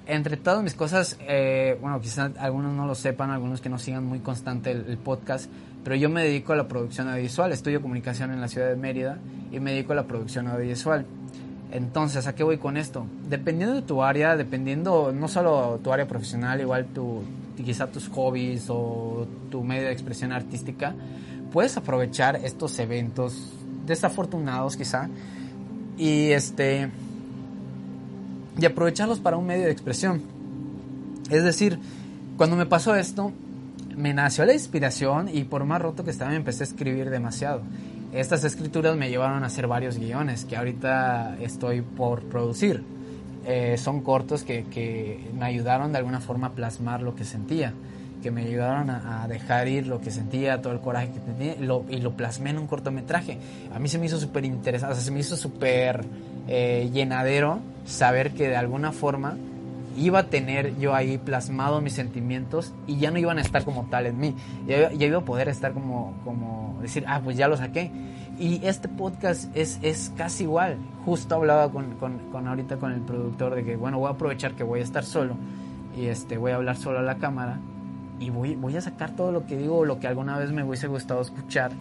Entre 0.06 0.36
todas 0.36 0.62
mis 0.62 0.74
cosas, 0.74 1.18
eh, 1.22 1.78
bueno, 1.80 2.02
quizás 2.02 2.32
algunos 2.38 2.74
no 2.74 2.86
lo 2.86 2.94
sepan, 2.94 3.32
algunos 3.32 3.62
que 3.62 3.70
no 3.70 3.80
sigan 3.80 4.06
muy 4.06 4.20
constante 4.20 4.72
el, 4.72 4.98
podcast, 4.98 5.50
pero 5.84 5.96
yo 5.96 6.10
me 6.10 6.24
dedico 6.24 6.52
a 6.52 6.58
la 6.58 6.68
producción 6.68 7.08
audiovisual, 7.08 7.54
estudio 7.54 7.82
comunicación 7.82 8.32
en 8.32 8.42
la 8.42 8.50
ciudad 8.50 8.68
de 8.68 8.76
Mérida 8.76 9.18
y 9.52 9.62
me 9.62 9.72
dedico 9.72 9.94
a 9.94 9.96
la 9.96 10.04
producción 10.04 10.48
audiovisual. 10.48 11.06
Entonces, 11.72 12.28
¿a 12.28 12.36
qué 12.36 12.44
voy 12.44 12.58
con 12.58 12.76
esto? 12.76 13.08
Dependiendo 13.30 13.76
de 13.76 13.82
tu 13.82 14.04
área, 14.04 14.36
dependiendo 14.36 15.14
no 15.14 15.30
solo 15.30 15.80
tu 15.82 15.94
área 15.94 16.06
profesional, 16.06 16.60
igual 16.60 16.86
tu, 16.88 17.24
quizá 17.56 17.88
tus 17.88 18.10
hobbies 18.10 18.66
o 18.70 19.26
tu 19.50 19.64
medio 19.64 19.84
de 19.84 19.94
expresión 19.94 20.34
artística, 20.34 20.94
puedes 21.54 21.78
aprovechar 21.78 22.36
estos 22.44 22.78
eventos 22.80 23.54
desafortunados 23.86 24.76
quizá 24.76 25.10
y 25.98 26.32
este 26.32 26.90
y 28.60 28.66
aprovecharlos 28.66 29.20
para 29.20 29.38
un 29.38 29.46
medio 29.46 29.66
de 29.66 29.72
expresión. 29.72 30.22
Es 31.30 31.44
decir, 31.44 31.80
cuando 32.38 32.56
me 32.56 32.66
pasó 32.66 32.96
esto, 32.96 33.32
me 33.96 34.14
nació 34.14 34.46
la 34.46 34.54
inspiración 34.54 35.30
y 35.32 35.44
por 35.44 35.66
más 35.66 35.82
roto 35.82 36.04
que 36.04 36.12
estaba 36.12 36.32
me 36.32 36.38
empecé 36.38 36.64
a 36.64 36.68
escribir 36.68 37.10
demasiado. 37.10 37.62
Estas 38.14 38.44
escrituras 38.44 38.96
me 38.96 39.10
llevaron 39.10 39.44
a 39.44 39.48
hacer 39.48 39.68
varios 39.68 39.98
guiones 39.98 40.46
que 40.46 40.56
ahorita 40.56 41.38
estoy 41.42 41.82
por 41.82 42.24
producir. 42.24 42.84
Eh, 43.46 43.78
son 43.78 44.02
cortos 44.02 44.44
que, 44.44 44.66
que, 44.66 45.30
me 45.38 45.46
ayudaron 45.46 45.92
de 45.92 45.98
alguna 45.98 46.22
forma 46.22 46.48
a 46.48 46.52
plasmar 46.52 47.02
lo 47.02 47.16
que 47.16 47.26
sentía, 47.26 47.74
que 48.22 48.32
me 48.32 48.44
ayudaron 48.44 48.90
a, 48.90 49.28
dejar 49.28 49.68
ir 49.68 49.88
lo 49.88 50.00
que 50.00 50.12
sentía, 50.12 50.62
todo 50.62 50.74
el 50.74 50.80
coraje 50.80 51.10
que 51.12 51.20
tenía 51.20 51.56
y 51.56 51.66
lo, 51.66 51.84
y 51.90 51.98
lo 51.98 52.16
plasmé 52.16 52.52
en 52.52 52.60
un 52.60 52.68
cortometraje. 52.68 53.38
A 53.74 53.80
mí 53.80 53.90
se 53.90 54.00
me 54.00 54.06
hizo 54.06 54.18
súper 54.18 54.46
interesante, 54.46 54.94
o 54.94 54.96
sea, 54.96 55.04
se 55.04 55.12
me 55.12 55.20
hizo 55.20 55.36
súper 55.36 56.06
eh, 56.48 56.90
llenadero 56.94 57.60
saber 57.86 58.32
que 58.32 58.48
de 58.48 58.56
alguna 58.56 58.92
forma 58.92 59.38
iba 59.98 60.20
a 60.20 60.24
tener 60.24 60.78
yo 60.80 60.96
ahí 60.96 61.18
plasmado 61.18 61.82
mis 61.82 61.94
sentimientos 61.94 62.74
y 62.88 62.98
ya 62.98 63.12
no 63.12 63.20
iban 63.20 63.38
a 63.38 63.42
estar 63.42 63.64
como 63.64 63.86
tal 63.90 64.08
en 64.08 64.20
mí. 64.20 64.36
Ya, 64.68 64.92
iba 64.92 65.20
a 65.20 65.26
poder 65.26 65.50
estar 65.50 65.74
como, 65.74 66.14
como 66.24 66.78
decir, 66.82 67.06
ah, 67.08 67.22
pues 67.24 67.38
ya 67.38 67.48
lo 67.48 67.58
saqué 67.58 67.92
y 68.40 68.66
este 68.66 68.88
podcast 68.88 69.56
es, 69.56 69.80
es 69.82 70.12
casi 70.18 70.44
igual. 70.44 70.78
Justo 71.06 71.36
hablaba 71.36 71.70
con, 71.72 71.96
con, 71.96 72.18
con, 72.32 72.48
ahorita 72.48 72.78
con 72.78 72.92
el 72.92 73.02
productor 73.02 73.56
de 73.56 73.64
que, 73.64 73.76
bueno, 73.76 74.00
voy 74.00 74.08
a 74.08 74.12
aprovechar 74.12 74.54
que 74.54 74.64
voy 74.64 74.80
a 74.80 74.84
estar 74.84 75.04
solo 75.04 75.36
y 75.96 76.08
este, 76.08 76.38
voy 76.38 76.52
a 76.52 76.56
hablar 76.56 76.76
solo 76.76 77.00
a 77.00 77.04
la 77.04 77.16
cámara 77.16 77.60
y 78.20 78.30
voy, 78.30 78.56
voy 78.56 78.76
a 78.78 78.82
sacar 78.82 79.16
todo 79.16 79.32
lo 79.32 79.46
que 79.46 79.58
digo, 79.58 79.86
lo 79.86 80.00
que 80.00 80.08
alguna 80.08 80.38
vez 80.38 80.52
me 80.52 80.64
hubiese 80.64 80.88
gustado 80.88 81.22
escuchar. 81.22 81.72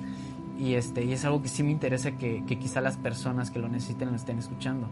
Y, 0.59 0.75
este, 0.75 1.05
y 1.05 1.13
es 1.13 1.25
algo 1.25 1.43
que 1.43 1.49
sí 1.49 1.63
me 1.63 1.71
interesa 1.71 2.13
que, 2.13 2.45
que 2.47 2.59
quizá 2.59 2.81
las 2.81 2.97
personas 2.97 3.51
que 3.51 3.59
lo 3.59 3.69
necesiten 3.69 4.11
lo 4.11 4.17
estén 4.17 4.39
escuchando. 4.39 4.89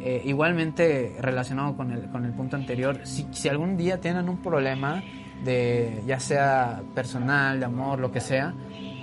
Eh, 0.00 0.22
igualmente 0.24 1.16
relacionado 1.20 1.76
con 1.76 1.90
el, 1.90 2.10
con 2.10 2.24
el 2.24 2.32
punto 2.32 2.56
anterior, 2.56 3.00
si, 3.04 3.26
si 3.30 3.48
algún 3.48 3.76
día 3.76 4.00
tienen 4.00 4.28
un 4.28 4.38
problema 4.38 5.02
de 5.44 6.02
ya 6.06 6.20
sea 6.20 6.82
personal, 6.94 7.58
de 7.58 7.66
amor, 7.66 8.00
lo 8.00 8.10
que 8.10 8.20
sea, 8.20 8.54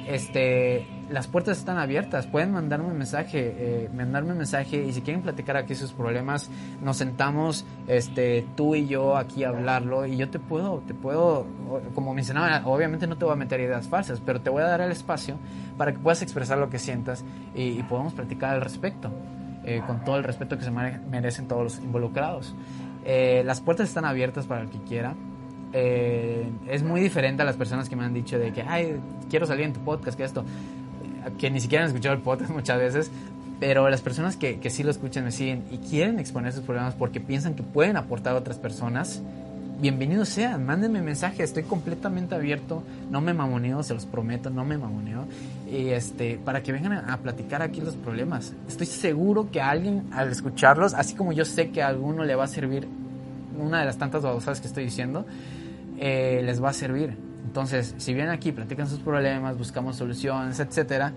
este, 0.07 0.87
las 1.09 1.27
puertas 1.27 1.57
están 1.57 1.77
abiertas, 1.77 2.27
pueden 2.27 2.51
mandarme 2.51 2.87
un 2.87 2.97
mensaje, 2.97 3.55
eh, 3.57 3.89
mandarme 3.93 4.31
un 4.31 4.37
mensaje 4.37 4.83
y 4.83 4.93
si 4.93 5.01
quieren 5.01 5.21
platicar 5.21 5.57
aquí 5.57 5.75
sus 5.75 5.91
problemas, 5.91 6.49
nos 6.81 6.97
sentamos, 6.97 7.65
este, 7.87 8.45
tú 8.55 8.75
y 8.75 8.87
yo 8.87 9.17
aquí 9.17 9.43
a 9.43 9.49
hablarlo 9.49 10.05
y 10.05 10.17
yo 10.17 10.29
te 10.29 10.39
puedo, 10.39 10.81
te 10.87 10.93
puedo, 10.93 11.45
como 11.93 12.13
mencionaba, 12.13 12.65
obviamente 12.65 13.07
no 13.07 13.17
te 13.17 13.25
voy 13.25 13.33
a 13.33 13.37
meter 13.37 13.59
ideas 13.59 13.87
falsas, 13.87 14.21
pero 14.25 14.41
te 14.41 14.49
voy 14.49 14.63
a 14.63 14.67
dar 14.67 14.81
el 14.81 14.91
espacio 14.91 15.37
para 15.77 15.91
que 15.91 15.99
puedas 15.99 16.21
expresar 16.21 16.57
lo 16.57 16.69
que 16.69 16.79
sientas 16.79 17.23
y, 17.55 17.81
podamos 17.83 18.13
platicar 18.13 18.53
al 18.53 18.61
respecto, 18.61 19.11
eh, 19.65 19.81
con 19.85 20.03
todo 20.05 20.15
el 20.17 20.23
respeto 20.23 20.57
que 20.57 20.63
se 20.63 20.71
merecen 20.71 21.47
todos 21.47 21.63
los 21.63 21.79
involucrados. 21.79 22.55
Eh, 23.03 23.41
las 23.45 23.61
puertas 23.61 23.89
están 23.89 24.05
abiertas 24.05 24.45
para 24.45 24.61
el 24.61 24.69
que 24.69 24.79
quiera. 24.79 25.15
Es 25.73 26.83
muy 26.83 27.01
diferente 27.01 27.41
a 27.41 27.45
las 27.45 27.55
personas 27.55 27.89
que 27.89 27.95
me 27.95 28.03
han 28.03 28.13
dicho 28.13 28.37
de 28.37 28.51
que, 28.51 28.61
ay, 28.61 28.97
quiero 29.29 29.45
salir 29.45 29.65
en 29.65 29.73
tu 29.73 29.79
podcast, 29.81 30.17
que 30.17 30.23
esto 30.23 30.43
que 31.37 31.51
ni 31.51 31.59
siquiera 31.59 31.83
han 31.83 31.89
escuchado 31.89 32.15
el 32.15 32.21
podcast 32.21 32.51
muchas 32.53 32.79
veces, 32.79 33.11
pero 33.59 33.89
las 33.89 34.01
personas 34.01 34.37
que, 34.37 34.59
que 34.59 34.69
sí 34.69 34.83
lo 34.83 34.91
escuchan 34.91 35.23
me 35.23 35.31
siguen 35.31 35.63
y 35.71 35.77
quieren 35.77 36.19
exponer 36.19 36.51
sus 36.51 36.63
problemas 36.63 36.95
porque 36.95 37.19
piensan 37.19 37.53
que 37.53 37.63
pueden 37.63 37.95
aportar 37.95 38.35
a 38.35 38.39
otras 38.39 38.57
personas, 38.57 39.21
bienvenidos 39.81 40.29
sean, 40.29 40.65
mándenme 40.65 41.01
mensaje, 41.01 41.43
estoy 41.43 41.63
completamente 41.63 42.35
abierto, 42.35 42.83
no 43.09 43.19
me 43.19 43.33
mamoneo, 43.33 43.81
se 43.81 43.95
los 43.95 44.05
prometo, 44.05 44.51
no 44.51 44.63
me 44.63 44.77
mamoneo, 44.77 45.25
y 45.71 45.89
este, 45.89 46.39
para 46.43 46.61
que 46.61 46.71
vengan 46.71 47.09
a, 47.09 47.17
platicar 47.17 47.61
aquí 47.61 47.81
los 47.81 47.95
problemas. 47.95 48.53
Estoy 48.67 48.85
seguro 48.85 49.49
que 49.51 49.59
a 49.59 49.71
alguien 49.71 50.03
al 50.11 50.31
escucharlos, 50.31 50.93
así 50.93 51.15
como 51.15 51.31
yo 51.31 51.45
sé 51.45 51.69
que 51.69 51.81
a 51.81 51.87
alguno 51.87 52.25
le 52.25 52.35
va 52.35 52.43
a 52.43 52.47
servir 52.47 52.87
una 53.59 53.79
de 53.79 53.85
las 53.85 53.97
tantas 53.97 54.21
babosadas 54.21 54.61
que 54.61 54.67
estoy 54.67 54.85
diciendo, 54.85 55.25
eh, 55.99 56.41
les 56.43 56.63
va 56.63 56.69
a 56.69 56.73
servir. 56.73 57.17
Entonces, 57.45 57.95
si 57.97 58.13
vienen 58.13 58.31
aquí, 58.31 58.51
platican 58.51 58.87
sus 58.87 58.99
problemas, 58.99 59.57
buscamos 59.57 59.95
soluciones, 59.97 60.59
etcétera, 60.59 61.11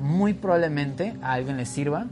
muy 0.00 0.34
probablemente 0.34 1.14
a 1.22 1.32
alguien 1.34 1.56
les 1.56 1.68
sirva 1.68 2.06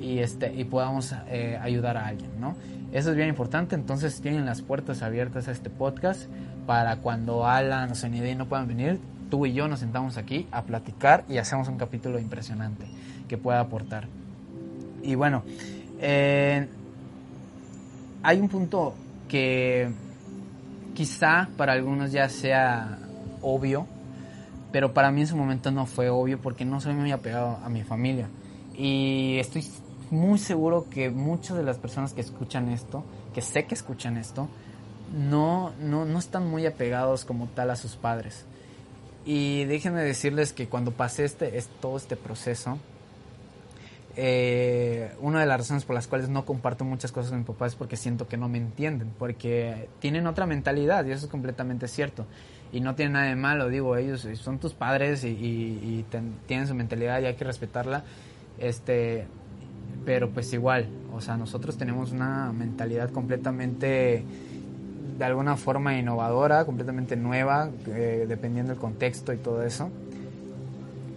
y, 0.00 0.18
este, 0.18 0.54
y 0.54 0.64
podamos 0.64 1.14
eh, 1.28 1.58
ayudar 1.60 1.96
a 1.96 2.06
alguien, 2.06 2.30
¿no? 2.40 2.56
Eso 2.92 3.10
es 3.10 3.16
bien 3.16 3.28
importante, 3.28 3.74
entonces 3.76 4.20
tienen 4.20 4.46
las 4.46 4.62
puertas 4.62 5.02
abiertas 5.02 5.46
a 5.48 5.52
este 5.52 5.70
podcast 5.70 6.22
para 6.66 6.96
cuando 6.96 7.46
Alan 7.46 7.92
o 7.92 7.94
Senide 7.94 8.34
no 8.34 8.46
puedan 8.46 8.66
venir, 8.66 8.98
tú 9.30 9.46
y 9.46 9.52
yo 9.52 9.68
nos 9.68 9.80
sentamos 9.80 10.16
aquí 10.16 10.46
a 10.50 10.62
platicar 10.62 11.24
y 11.28 11.38
hacemos 11.38 11.68
un 11.68 11.78
capítulo 11.78 12.18
impresionante 12.18 12.86
que 13.28 13.38
pueda 13.38 13.60
aportar. 13.60 14.08
Y 15.02 15.14
bueno, 15.14 15.44
eh, 16.00 16.66
hay 18.22 18.40
un 18.40 18.48
punto 18.48 18.94
que 19.28 19.90
quizá 20.94 21.48
para 21.56 21.72
algunos 21.72 22.12
ya 22.12 22.28
sea 22.28 22.98
obvio, 23.42 23.86
pero 24.72 24.92
para 24.92 25.10
mí 25.10 25.22
en 25.22 25.26
su 25.26 25.36
momento 25.36 25.70
no 25.70 25.86
fue 25.86 26.08
obvio 26.10 26.40
porque 26.40 26.64
no 26.64 26.80
soy 26.80 26.94
muy 26.94 27.12
apegado 27.12 27.58
a 27.62 27.68
mi 27.68 27.82
familia. 27.82 28.28
Y 28.76 29.38
estoy 29.38 29.64
muy 30.10 30.38
seguro 30.38 30.86
que 30.90 31.10
muchas 31.10 31.56
de 31.56 31.62
las 31.62 31.78
personas 31.78 32.12
que 32.12 32.20
escuchan 32.20 32.68
esto, 32.68 33.04
que 33.34 33.42
sé 33.42 33.64
que 33.64 33.74
escuchan 33.74 34.16
esto, 34.16 34.48
no, 35.16 35.72
no, 35.80 36.04
no 36.04 36.18
están 36.18 36.48
muy 36.48 36.66
apegados 36.66 37.24
como 37.24 37.46
tal 37.48 37.70
a 37.70 37.76
sus 37.76 37.96
padres. 37.96 38.44
Y 39.24 39.64
déjenme 39.64 40.02
decirles 40.02 40.52
que 40.52 40.68
cuando 40.68 40.92
pasé 40.92 41.24
este, 41.24 41.62
todo 41.80 41.96
este 41.96 42.16
proceso, 42.16 42.78
eh, 44.16 45.12
una 45.20 45.40
de 45.40 45.46
las 45.46 45.58
razones 45.58 45.84
por 45.84 45.94
las 45.94 46.08
cuales 46.08 46.28
no 46.28 46.44
comparto 46.44 46.84
muchas 46.84 47.12
cosas 47.12 47.30
con 47.30 47.40
mi 47.40 47.44
papá 47.44 47.66
es 47.66 47.76
porque 47.76 47.96
siento 47.96 48.26
que 48.26 48.36
no 48.36 48.48
me 48.48 48.58
entienden, 48.58 49.12
porque 49.18 49.88
tienen 50.00 50.26
otra 50.26 50.46
mentalidad 50.46 51.04
y 51.06 51.12
eso 51.12 51.26
es 51.26 51.30
completamente 51.30 51.86
cierto. 51.88 52.26
Y 52.72 52.80
no 52.80 52.94
tiene 52.94 53.12
nada 53.12 53.26
de 53.26 53.36
malo, 53.36 53.68
digo, 53.68 53.96
ellos 53.96 54.26
son 54.34 54.58
tus 54.58 54.74
padres 54.74 55.24
y, 55.24 56.04
tienen 56.46 56.66
su 56.66 56.74
mentalidad 56.74 57.20
y 57.20 57.26
hay 57.26 57.34
que 57.34 57.44
respetarla. 57.44 58.04
Este, 58.58 59.26
pero 60.04 60.30
pues 60.30 60.52
igual, 60.52 60.88
o 61.12 61.20
sea, 61.20 61.36
nosotros 61.36 61.76
tenemos 61.76 62.12
una 62.12 62.52
mentalidad 62.52 63.10
completamente, 63.10 64.24
de 65.18 65.24
alguna 65.24 65.56
forma 65.56 65.96
innovadora, 65.98 66.64
completamente 66.64 67.16
nueva, 67.16 67.70
eh, 67.88 68.26
dependiendo 68.28 68.72
del 68.72 68.80
contexto 68.80 69.32
y 69.32 69.36
todo 69.36 69.62
eso. 69.62 69.90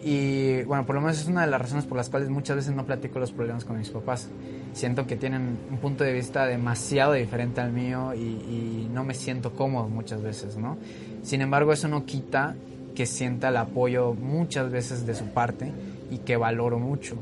Y 0.06 0.64
bueno, 0.64 0.86
por 0.86 0.96
lo 0.96 1.02
menos 1.02 1.22
es 1.22 1.28
una 1.28 1.42
de 1.42 1.48
las 1.48 1.62
razones 1.62 1.86
por 1.86 1.96
las 1.96 2.10
cuales 2.10 2.30
muchas 2.30 2.58
veces 2.58 2.76
no 2.76 2.86
platico 2.86 3.20
los 3.20 3.32
problemas 3.32 3.64
con 3.64 3.78
mis 3.78 3.90
papás. 3.90 4.30
Siento 4.74 5.08
que 5.08 5.16
tienen 5.16 5.58
un 5.72 5.78
punto 5.78 6.04
de 6.04 6.12
vista 6.12 6.46
demasiado 6.46 7.14
diferente 7.14 7.62
al 7.62 7.72
mío 7.72 8.14
y, 8.14 8.90
no 8.94 9.04
me 9.04 9.16
siento 9.16 9.54
cómodo 9.54 9.88
muchas 9.88 10.22
veces, 10.22 10.56
¿no? 10.56 10.78
Sin 11.24 11.42
embargo, 11.42 11.74
eso 11.74 11.88
no 11.88 12.06
quita 12.06 12.56
que 12.94 13.08
sienta 13.08 13.50
el 13.50 13.58
apoyo 13.58 14.14
muchas 14.14 14.70
veces 14.70 15.08
de 15.08 15.16
su 15.16 15.26
parte 15.26 15.72
y 16.12 16.20
que 16.20 16.38
valoro 16.38 16.78
mucho. 16.78 17.16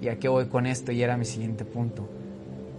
¿Y 0.00 0.08
a 0.08 0.18
qué 0.18 0.28
voy 0.28 0.46
con 0.46 0.66
esto? 0.66 0.90
Y 0.90 1.02
era 1.02 1.18
mi 1.18 1.26
siguiente 1.26 1.66
punto. 1.66 2.08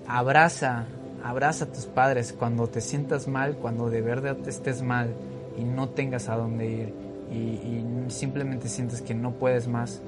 Abraza, 0.08 0.86
abraza 1.24 1.66
a 1.66 1.72
tus 1.72 1.86
padres 1.86 2.34
cuando 2.34 2.68
te 2.68 2.82
sientas 2.82 3.28
mal, 3.28 3.56
cuando 3.58 3.92
de 3.92 4.02
verdad 4.02 4.38
estés 4.48 4.82
mal 4.82 5.14
y 5.60 5.64
no 5.64 5.90
tengas 5.90 6.28
a 6.28 6.38
dónde 6.38 6.66
ir 6.66 7.09
y, 7.32 8.10
simplemente 8.10 8.68
sientes 8.68 9.02
que 9.02 9.14
no 9.14 9.34
puedes 9.34 9.68
más, 9.68 10.02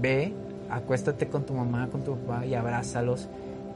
ve, 0.00 0.32
acuéstate 0.70 1.28
con 1.28 1.44
tu 1.44 1.52
mamá, 1.52 1.88
con 1.88 2.02
tu 2.02 2.16
papá 2.16 2.46
y 2.46 2.54
abrázalos. 2.54 3.28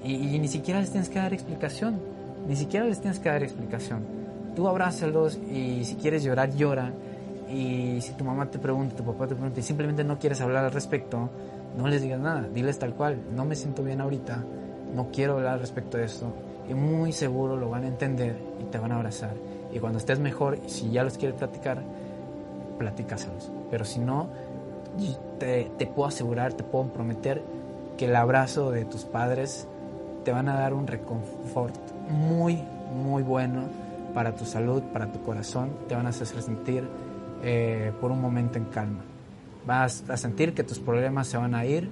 Y, 0.03 0.39
ni 0.39 0.49
siquiera 0.49 0.81
les 0.81 0.91
tienes 0.91 1.09
que 1.09 1.19
dar 1.19 1.33
explicación. 1.33 2.01
Ni 2.47 2.57
siquiera 2.57 2.87
les 2.87 3.01
tienes 3.01 3.19
que 3.19 3.29
dar 3.29 3.43
explicación. 3.43 4.05
Tú 4.57 4.69
abrázalos 4.69 5.39
y 5.51 5.85
si 5.85 5.97
quieres 5.97 6.23
llorar, 6.25 6.55
llora. 6.55 6.93
Y 7.51 8.01
si 8.01 8.13
tu 8.13 8.25
mamá 8.25 8.51
te 8.51 8.59
pregunta, 8.59 8.97
tu 8.97 9.05
papá 9.05 9.27
te 9.27 9.35
pregunta 9.35 9.61
y 9.61 9.63
simplemente 9.63 10.05
no 10.05 10.19
quieres 10.19 10.41
hablar 10.41 10.65
al 10.65 10.73
respecto, 10.73 11.31
no 11.77 11.89
les 11.89 12.03
digas 12.03 12.21
nada. 12.21 12.49
Diles 12.49 12.79
tal 12.79 12.95
cual. 12.95 13.19
No 13.35 13.45
me 13.45 13.55
siento 13.55 13.83
bien 13.83 14.01
ahorita. 14.01 14.45
No 14.95 15.11
quiero 15.11 15.35
hablar 15.35 15.55
al 15.55 15.61
respecto 15.61 15.99
de 15.99 16.05
esto. 16.05 16.33
Y 16.69 16.75
muy 16.75 17.13
seguro 17.13 17.57
lo 17.57 17.71
van 17.71 17.85
a 17.85 17.89
entender 17.89 18.37
y 18.61 18.65
te 18.65 18.79
van 18.79 18.93
a 18.93 18.97
abrazar. 18.97 19.35
Y 19.73 19.79
cuando 19.79 19.99
estés 19.99 20.19
mejor, 20.19 20.59
si 20.67 20.91
ya 20.91 21.03
los 21.03 21.19
quieres 21.19 21.37
platicar, 21.37 21.83
platícaselos. 22.79 23.51
Pero 23.71 23.85
si 23.85 23.99
no, 23.99 24.29
te, 25.39 25.71
te, 25.77 25.87
puedo 25.87 26.09
asegurar, 26.09 26.55
te 26.55 26.65
puedo 26.65 26.87
prometer 26.93 27.43
que 27.97 28.07
el 28.07 28.17
abrazo 28.17 28.71
de 28.71 28.85
tus 28.85 29.05
padres 29.05 29.67
te 30.25 30.33
van 30.33 30.49
a 30.49 30.55
dar 30.55 30.75
un 30.75 30.87
reconfort 30.87 31.75
muy, 32.11 32.63
muy 32.95 33.23
bueno 33.23 33.65
para 34.15 34.35
tu 34.35 34.45
salud, 34.45 34.83
para 34.93 35.13
tu 35.13 35.23
corazón. 35.23 35.71
Te 35.89 35.95
van 35.95 36.07
a 36.07 36.11
hacer 36.11 36.27
sentir 36.27 36.85
eh, 37.43 37.93
por 38.01 38.11
un 38.11 38.21
momento 38.21 38.59
en 38.59 38.65
calma. 38.67 39.01
Vas 39.67 40.05
a 40.09 40.17
sentir 40.17 40.55
que 40.55 40.65
tus 40.65 40.79
problemas 40.79 41.27
se 41.27 41.37
van 41.37 41.55
a 41.55 41.65
ir 41.67 41.89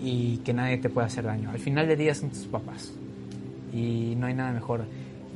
y 0.00 0.38
que 0.38 0.52
nadie 0.52 0.78
te 0.78 0.88
puede 0.88 1.06
hacer 1.06 1.24
daño. 1.24 1.50
Al 1.50 1.58
final 1.58 1.86
del 1.88 1.98
día 1.98 2.14
son 2.14 2.30
tus 2.30 2.46
papás 2.46 2.92
y 3.72 4.14
no 4.16 4.26
hay 4.26 4.34
nada 4.34 4.52
mejor. 4.52 4.84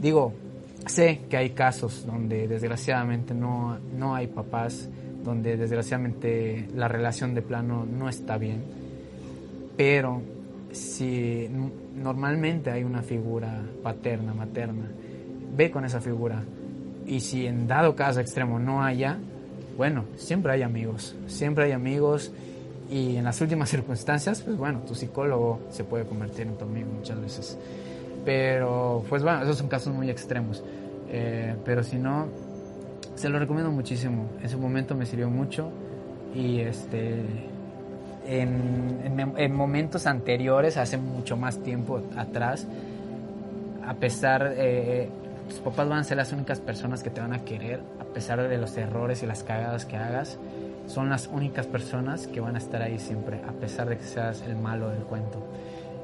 Digo, 0.01 0.33
sé 0.87 1.21
que 1.29 1.37
hay 1.37 1.51
casos 1.51 2.07
donde 2.07 2.49
desgraciadamente 2.49 3.35
no, 3.35 3.79
no 3.97 4.15
hay 4.15 4.27
papás, 4.27 4.89
donde 5.25 5.57
desgraciadamente 5.57 6.69
la 6.75 6.89
relación 6.89 7.35
de 7.35 7.43
plano 7.43 7.85
no 7.85 8.09
está 8.09 8.39
bien, 8.39 8.63
pero 9.77 10.23
si 10.71 11.49
normalmente 11.95 12.71
hay 12.71 12.85
una 12.85 13.03
figura 13.03 13.63
paterna, 13.83 14.35
materna, 14.35 14.87
ve 15.57 15.71
con 15.71 15.85
esa 15.85 16.01
figura. 16.01 16.43
Y 17.07 17.21
si 17.21 17.47
en 17.47 17.67
dado 17.67 17.95
caso 17.95 18.21
extremo 18.21 18.59
no 18.59 18.83
haya, 18.83 19.19
bueno, 19.77 20.05
siempre 20.17 20.53
hay 20.53 20.63
amigos, 20.63 21.15
siempre 21.27 21.65
hay 21.65 21.73
amigos 21.73 22.33
y 22.91 23.17
en 23.17 23.25
las 23.25 23.41
últimas 23.41 23.69
circunstancias, 23.71 24.43
pues 24.43 24.57
bueno, 24.57 24.81
tu 24.87 24.95
psicólogo 24.95 25.61
se 25.71 25.85
puede 25.85 26.05
convertir 26.05 26.47
en 26.47 26.57
tu 26.57 26.65
amigo 26.65 26.89
muchas 26.93 27.21
veces. 27.21 27.59
Pero, 28.25 29.05
pues 29.09 29.23
bueno, 29.23 29.43
esos 29.43 29.59
son 29.59 29.69
casos 29.69 29.95
muy 29.95 30.11
extremos. 30.11 30.63
Eh, 31.09 31.55
pero 31.65 31.83
si 31.83 31.97
no, 31.97 32.27
se 33.15 33.29
lo 33.29 33.39
recomiendo 33.39 33.71
muchísimo. 33.71 34.29
En 34.43 34.49
su 34.49 34.59
momento 34.59 34.95
me 34.95 35.07
sirvió 35.07 35.31
mucho 35.31 35.71
y 36.35 36.61
este 36.61 37.25
en, 38.27 39.35
en, 39.37 39.55
momentos 39.55 40.07
anteriores, 40.07 40.77
hace 40.77 40.99
mucho 40.99 41.37
más 41.37 41.59
tiempo 41.63 42.03
atrás, 42.17 42.67
a 43.87 43.95
pesar, 43.95 44.55
eh, 44.57 45.09
tus 45.49 45.59
papás 45.61 45.89
van 45.89 45.99
a 46.01 46.05
ser 46.05 46.17
las 46.17 46.33
únicas 46.33 46.61
personas 46.61 47.03
que 47.03 47.11
te 47.11 47.21
van 47.21 47.33
a 47.33 47.45
querer, 47.45 47.81
a 48.01 48.05
pesar 48.05 48.49
de 48.49 48.59
los 48.59 48.77
errores 48.77 49.23
y 49.23 49.27
las 49.27 49.45
cagadas 49.45 49.87
que 49.87 49.97
hagas, 49.97 50.39
son 50.87 51.09
las 51.09 51.29
únicas 51.29 51.67
personas 51.67 52.27
que 52.27 52.41
van 52.41 52.57
a 52.57 52.59
estar 52.59 52.83
ahí 52.83 52.99
siempre, 52.99 53.41
a 53.47 53.53
pesar 53.53 53.89
de 53.89 53.97
que 53.97 54.05
seas 54.05 54.43
el 54.43 54.57
malo 54.57 54.89
del 54.91 55.03
cuento. 55.03 55.39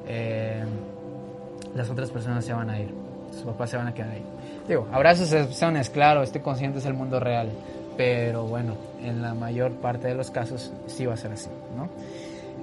Eh, 0.06 0.64
las 1.74 1.90
otras 1.90 2.10
personas 2.10 2.44
se 2.44 2.52
van 2.52 2.70
a 2.70 2.78
ir, 2.78 2.94
tus 3.30 3.42
papás 3.42 3.70
se 3.70 3.76
van 3.76 3.88
a 3.88 3.94
quedar 3.94 4.10
ahí. 4.10 4.24
Digo, 4.68 4.86
abrazos, 4.92 5.32
excepciones, 5.32 5.90
claro, 5.90 6.22
estoy 6.22 6.40
consciente 6.40 6.78
es 6.78 6.86
el 6.86 6.94
mundo 6.94 7.18
real, 7.18 7.50
pero 7.96 8.44
bueno, 8.44 8.74
en 9.02 9.22
la 9.22 9.34
mayor 9.34 9.72
parte 9.72 10.08
de 10.08 10.14
los 10.14 10.30
casos 10.30 10.72
sí 10.86 11.06
va 11.06 11.14
a 11.14 11.16
ser 11.16 11.32
así, 11.32 11.50
¿no? 11.76 11.88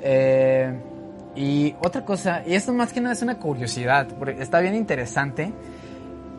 Eh, 0.02 0.74
y 1.36 1.76
otra 1.84 2.06
cosa, 2.06 2.44
y 2.46 2.54
esto 2.54 2.74
más 2.74 2.94
que 2.94 3.02
nada 3.02 3.14
es 3.14 3.22
una 3.22 3.38
curiosidad, 3.38 4.08
porque 4.18 4.42
está 4.42 4.60
bien 4.60 4.76
interesante. 4.76 5.52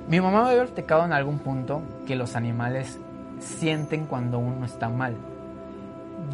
Mi 0.08 0.20
mamá 0.20 0.42
me 0.42 0.50
había 0.50 0.64
platicado 0.64 1.04
en 1.04 1.12
algún 1.12 1.38
punto 1.38 1.82
que 2.06 2.16
los 2.16 2.34
animales 2.34 2.98
sienten 3.38 4.06
cuando 4.06 4.38
uno 4.38 4.66
está 4.66 4.88
mal. 4.88 5.14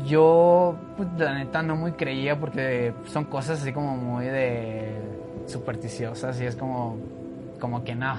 Yo, 0.06 0.74
pues, 0.96 1.08
la 1.18 1.34
neta, 1.34 1.62
no 1.62 1.76
muy 1.76 1.92
creía 1.92 2.38
porque 2.38 2.94
son 3.06 3.24
cosas 3.24 3.60
así 3.60 3.72
como 3.72 3.96
muy 3.96 4.26
de 4.26 5.25
supersticiosas 5.46 6.40
y 6.40 6.44
es 6.44 6.56
como, 6.56 6.96
como 7.60 7.84
que 7.84 7.94
no. 7.94 8.14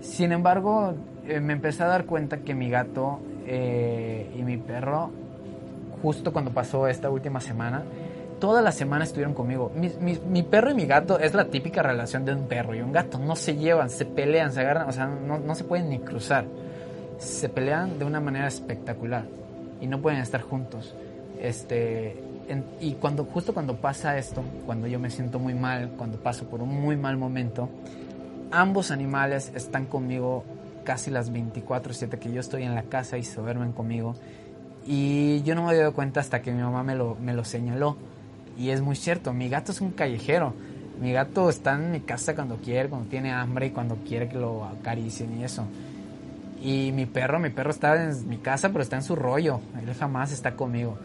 Sin 0.00 0.32
embargo, 0.32 0.94
eh, 1.26 1.40
me 1.40 1.52
empecé 1.52 1.82
a 1.82 1.86
dar 1.86 2.04
cuenta 2.04 2.38
que 2.38 2.54
mi 2.54 2.70
gato 2.70 3.20
eh, 3.46 4.30
y 4.36 4.42
mi 4.42 4.56
perro, 4.56 5.10
justo 6.02 6.32
cuando 6.32 6.50
pasó 6.50 6.86
esta 6.86 7.10
última 7.10 7.40
semana, 7.40 7.82
toda 8.38 8.62
la 8.62 8.72
semana 8.72 9.04
estuvieron 9.04 9.34
conmigo. 9.34 9.72
Mi, 9.74 10.42
perro 10.42 10.70
y 10.70 10.74
mi 10.74 10.86
gato 10.86 11.18
es 11.18 11.34
la 11.34 11.46
típica 11.46 11.82
relación 11.82 12.24
de 12.24 12.34
un 12.34 12.46
perro 12.46 12.74
y 12.74 12.80
un 12.80 12.92
gato. 12.92 13.18
No 13.18 13.36
se 13.36 13.56
llevan, 13.56 13.90
se 13.90 14.04
pelean, 14.04 14.52
se 14.52 14.60
agarran, 14.60 14.88
o 14.88 14.92
sea, 14.92 15.06
no, 15.06 15.38
no 15.38 15.54
se 15.54 15.64
pueden 15.64 15.88
ni 15.90 15.98
cruzar. 15.98 16.44
Se 17.18 17.48
pelean 17.48 17.98
de 17.98 18.04
una 18.04 18.20
manera 18.20 18.46
espectacular 18.46 19.24
y 19.80 19.86
no 19.86 20.00
pueden 20.00 20.20
estar 20.20 20.42
juntos. 20.42 20.94
Este, 21.40 22.16
y 22.80 22.92
cuando, 22.94 23.24
justo 23.24 23.52
cuando 23.52 23.76
pasa 23.76 24.16
esto, 24.16 24.42
cuando 24.64 24.86
yo 24.86 24.98
me 24.98 25.10
siento 25.10 25.38
muy 25.38 25.54
mal, 25.54 25.90
cuando 25.96 26.18
paso 26.18 26.46
por 26.46 26.62
un 26.62 26.80
muy 26.80 26.96
mal 26.96 27.16
momento, 27.16 27.68
ambos 28.50 28.90
animales 28.90 29.52
están 29.54 29.86
conmigo 29.86 30.44
casi 30.84 31.10
las 31.10 31.30
24/7 31.30 32.18
que 32.18 32.32
yo 32.32 32.40
estoy 32.40 32.62
en 32.62 32.74
la 32.74 32.84
casa 32.84 33.18
y 33.18 33.22
se 33.22 33.40
duermen 33.40 33.72
conmigo. 33.72 34.14
Y 34.86 35.42
yo 35.42 35.54
no 35.54 35.64
me 35.64 35.68
había 35.68 35.80
dado 35.80 35.92
cuenta 35.92 36.20
hasta 36.20 36.40
que 36.40 36.50
mi 36.50 36.62
mamá 36.62 36.82
me 36.82 36.94
lo, 36.94 37.16
me 37.16 37.34
lo 37.34 37.44
señaló. 37.44 37.96
Y 38.56 38.70
es 38.70 38.80
muy 38.80 38.96
cierto, 38.96 39.34
mi 39.34 39.48
gato 39.48 39.72
es 39.72 39.80
un 39.80 39.90
callejero. 39.90 40.54
Mi 41.00 41.12
gato 41.12 41.50
está 41.50 41.74
en 41.74 41.92
mi 41.92 42.00
casa 42.00 42.34
cuando 42.34 42.56
quiere, 42.56 42.88
cuando 42.88 43.08
tiene 43.08 43.30
hambre 43.30 43.66
y 43.66 43.70
cuando 43.70 43.96
quiere 43.96 44.28
que 44.28 44.36
lo 44.36 44.64
acaricien 44.64 45.38
y 45.38 45.44
eso. 45.44 45.64
Y 46.60 46.90
mi 46.92 47.06
perro, 47.06 47.38
mi 47.38 47.50
perro 47.50 47.70
está 47.70 48.02
en 48.02 48.28
mi 48.28 48.38
casa, 48.38 48.70
pero 48.70 48.82
está 48.82 48.96
en 48.96 49.02
su 49.02 49.14
rollo. 49.14 49.60
Él 49.80 49.94
jamás 49.94 50.32
está 50.32 50.56
conmigo, 50.56 50.98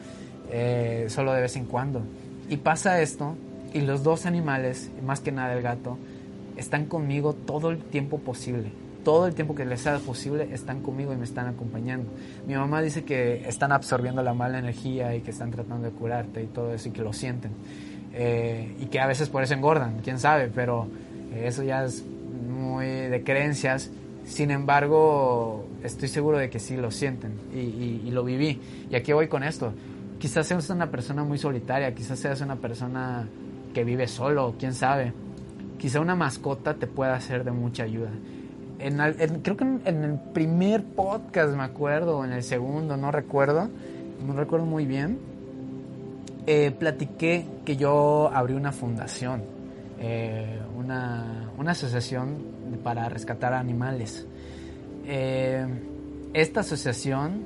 eh, 0.52 1.08
solo 1.10 1.34
de 1.34 1.42
vez 1.42 1.56
en 1.56 1.66
cuando. 1.66 2.02
Y 2.50 2.58
pasa 2.58 3.02
esto, 3.02 3.36
y 3.74 3.82
los 3.82 4.04
dos 4.04 4.26
animales, 4.26 4.92
más 5.06 5.20
que 5.20 5.32
nada 5.32 5.54
el 5.54 5.62
gato, 5.62 5.98
están 6.58 6.86
conmigo 6.86 7.34
todo 7.34 7.72
el 7.72 7.80
tiempo 7.80 8.20
posible. 8.20 8.72
Todo 9.04 9.28
el 9.28 9.34
tiempo 9.34 9.54
que 9.54 9.66
les 9.66 9.82
sea 9.82 9.98
posible 10.00 10.48
están 10.54 10.82
conmigo 10.82 11.12
y 11.12 11.18
me 11.18 11.26
están 11.26 11.48
acompañando. 11.48 12.10
Mi 12.48 12.54
mamá 12.54 12.82
dice 12.82 13.04
que 13.04 13.48
están 13.48 13.72
absorbiendo 13.72 14.24
la 14.24 14.34
mala 14.34 14.60
energía 14.60 15.14
y 15.16 15.22
que 15.22 15.32
están 15.32 15.52
tratando 15.52 15.90
de 15.90 15.92
curarte 15.92 16.42
y 16.42 16.46
todo 16.48 16.74
eso 16.74 16.88
y 16.88 16.92
que 16.92 17.02
lo 17.02 17.12
sienten. 17.12 17.52
Eh, 18.14 18.76
y 18.80 18.86
que 18.86 19.00
a 19.00 19.08
veces 19.08 19.28
por 19.30 19.44
eso 19.44 19.56
engordan, 19.56 20.00
quién 20.04 20.20
sabe, 20.20 20.50
pero 20.54 20.88
eso 21.36 21.64
ya 21.64 21.84
es 21.84 22.06
muy 22.48 22.86
de 22.86 23.24
creencias. 23.26 23.90
Sin 24.26 24.52
embargo, 24.52 25.66
estoy 25.84 26.08
seguro 26.08 26.38
de 26.38 26.50
que 26.50 26.60
sí 26.60 26.78
lo 26.78 26.92
sienten 26.92 27.34
y, 27.54 28.08
y 28.08 28.12
lo 28.12 28.24
viví. 28.24 28.62
¿Y 28.90 28.96
aquí 28.96 29.12
voy 29.12 29.28
con 29.28 29.44
esto? 29.44 29.74
Quizás 30.24 30.48
seas 30.48 30.70
una 30.70 30.90
persona 30.90 31.26
muy 31.26 31.38
solitaria, 31.38 31.94
quizás 31.94 32.18
seas 32.18 32.40
una 32.40 32.56
persona 32.56 33.28
que 33.74 33.84
vive 33.84 34.08
solo, 34.08 34.56
quién 34.58 34.74
sabe 34.74 35.12
quizá 35.78 36.00
una 36.00 36.16
mascota 36.16 36.76
te 36.76 36.88
pueda 36.88 37.20
ser 37.20 37.44
de 37.44 37.52
mucha 37.52 37.84
ayuda. 37.84 38.10
Creo 38.80 39.58
que 39.58 39.66
en, 39.66 40.04
el 40.06 40.18
primer 40.34 40.82
podcast, 40.82 41.54
me 41.54 41.64
acuerdo, 41.64 42.24
en 42.24 42.32
el 42.32 42.42
segundo, 42.42 42.96
no 42.96 43.12
recuerdo, 43.12 43.68
no 44.26 44.34
recuerdo 44.34 44.66
muy 44.66 44.86
bien, 44.86 45.20
eh, 46.48 46.72
platiqué 46.72 47.46
que 47.66 47.76
yo 47.76 48.32
abrí 48.34 48.54
una 48.54 48.72
fundación, 48.72 49.44
eh, 50.00 50.58
una, 50.78 51.52
una, 51.58 51.72
asociación 51.72 52.38
para 52.82 53.10
rescatar 53.10 53.54
animales. 53.54 54.26
Eh, 55.06 55.66
esta 56.34 56.62
asociación, 56.62 57.44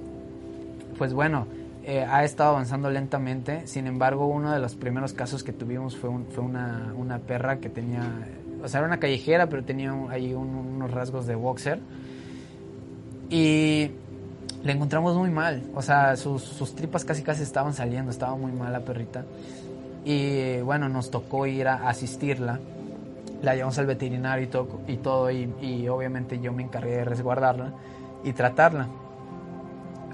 pues 0.96 1.12
bueno, 1.12 1.48
eh, 1.90 2.04
ha 2.04 2.26
estado 2.26 2.50
avanzando 2.50 2.90
lentamente. 2.90 3.66
Sin 3.66 3.88
embargo, 3.88 4.28
uno 4.28 4.52
de 4.52 4.60
los 4.60 4.76
primeros 4.76 5.14
casos 5.14 5.42
que 5.42 5.54
tuvimos 5.54 5.96
fue, 5.96 6.10
fue 6.32 6.44
una, 6.44 6.94
una, 6.98 7.20
perra 7.20 7.62
que 7.62 7.70
tenía, 7.70 8.04
o 8.62 8.68
sea, 8.68 8.80
era 8.80 8.88
una 8.88 9.00
callejera, 9.00 9.48
pero 9.48 9.64
tenía 9.64 9.94
ahí 10.10 10.34
unos 10.34 10.92
rasgos 10.92 11.26
de 11.28 11.36
boxer. 11.36 11.80
Y 13.30 13.90
le 14.64 14.72
encontramos 14.74 15.16
muy 15.16 15.30
mal, 15.30 15.64
o 15.74 15.82
sea, 15.82 16.18
sus, 16.18 16.44
sus, 16.44 16.76
tripas 16.76 17.06
casi 17.06 17.24
casi 17.24 17.44
estaban 17.44 17.74
saliendo, 17.74 18.12
estaba 18.12 18.36
muy 18.36 18.52
mal 18.52 18.74
la 18.74 18.82
perrita. 18.82 19.24
Y 20.04 20.60
bueno, 20.60 20.90
nos 20.90 21.10
tocó 21.10 21.46
ir 21.46 21.70
a 21.70 21.88
asistirla. 21.88 22.60
La 23.44 23.56
llevamos 23.56 23.80
al 23.80 23.86
veterinario 23.86 24.44
y 24.44 24.50
todo, 24.50 24.82
y, 24.90 24.98
todo 24.98 25.32
y, 25.32 25.54
y 25.62 25.88
obviamente 25.88 26.38
yo 26.42 26.52
me 26.52 26.64
encargué 26.64 26.98
de 26.98 27.06
resguardarla 27.06 27.72
y 28.26 28.34
tratarla 28.34 28.90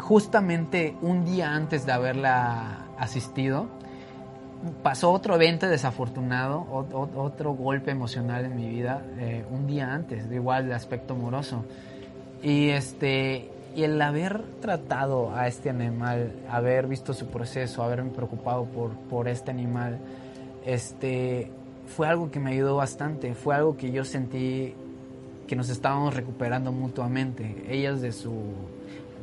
justamente 0.03 0.97
un 1.01 1.23
día 1.23 1.55
antes 1.55 1.85
de 1.85 1.93
haberla 1.93 2.87
asistido, 2.97 3.67
pasó 4.83 5.11
otro 5.11 5.35
evento 5.35 5.67
desafortunado, 5.69 6.67
otro 7.15 7.53
golpe 7.53 7.91
emocional 7.91 8.43
en 8.43 8.55
mi 8.55 8.67
vida, 8.67 9.01
eh, 9.17 9.45
un 9.49 9.65
día 9.65 9.93
antes, 9.93 10.29
de 10.29 10.35
igual 10.35 10.67
de 10.67 10.73
aspecto 10.73 11.13
amoroso. 11.13 11.63
Y 12.41 12.69
este 12.69 13.49
y 13.75 13.83
el 13.83 13.99
haber 14.01 14.43
tratado 14.61 15.33
a 15.33 15.47
este 15.47 15.69
animal, 15.69 16.33
haber 16.49 16.87
visto 16.87 17.13
su 17.13 17.27
proceso, 17.27 17.81
haberme 17.81 18.11
preocupado 18.11 18.65
por, 18.65 18.91
por 19.09 19.29
este 19.29 19.51
animal, 19.51 19.99
este, 20.65 21.49
fue 21.87 22.07
algo 22.07 22.29
que 22.29 22.41
me 22.41 22.51
ayudó 22.51 22.75
bastante, 22.75 23.33
fue 23.33 23.55
algo 23.55 23.77
que 23.77 23.91
yo 23.91 24.03
sentí 24.03 24.75
que 25.47 25.55
nos 25.55 25.69
estábamos 25.69 26.13
recuperando 26.13 26.71
mutuamente, 26.73 27.65
ellas 27.67 28.01
de 28.01 28.11
su, 28.11 28.33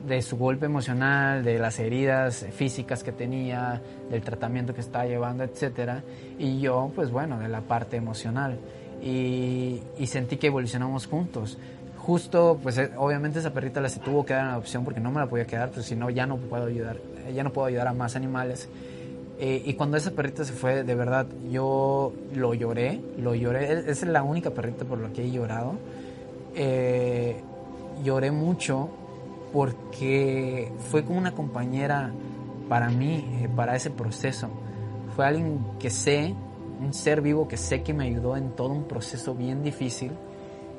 de 0.07 0.22
su 0.22 0.36
golpe 0.36 0.66
emocional, 0.66 1.44
de 1.44 1.59
las 1.59 1.78
heridas 1.78 2.46
físicas 2.53 3.03
que 3.03 3.12
tenía, 3.12 3.80
del 4.11 4.22
tratamiento 4.22 4.74
que 4.74 4.80
estaba 4.80 5.07
llevando, 5.07 5.44
etc. 5.44 6.03
Y 6.38 6.61
yo, 6.61 6.90
pues 6.94 7.11
bueno, 7.11 7.38
de 7.38 7.48
la 7.48 7.61
parte 7.61 7.96
emocional. 7.96 8.59
Y, 9.03 9.80
y 9.98 10.07
sentí 10.07 10.36
que 10.36 10.48
evolucionamos 10.48 11.07
juntos 11.07 11.59
justo, 12.01 12.59
pues 12.62 12.78
eh, 12.78 12.90
obviamente 12.96 13.38
esa 13.38 13.53
perrita 13.53 13.80
la 13.80 13.88
se 13.88 14.01
tuvo 14.01 14.24
que 14.24 14.32
dar 14.32 14.44
en 14.44 14.51
adopción 14.53 14.84
porque 14.84 15.01
no 15.01 15.12
me 15.12 15.20
la 15.20 15.28
podía 15.28 15.44
quedar, 15.44 15.70
pues 15.70 15.86
si 15.86 15.94
no 15.94 16.11
ya 16.11 16.26
no 16.26 16.38
puedo 16.38 16.66
ayudar, 16.66 16.96
ya 17.32 17.44
no 17.44 17.53
puedo 17.53 17.66
ayudar 17.68 17.88
a 17.88 17.92
más 17.92 18.16
animales. 18.16 18.68
Eh, 19.38 19.62
y 19.64 19.74
cuando 19.74 19.96
esa 19.96 20.11
perrita 20.11 20.44
se 20.44 20.53
fue, 20.53 20.82
de 20.82 20.94
verdad, 20.94 21.26
yo 21.51 22.12
lo 22.34 22.53
lloré, 22.53 23.01
lo 23.18 23.34
lloré. 23.34 23.90
Es, 23.90 24.03
la 24.03 24.22
única 24.22 24.51
perrita 24.51 24.84
por 24.84 24.98
la 24.98 25.11
que 25.11 25.24
he 25.24 25.30
llorado. 25.30 25.74
Eh, 26.55 27.40
lloré 28.03 28.30
mucho 28.32 28.90
porque 29.53 30.72
fue 30.90 31.05
como 31.05 31.18
una 31.18 31.32
compañera 31.32 32.12
para 32.68 32.88
mí, 32.88 33.46
para 33.57 33.76
ese 33.76 33.90
proceso. 33.90 34.48
Fue 35.16 35.26
alguien 35.26 35.59
que 35.78 35.90
sé, 35.90 36.34
un 36.80 36.94
ser 36.94 37.20
vivo 37.20 37.48
que 37.48 37.57
sé 37.57 37.82
que 37.82 37.92
me 37.92 38.05
ayudó 38.05 38.36
en 38.36 38.51
todo 38.51 38.72
un 38.72 38.84
proceso 38.84 39.34
bien 39.34 39.62
difícil. 39.62 40.12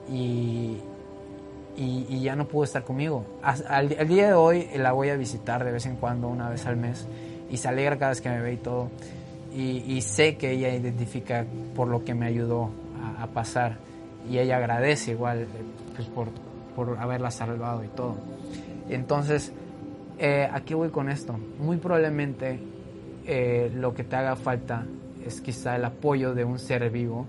Y, 0.09 0.78
y, 1.78 2.22
ya 2.22 2.36
no 2.36 2.47
pudo 2.47 2.63
estar 2.63 2.84
conmigo. 2.84 3.26
Al, 3.41 4.07
día 4.07 4.28
de 4.28 4.34
hoy 4.34 4.67
la 4.76 4.91
voy 4.91 5.09
a 5.09 5.15
visitar 5.15 5.63
de 5.63 5.72
vez 5.72 5.86
en 5.86 5.95
cuando, 5.95 6.28
una 6.28 6.49
vez 6.49 6.65
al 6.65 6.78
mes, 6.78 7.07
y 7.49 7.57
se 7.57 7.67
alegra 7.67 7.97
cada 7.97 8.09
vez 8.09 8.22
que 8.22 8.30
me 8.30 8.41
ve 8.41 8.53
y 8.53 8.57
todo. 8.57 8.89
Y, 9.53 10.01
sé 10.01 10.38
que 10.38 10.51
ella 10.51 10.74
identifica 10.74 11.45
por 11.76 11.88
lo 11.88 12.03
que 12.03 12.13
me 12.13 12.26
ayudó 12.26 12.69
a, 13.19 13.28
pasar 13.28 13.78
y 14.30 14.38
ella 14.38 14.57
agradece 14.57 15.11
igual 15.11 15.47
pues, 15.95 16.07
por, 16.07 16.30
por, 16.76 16.97
haberla 16.99 17.32
salvado 17.32 17.84
y 17.84 17.88
todo. 17.88 18.15
Entonces, 18.89 19.51
eh, 20.17 20.47
¿a 20.51 20.61
qué 20.61 20.75
voy 20.75 20.89
con 20.89 21.09
esto? 21.09 21.38
Muy 21.59 21.77
probablemente 21.77 22.59
eh, 23.25 23.71
lo 23.73 23.93
que 23.93 24.03
te 24.03 24.15
haga 24.15 24.36
falta 24.36 24.86
es 25.25 25.41
quizá 25.41 25.75
el 25.75 25.86
apoyo 25.86 26.34
de 26.34 26.43
un 26.43 26.59
ser 26.59 26.89
vivo 26.89 27.27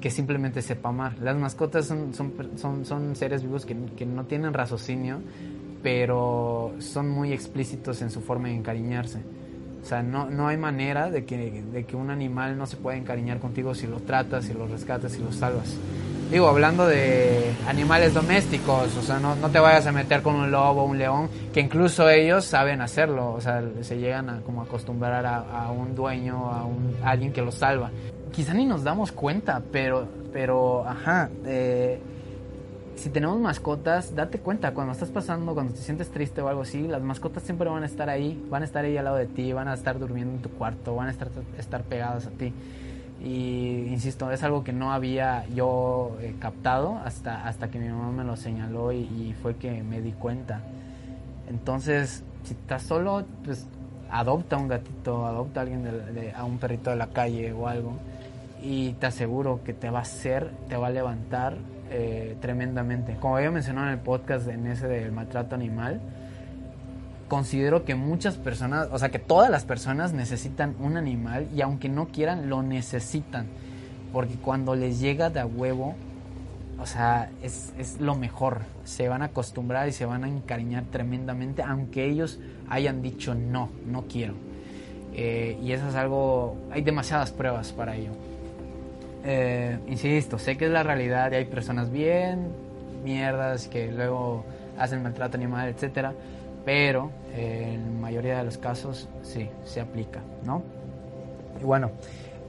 que 0.00 0.10
simplemente 0.10 0.62
sepa 0.62 0.88
amar. 0.88 1.18
Las 1.20 1.36
mascotas 1.36 1.86
son, 1.86 2.12
son, 2.12 2.32
son, 2.56 2.84
son 2.84 3.16
seres 3.16 3.42
vivos 3.42 3.64
que, 3.64 3.76
que, 3.96 4.04
no 4.04 4.24
tienen 4.24 4.52
raciocinio, 4.52 5.20
pero 5.82 6.74
son 6.78 7.08
muy 7.08 7.32
explícitos 7.32 8.02
en 8.02 8.10
su 8.10 8.20
forma 8.20 8.48
de 8.48 8.56
encariñarse. 8.56 9.20
O 9.82 9.84
sea, 9.84 10.02
no, 10.02 10.30
no 10.30 10.48
hay 10.48 10.56
manera 10.56 11.10
de 11.10 11.24
que, 11.24 11.62
de 11.62 11.84
que 11.84 11.96
un 11.96 12.10
animal 12.10 12.56
no 12.56 12.66
se 12.66 12.76
pueda 12.76 12.96
encariñar 12.96 13.38
contigo 13.40 13.74
si 13.74 13.86
lo 13.86 14.00
tratas, 14.00 14.44
si 14.44 14.54
lo 14.54 14.66
rescatas, 14.66 15.12
si 15.12 15.22
lo 15.22 15.32
salvas. 15.32 15.76
Digo, 16.32 16.48
hablando 16.48 16.86
de 16.86 17.52
animales 17.68 18.14
domésticos, 18.14 18.96
o 18.96 19.02
sea, 19.02 19.20
no, 19.20 19.36
no 19.36 19.50
te 19.50 19.58
vayas 19.58 19.86
a 19.86 19.92
meter 19.92 20.22
con 20.22 20.34
un 20.34 20.50
lobo, 20.50 20.84
un 20.84 20.96
león, 20.96 21.28
que 21.52 21.60
incluso 21.60 22.08
ellos 22.08 22.46
saben 22.46 22.80
hacerlo, 22.80 23.34
o 23.34 23.40
sea, 23.40 23.62
se 23.82 23.98
llegan 23.98 24.30
a 24.30 24.40
como 24.40 24.62
acostumbrar 24.62 25.26
a, 25.26 25.70
un 25.70 25.94
dueño, 25.94 26.50
a, 26.50 26.64
un, 26.64 26.96
alguien 27.04 27.32
que 27.32 27.42
los 27.42 27.56
salva 27.56 27.90
quizá 28.32 28.54
ni 28.54 28.64
nos 28.64 28.82
damos 28.82 29.12
cuenta, 29.12 29.62
pero, 29.70 30.08
pero, 30.32 30.88
ajá, 30.88 31.30
eh, 31.44 32.00
si 32.96 33.10
tenemos 33.10 33.38
mascotas, 33.38 34.14
date 34.14 34.38
cuenta, 34.38 34.72
cuando 34.72 34.92
estás 34.92 35.10
pasando, 35.10 35.54
cuando 35.54 35.74
te 35.74 35.80
sientes 35.80 36.10
triste 36.10 36.40
o 36.40 36.48
algo 36.48 36.62
así, 36.62 36.88
las 36.88 37.02
mascotas 37.02 37.42
siempre 37.42 37.68
van 37.68 37.82
a 37.82 37.86
estar 37.86 38.08
ahí, 38.08 38.42
van 38.48 38.62
a 38.62 38.64
estar 38.64 38.84
ahí 38.84 38.96
al 38.96 39.04
lado 39.04 39.16
de 39.16 39.26
ti, 39.26 39.52
van 39.52 39.68
a 39.68 39.74
estar 39.74 39.98
durmiendo 39.98 40.34
en 40.34 40.42
tu 40.42 40.50
cuarto, 40.50 40.94
van 40.96 41.08
a 41.08 41.10
estar, 41.10 41.28
estar 41.58 41.82
pegadas 41.84 42.26
a 42.26 42.30
ti. 42.30 42.52
Y 43.24 43.86
insisto, 43.88 44.32
es 44.32 44.42
algo 44.42 44.64
que 44.64 44.72
no 44.72 44.92
había 44.92 45.46
yo 45.54 46.16
eh, 46.20 46.34
captado 46.40 46.98
hasta, 47.04 47.46
hasta 47.46 47.68
que 47.68 47.78
mi 47.78 47.88
mamá 47.88 48.10
me 48.10 48.24
lo 48.24 48.36
señaló 48.36 48.90
y, 48.92 49.34
fue 49.40 49.54
que 49.56 49.82
me 49.82 50.00
di 50.00 50.12
cuenta. 50.12 50.60
Entonces, 51.48 52.24
si 52.42 52.54
estás 52.54 52.82
solo, 52.82 53.24
pues 53.44 53.66
adopta 54.10 54.56
un 54.56 54.68
gatito, 54.68 55.24
adopta 55.26 55.60
a 55.60 55.62
alguien, 55.62 55.88
a 56.34 56.44
un 56.44 56.58
perrito 56.58 56.90
de 56.90 56.96
la 56.96 57.06
calle 57.08 57.52
o 57.52 57.68
algo 57.68 57.96
y 58.62 58.92
te 58.92 59.06
aseguro 59.06 59.62
que 59.64 59.72
te 59.72 59.90
va 59.90 60.00
a 60.00 60.02
hacer, 60.02 60.50
te 60.68 60.76
va 60.76 60.86
a 60.86 60.90
levantar 60.90 61.56
eh, 61.90 62.36
tremendamente. 62.40 63.16
Como 63.20 63.36
había 63.36 63.50
mencionado 63.50 63.88
en 63.88 63.94
el 63.94 64.00
podcast 64.00 64.48
en 64.48 64.66
ese 64.66 64.86
del 64.86 65.12
maltrato 65.12 65.54
animal, 65.54 66.00
considero 67.32 67.86
que 67.86 67.94
muchas 67.94 68.36
personas, 68.36 68.88
o 68.92 68.98
sea 68.98 69.08
que 69.08 69.18
todas 69.18 69.50
las 69.50 69.64
personas 69.64 70.12
necesitan 70.12 70.76
un 70.78 70.98
animal 70.98 71.48
y 71.56 71.62
aunque 71.62 71.88
no 71.88 72.08
quieran, 72.08 72.50
lo 72.50 72.62
necesitan. 72.62 73.46
Porque 74.12 74.34
cuando 74.34 74.74
les 74.74 75.00
llega 75.00 75.30
de 75.30 75.40
a 75.40 75.46
huevo, 75.46 75.94
o 76.78 76.84
sea, 76.84 77.30
es, 77.42 77.72
es 77.78 77.98
lo 78.02 78.16
mejor. 78.16 78.58
Se 78.84 79.08
van 79.08 79.22
a 79.22 79.26
acostumbrar 79.26 79.88
y 79.88 79.92
se 79.92 80.04
van 80.04 80.24
a 80.24 80.28
encariñar 80.28 80.84
tremendamente, 80.90 81.62
aunque 81.62 82.04
ellos 82.04 82.38
hayan 82.68 83.00
dicho 83.00 83.34
no, 83.34 83.70
no 83.86 84.02
quiero. 84.02 84.34
Eh, 85.14 85.58
y 85.62 85.72
eso 85.72 85.88
es 85.88 85.94
algo, 85.94 86.58
hay 86.70 86.82
demasiadas 86.82 87.30
pruebas 87.30 87.72
para 87.72 87.96
ello. 87.96 88.10
Eh, 89.24 89.78
insisto, 89.88 90.38
sé 90.38 90.58
que 90.58 90.66
es 90.66 90.70
la 90.70 90.82
realidad 90.82 91.32
y 91.32 91.36
hay 91.36 91.46
personas 91.46 91.90
bien 91.90 92.48
mierdas 93.02 93.68
que 93.68 93.90
luego 93.90 94.44
hacen 94.78 95.02
maltrato 95.02 95.38
animal, 95.38 95.70
etcétera, 95.70 96.12
pero 96.64 97.10
eh, 97.32 97.72
en 97.74 98.00
mayoría 98.00 98.38
de 98.38 98.44
los 98.44 98.58
casos 98.58 99.08
sí, 99.22 99.48
se 99.64 99.80
aplica, 99.80 100.20
¿no? 100.44 100.62
Y 101.60 101.64
bueno, 101.64 101.90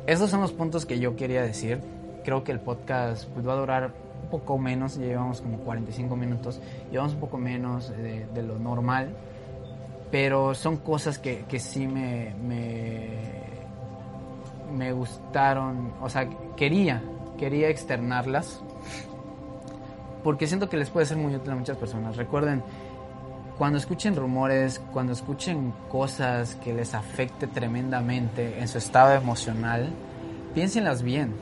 esos 0.08 0.30
son 0.30 0.42
los 0.42 0.52
puntos 0.52 0.86
que 0.86 1.00
yo 1.00 1.16
quería 1.16 1.42
decir. 1.42 1.80
Creo 2.24 2.44
que 2.44 2.52
el 2.52 2.60
podcast 2.60 3.26
pues, 3.30 3.48
va 3.48 3.54
a 3.54 3.58
durar 3.58 3.92
un 4.24 4.30
poco 4.30 4.58
menos, 4.58 4.98
llevamos 4.98 5.42
como 5.42 5.58
45 5.60 6.16
minutos, 6.16 6.62
llevamos 6.92 7.14
un 7.14 7.20
poco 7.20 7.38
menos 7.38 7.90
de, 7.90 8.44
lo 8.44 8.58
normal, 8.58 9.10
pero 10.10 10.54
son 10.56 10.78
cosas 10.78 11.20
que, 11.20 11.46
que 11.48 11.60
sí 11.60 11.88
me, 11.88 12.34
me 12.42 13.44
me 14.74 14.92
gustaron, 14.92 15.94
o 16.02 16.10
sea, 16.10 16.28
quería, 16.58 17.02
quería 17.38 17.70
externarlas, 17.70 18.62
porque 20.24 20.48
siento 20.48 20.70
que 20.70 20.78
les 20.78 20.90
puede 20.90 21.06
ser 21.06 21.18
muy 21.18 21.36
útil 21.36 21.52
a 21.52 21.56
muchas 21.56 21.78
personas. 21.78 22.18
Recuerden, 22.18 22.64
cuando 23.58 23.78
escuchen 23.78 24.16
rumores, 24.16 24.80
cuando 24.92 25.14
escuchen 25.14 25.74
cosas 25.90 26.56
que 26.56 26.74
les 26.74 26.94
afecte 26.94 27.48
tremendamente 27.48 28.60
en 28.60 28.68
su 28.68 28.78
estado 28.78 29.14
emocional, 29.14 29.90
piénsenlas 30.54 31.04
bien, 31.04 31.34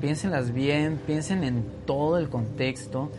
piénsenlas 0.00 0.52
bien, 0.52 1.00
piensen 1.06 1.44
en 1.44 1.64
todo 1.86 2.18
el 2.18 2.28
contexto 2.28 3.10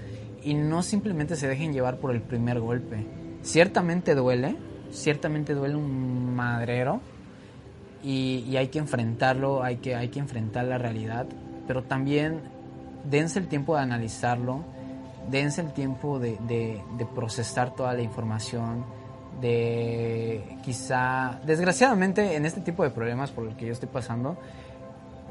y 0.44 0.54
no 0.56 0.84
simplemente 0.84 1.36
se 1.36 1.48
dejen 1.48 1.74
llevar 1.74 1.98
por 1.98 2.12
el 2.12 2.22
primer 2.22 2.60
golpe. 2.60 3.06
Ciertamente 3.44 4.16
duele, 4.16 4.56
ciertamente 4.92 5.54
duele 5.54 5.76
un 5.76 6.36
madrero, 6.36 7.02
y, 8.04 8.56
hay 8.58 8.68
que 8.68 8.80
enfrentarlo, 8.80 9.64
hay 9.64 9.78
que, 9.78 9.96
hay 9.96 10.10
que 10.10 10.20
enfrentar 10.20 10.66
la 10.66 10.78
realidad, 10.78 11.26
pero 11.68 11.84
también 11.84 12.42
dense 13.10 13.40
el 13.40 13.48
tiempo 13.48 13.76
de 13.76 13.82
analizarlo, 13.82 14.64
dense 15.30 15.62
el 15.62 15.72
tiempo 15.72 16.20
de, 16.20 16.38
de, 16.48 17.06
procesar 17.14 17.76
toda 17.76 17.94
la 17.94 18.02
información, 18.02 18.86
de 19.42 20.58
quizá, 20.64 21.40
desgraciadamente 21.46 22.36
en 22.36 22.46
este 22.46 22.62
tipo 22.62 22.84
de 22.84 22.90
problemas 22.90 23.32
por 23.32 23.48
el 23.48 23.56
que 23.56 23.66
yo 23.66 23.74
estoy 23.74 23.90
pasando, 23.90 24.38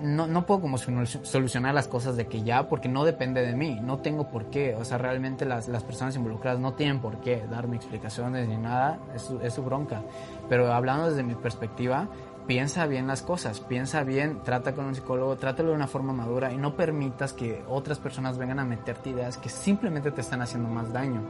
no, 0.01 0.27
no 0.27 0.47
puedo 0.47 0.63
como 0.63 0.79
solucionar 0.79 1.75
las 1.75 1.87
cosas 1.87 2.17
de 2.17 2.27
que 2.27 2.43
ya, 2.43 2.69
porque 2.69 2.89
no 2.89 3.05
depende 3.05 3.47
de 3.47 3.55
mí, 3.55 3.79
no 3.81 3.99
tengo 3.99 4.31
por 4.31 4.47
qué, 4.47 4.75
o 4.75 4.85
sea, 4.85 4.99
realmente 4.99 5.45
las, 5.45 5.69
las 5.69 5.85
personas 5.85 6.17
involucradas 6.17 6.59
no 6.59 6.75
tienen 6.75 7.01
por 7.01 7.21
qué 7.21 7.45
darme 7.49 7.77
explicaciones 7.77 8.49
ni 8.49 8.57
nada, 8.57 8.99
es 9.15 9.31
es 9.43 9.55
su 9.55 9.63
bronca. 9.63 10.03
Pero 10.49 10.73
hablando 10.73 11.09
desde 11.09 11.23
mi 11.23 11.35
perspectiva, 11.35 12.09
piensa 12.47 12.87
bien 12.87 13.07
las 13.07 13.23
cosas, 13.23 13.61
piensa 13.61 14.03
bien, 14.03 14.41
trata 14.45 14.75
con 14.75 14.87
un 14.87 14.95
psicólogo, 14.95 15.37
trátalo 15.37 15.71
de 15.71 15.77
una 15.77 15.87
forma 15.87 16.13
madura 16.13 16.53
y 16.53 16.57
no 16.57 16.77
permitas 16.77 17.33
que 17.33 17.63
otras 17.69 17.99
personas 17.99 18.39
vengan 18.39 18.59
a 18.59 18.65
meterte 18.65 19.11
ideas 19.11 19.39
que 19.39 19.49
simplemente 19.49 20.11
te 20.11 20.21
están 20.21 20.43
haciendo 20.43 20.69
más 20.69 20.93
daño. 20.93 21.21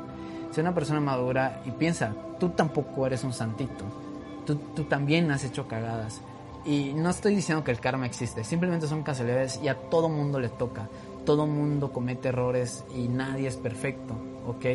Sé 0.51 0.61
una 0.61 0.75
persona 0.75 1.01
madura 1.01 1.63
y 1.65 1.71
piensa, 1.71 2.15
tú 2.39 2.51
tampoco 2.51 3.07
eres 3.07 3.25
un 3.25 3.33
santito, 3.33 3.85
tú, 4.47 4.57
tú 4.75 4.85
también 4.85 5.31
has 5.31 5.45
hecho 5.45 5.67
cagadas. 5.67 6.21
Y 6.65 6.93
no 6.95 7.11
estoy 7.11 7.35
diciendo 7.35 7.65
que 7.65 7.73
el 7.73 7.81
karma 7.81 8.07
existe, 8.07 8.45
simplemente 8.45 8.87
son 8.87 9.03
casualidades 9.03 9.61
y 9.63 9.69
a 9.69 9.75
todo 9.75 10.09
mundo 10.09 10.39
le 10.39 10.49
toca. 10.49 10.89
Todo 11.27 11.47
mundo 11.47 11.93
comete 11.93 12.29
errores 12.29 12.85
y 12.95 13.09
nadie 13.09 13.49
es 13.49 13.57
perfecto, 13.57 14.15
¿ok? 14.47 14.67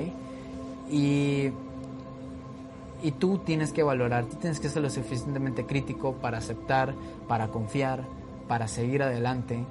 Y 0.89 1.51
y 3.01 3.11
tú 3.11 3.39
tienes 3.39 3.71
que 3.71 3.83
valorar, 3.83 4.25
tú 4.25 4.37
tienes 4.37 4.59
que 4.59 4.69
ser 4.69 4.81
lo 4.81 4.89
suficientemente 4.89 5.65
crítico 5.65 6.13
para 6.13 6.37
aceptar, 6.39 6.93
para 7.27 7.47
confiar, 7.49 8.03
para 8.47 8.67
seguir 8.67 9.03
adelante, 9.03 9.63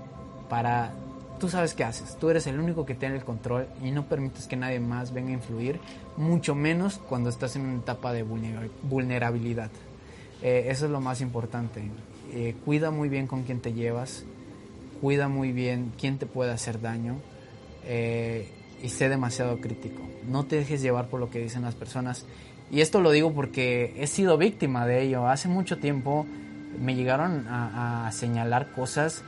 para 0.49 0.93
tú 1.39 1.49
sabes 1.49 1.75
qué 1.75 1.85
haces, 1.85 2.17
tú 2.17 2.31
eres 2.31 2.47
el 2.47 2.59
único 2.59 2.87
que 2.87 2.95
tiene 2.95 3.17
el 3.17 3.25
control 3.25 3.67
y 3.83 3.91
no 3.91 4.07
permites 4.07 4.47
que 4.47 4.57
nadie 4.57 4.81
más 4.81 5.13
venga 5.13 5.31
a 5.31 5.35
influir, 5.35 5.81
mucho 6.17 6.55
menos 6.55 6.99
cuando 6.99 7.31
estás 7.31 7.57
en 7.57 7.63
una 7.63 7.79
etapa 7.79 8.13
de 8.13 8.23
vulnerabilidad. 8.23 9.71
Eh, 10.43 10.67
eso 10.69 10.87
es 10.87 10.91
lo 10.91 11.01
más 11.01 11.21
importante. 11.21 11.83
Eh, 12.33 12.55
cuida 12.65 12.91
muy 12.91 13.09
bien 13.09 13.27
con 13.27 13.43
quién 13.43 13.61
te 13.61 13.73
llevas, 13.73 14.25
cuida 15.01 15.29
muy 15.29 15.53
bien 15.53 15.93
quién 15.99 16.19
te 16.19 16.27
puede 16.27 16.53
hacer 16.53 16.81
daño 16.81 17.17
eh, 17.85 18.49
y 18.83 18.89
sé 18.89 19.09
demasiado 19.09 19.61
crítico. 19.61 20.03
No 20.29 20.45
te 20.45 20.57
dejes 20.57 20.83
llevar 20.83 21.09
por 21.09 21.21
lo 21.21 21.31
que 21.31 21.39
dicen 21.39 21.63
las 21.63 21.75
personas. 21.75 22.25
Y 22.71 22.81
esto 22.81 23.01
lo 23.01 23.11
digo 23.11 23.33
porque 23.33 23.95
he 23.99 24.07
sido 24.07 24.39
víctima 24.39 24.87
de 24.87 25.03
ello. 25.03 25.29
Hace 25.29 25.49
mucho 25.49 25.79
tiempo 25.79 26.27
me 26.81 26.95
llegaron 26.95 27.47
a, 27.49 28.11
señalar 28.13 28.73
cosas 28.73 29.23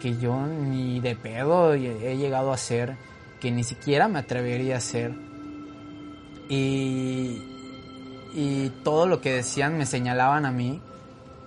que 0.00 0.16
yo 0.16 0.46
ni 0.46 1.00
de 1.00 1.16
pedo 1.16 1.74
he 1.74 2.16
llegado 2.16 2.50
a 2.50 2.54
hacer, 2.54 2.96
que 3.40 3.50
ni 3.50 3.64
siquiera 3.64 4.08
me 4.08 4.18
atrevería 4.18 4.76
a 4.76 4.78
hacer. 4.78 5.12
Y, 6.48 7.42
y 8.34 8.70
todo 8.82 9.06
lo 9.06 9.20
que 9.20 9.32
decían 9.32 9.78
me 9.78 9.86
señalaban 9.86 10.44
a 10.44 10.50
mí 10.50 10.80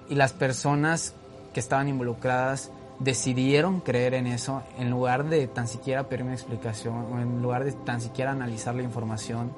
y 0.09 0.15
las 0.15 0.33
personas 0.33 1.13
que 1.53 1.59
estaban 1.59 1.87
involucradas 1.87 2.71
decidieron 2.99 3.81
creer 3.81 4.13
en 4.15 4.27
eso 4.27 4.63
en 4.79 4.89
lugar 4.89 5.25
de 5.29 5.47
tan 5.47 5.67
siquiera 5.67 6.09
pedirme 6.09 6.33
explicación 6.33 7.05
o 7.11 7.19
en 7.19 7.41
lugar 7.41 7.63
de 7.63 7.73
tan 7.73 8.01
siquiera 8.01 8.31
analizar 8.31 8.73
la 8.75 8.83
información. 8.83 9.51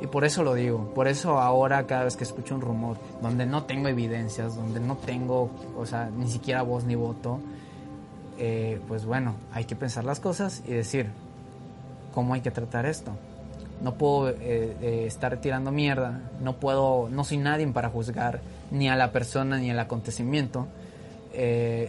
Y 0.00 0.06
por 0.06 0.24
eso 0.24 0.44
lo 0.44 0.54
digo, 0.54 0.92
por 0.94 1.08
eso 1.08 1.38
ahora 1.38 1.86
cada 1.86 2.04
vez 2.04 2.16
que 2.16 2.24
escucho 2.24 2.54
un 2.54 2.60
rumor 2.60 2.98
donde 3.20 3.46
no 3.46 3.64
tengo 3.64 3.88
evidencias, 3.88 4.54
donde 4.54 4.78
no 4.78 4.96
tengo, 4.96 5.50
o 5.76 5.86
sea, 5.86 6.08
ni 6.08 6.30
siquiera 6.30 6.62
voz 6.62 6.84
ni 6.84 6.94
voto, 6.94 7.40
eh, 8.38 8.80
pues 8.86 9.04
bueno, 9.04 9.34
hay 9.52 9.64
que 9.64 9.74
pensar 9.74 10.04
las 10.04 10.20
cosas 10.20 10.62
y 10.66 10.72
decir 10.72 11.10
cómo 12.14 12.34
hay 12.34 12.40
que 12.40 12.52
tratar 12.52 12.86
esto. 12.86 13.10
No 13.82 13.94
puedo 13.94 14.30
eh, 14.30 14.36
eh, 14.40 15.04
estar 15.06 15.40
tirando 15.40 15.72
mierda, 15.72 16.20
no 16.40 16.56
puedo, 16.56 17.08
no 17.10 17.24
soy 17.24 17.38
nadie 17.38 17.66
para 17.68 17.90
juzgar 17.90 18.40
ni 18.70 18.88
a 18.88 18.96
la 18.96 19.10
persona 19.10 19.58
ni 19.58 19.70
al 19.70 19.78
acontecimiento. 19.80 20.68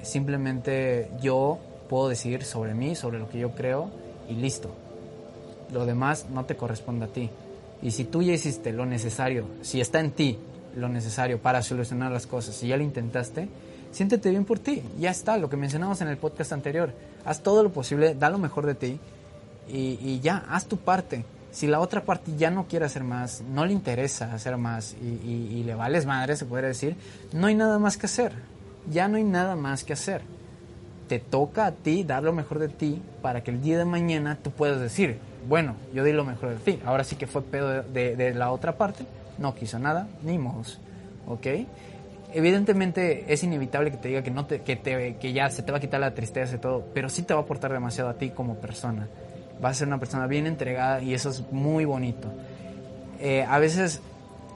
simplemente 0.04 1.10
yo 1.22 1.60
puedo 1.88 2.10
decidir 2.10 2.44
sobre 2.44 2.74
mí, 2.74 2.96
sobre 2.96 3.20
lo 3.20 3.30
que 3.30 3.40
yo 3.40 3.52
creo 3.52 3.90
y 4.28 4.34
listo. 4.34 4.70
Lo 5.72 5.86
demás 5.86 6.28
no 6.32 6.46
te 6.46 6.56
corresponde 6.56 7.06
a 7.06 7.08
ti. 7.10 7.30
Y 7.82 7.92
si 7.92 8.04
tú 8.04 8.22
ya 8.22 8.34
hiciste 8.34 8.74
lo 8.74 8.86
necesario, 8.86 9.46
si 9.62 9.80
está 9.80 10.00
en 10.00 10.12
ti 10.12 10.38
lo 10.76 10.90
necesario 10.90 11.40
para 11.40 11.62
solucionar 11.62 12.12
las 12.12 12.28
cosas, 12.28 12.56
si 12.56 12.68
ya 12.68 12.78
lo 12.78 12.84
intentaste, 12.84 13.48
siéntete 13.92 14.30
bien 14.30 14.46
por 14.46 14.60
ti. 14.60 14.84
Ya 15.00 15.12
está, 15.12 15.38
lo 15.38 15.50
que 15.50 15.58
mencionamos 15.58 16.02
en 16.02 16.10
el 16.10 16.18
podcast 16.18 16.52
anterior. 16.52 16.94
Haz 17.26 17.42
todo 17.42 17.64
lo 17.64 17.72
posible, 17.72 18.16
da 18.16 18.30
lo 18.30 18.38
mejor 18.38 18.66
de 18.66 18.76
ti 18.76 19.00
y, 19.68 20.20
ya, 20.20 20.46
haz 20.50 20.66
tu 20.66 20.78
parte. 20.78 21.26
Si 21.52 21.68
la 21.68 21.80
otra 21.80 22.04
parte 22.04 22.32
ya 22.38 22.52
no 22.52 22.68
quiere 22.68 22.86
hacer 22.86 23.04
más, 23.04 23.42
no 23.42 23.66
le 23.66 23.74
interesa 23.74 24.34
hacer 24.34 24.58
más 24.58 24.96
y, 25.02 25.64
le 25.64 25.76
vales 25.76 26.06
madre, 26.06 26.36
se 26.36 26.46
podría 26.46 26.70
decir, 26.70 26.96
no 27.34 27.48
hay 27.48 27.56
nada 27.56 27.80
más 27.80 27.98
que 27.98 28.06
hacer. 28.06 28.34
Ya 28.90 29.08
no 29.08 29.18
hay 29.18 29.24
nada 29.24 29.56
más 29.56 29.84
que 29.84 29.94
hacer. 29.94 30.22
Te 31.08 31.20
toca 31.20 31.66
a 31.66 31.72
ti 31.72 32.04
dar 32.04 32.24
lo 32.24 32.34
mejor 32.34 32.60
de 32.60 32.70
ti 32.70 33.02
para 33.22 33.44
que 33.44 33.52
el 33.52 33.62
día 33.62 33.78
de 33.78 33.86
mañana 33.86 34.38
tú 34.42 34.52
puedas 34.52 34.80
decir, 34.80 35.20
bueno, 35.48 35.76
yo 35.94 36.04
di 36.04 36.12
lo 36.12 36.24
mejor 36.24 36.50
de 36.50 36.56
ti. 36.58 36.80
Ahora 36.86 37.04
sí 37.04 37.16
que 37.16 37.28
fue 37.28 37.42
pedo 37.42 37.84
de, 37.84 38.34
la 38.36 38.52
otra 38.52 38.78
parte, 38.78 39.06
no 39.38 39.56
quiso 39.56 39.80
nada, 39.80 40.08
ni 40.24 40.38
modos. 40.38 40.80
¿Ok? 41.28 41.48
evidentemente 42.32 43.26
es 43.28 43.44
inevitable 43.44 43.90
que 43.90 43.98
te 43.98 44.08
diga 44.08 44.22
que 44.22 44.30
no 44.32 44.46
te, 44.46 44.62
que 44.62 44.76
te, 44.76 45.16
que 45.18 45.34
ya 45.34 45.50
se 45.50 45.64
te 45.64 45.72
va 45.72 45.80
a 45.80 45.82
quitar 45.82 46.00
la 46.00 46.14
tristeza 46.14 46.56
y 46.56 46.60
todo, 46.60 46.86
pero 46.94 47.10
sí 47.10 47.24
te 47.24 47.34
va 47.34 47.40
a 47.40 47.44
aportar 47.44 47.74
demasiado 47.74 48.10
a 48.10 48.14
ti 48.14 48.30
como 48.30 48.56
persona. 48.56 49.08
Vas 49.60 49.72
a 49.72 49.80
ser 49.80 49.88
una 49.88 49.98
persona 49.98 50.28
bien 50.28 50.46
entregada 50.46 51.02
y 51.02 51.14
eso 51.14 51.30
es 51.30 51.44
muy 51.52 51.86
bonito. 51.86 52.32
Eh, 53.20 53.44
a 53.44 53.60
veces 53.60 54.02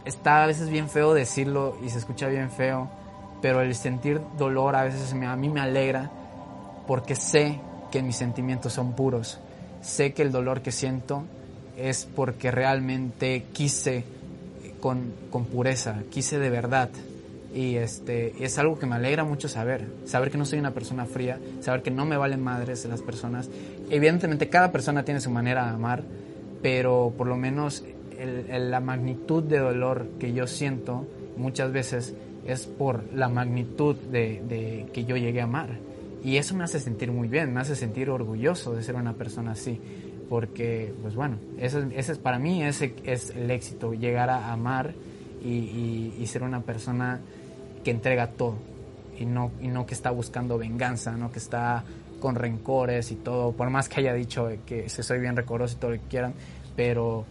está 0.05 0.43
a 0.43 0.47
veces 0.47 0.69
bien 0.69 0.89
feo 0.89 1.13
decirlo 1.13 1.77
y 1.83 1.89
se 1.89 1.97
escucha 1.97 2.27
bien 2.27 2.51
feo, 2.51 2.89
pero 3.41 3.61
el 3.61 3.75
sentir 3.75 4.21
dolor 4.37 4.75
a 4.75 4.83
veces 4.83 5.11
a 5.13 5.35
mí 5.35 5.49
me 5.49 5.59
alegra 5.59 6.11
porque 6.87 7.15
sé 7.15 7.59
que 7.91 8.01
mis 8.01 8.15
sentimientos 8.15 8.73
son 8.73 8.93
puros. 8.93 9.39
Sé 9.83 10.13
que 10.13 10.23
el 10.23 10.31
dolor 10.31 10.61
que 10.61 10.71
siento 10.71 11.23
es 11.77 12.07
porque 12.15 12.49
realmente 12.49 13.45
quise 13.53 14.03
con, 14.79 15.13
con 15.29 15.45
pureza, 15.45 16.01
quise 16.09 16.39
de 16.39 16.49
verdad 16.49 16.89
y 17.53 17.75
este 17.75 18.33
es 18.43 18.57
algo 18.57 18.79
que 18.79 18.85
me 18.85 18.95
alegra 18.95 19.23
mucho 19.23 19.47
saber, 19.47 19.85
saber 20.05 20.31
que 20.31 20.37
no 20.37 20.45
soy 20.45 20.59
una 20.59 20.71
persona 20.71 21.05
fría, 21.05 21.39
saber 21.61 21.83
que 21.83 21.91
no 21.91 22.05
me 22.05 22.17
valen 22.17 22.41
madres 22.41 22.85
las 22.85 23.01
personas. 23.01 23.49
Evidentemente 23.89 24.49
cada 24.49 24.71
persona 24.71 25.05
tiene 25.05 25.21
su 25.21 25.29
manera 25.29 25.65
de 25.65 25.71
amar, 25.71 26.03
pero 26.61 27.13
por 27.15 27.27
lo 27.27 27.37
menos 27.37 27.83
la 28.49 28.79
magnitud 28.79 29.43
de 29.43 29.59
dolor 29.59 30.07
que 30.19 30.33
yo 30.33 30.47
siento 30.47 31.05
muchas 31.37 31.71
veces 31.71 32.13
es 32.45 32.65
por 32.65 33.03
la 33.13 33.29
magnitud 33.29 33.95
de, 33.95 34.87
que 34.91 35.05
yo 35.05 35.15
llegué 35.15 35.41
a 35.41 35.45
amar. 35.45 35.69
Y 36.23 36.37
eso 36.37 36.55
me 36.55 36.63
hace 36.63 36.79
sentir 36.79 37.11
muy 37.11 37.27
bien, 37.27 37.53
me 37.53 37.59
hace 37.59 37.75
sentir 37.75 38.09
orgulloso 38.09 38.73
de 38.73 38.83
ser 38.83 38.95
una 38.95 39.13
persona 39.13 39.51
así. 39.51 39.79
Porque, 40.29 40.93
pues 41.01 41.15
bueno, 41.15 41.37
ese, 41.57 41.85
ese 41.95 42.15
para 42.15 42.39
mí 42.39 42.63
ese 42.63 42.95
es 43.03 43.31
el 43.31 43.51
éxito, 43.51 43.93
llegar 43.93 44.29
a 44.29 44.51
amar 44.51 44.93
y, 45.43 46.13
y 46.17 46.27
ser 46.27 46.43
una 46.43 46.61
persona 46.61 47.19
que 47.83 47.91
entrega 47.91 48.27
todo 48.27 48.55
y 49.19 49.25
no, 49.25 49.51
y 49.61 49.67
no 49.67 49.85
que 49.85 49.93
está 49.93 50.11
buscando 50.11 50.57
venganza, 50.57 51.11
no 51.11 51.31
que 51.31 51.39
está 51.39 51.83
con 52.19 52.35
rencores 52.35 53.11
y 53.11 53.15
todo, 53.15 53.51
por 53.51 53.69
más 53.69 53.89
que 53.89 53.99
haya 53.99 54.13
dicho 54.13 54.49
que 54.65 54.87
soy 54.89 55.19
bien 55.19 55.35
recoroso 55.35 55.75
y 55.75 55.79
todo 55.79 55.91
lo 55.91 55.97
que 55.97 56.07
quieran, 56.07 56.33
pero 56.75 57.25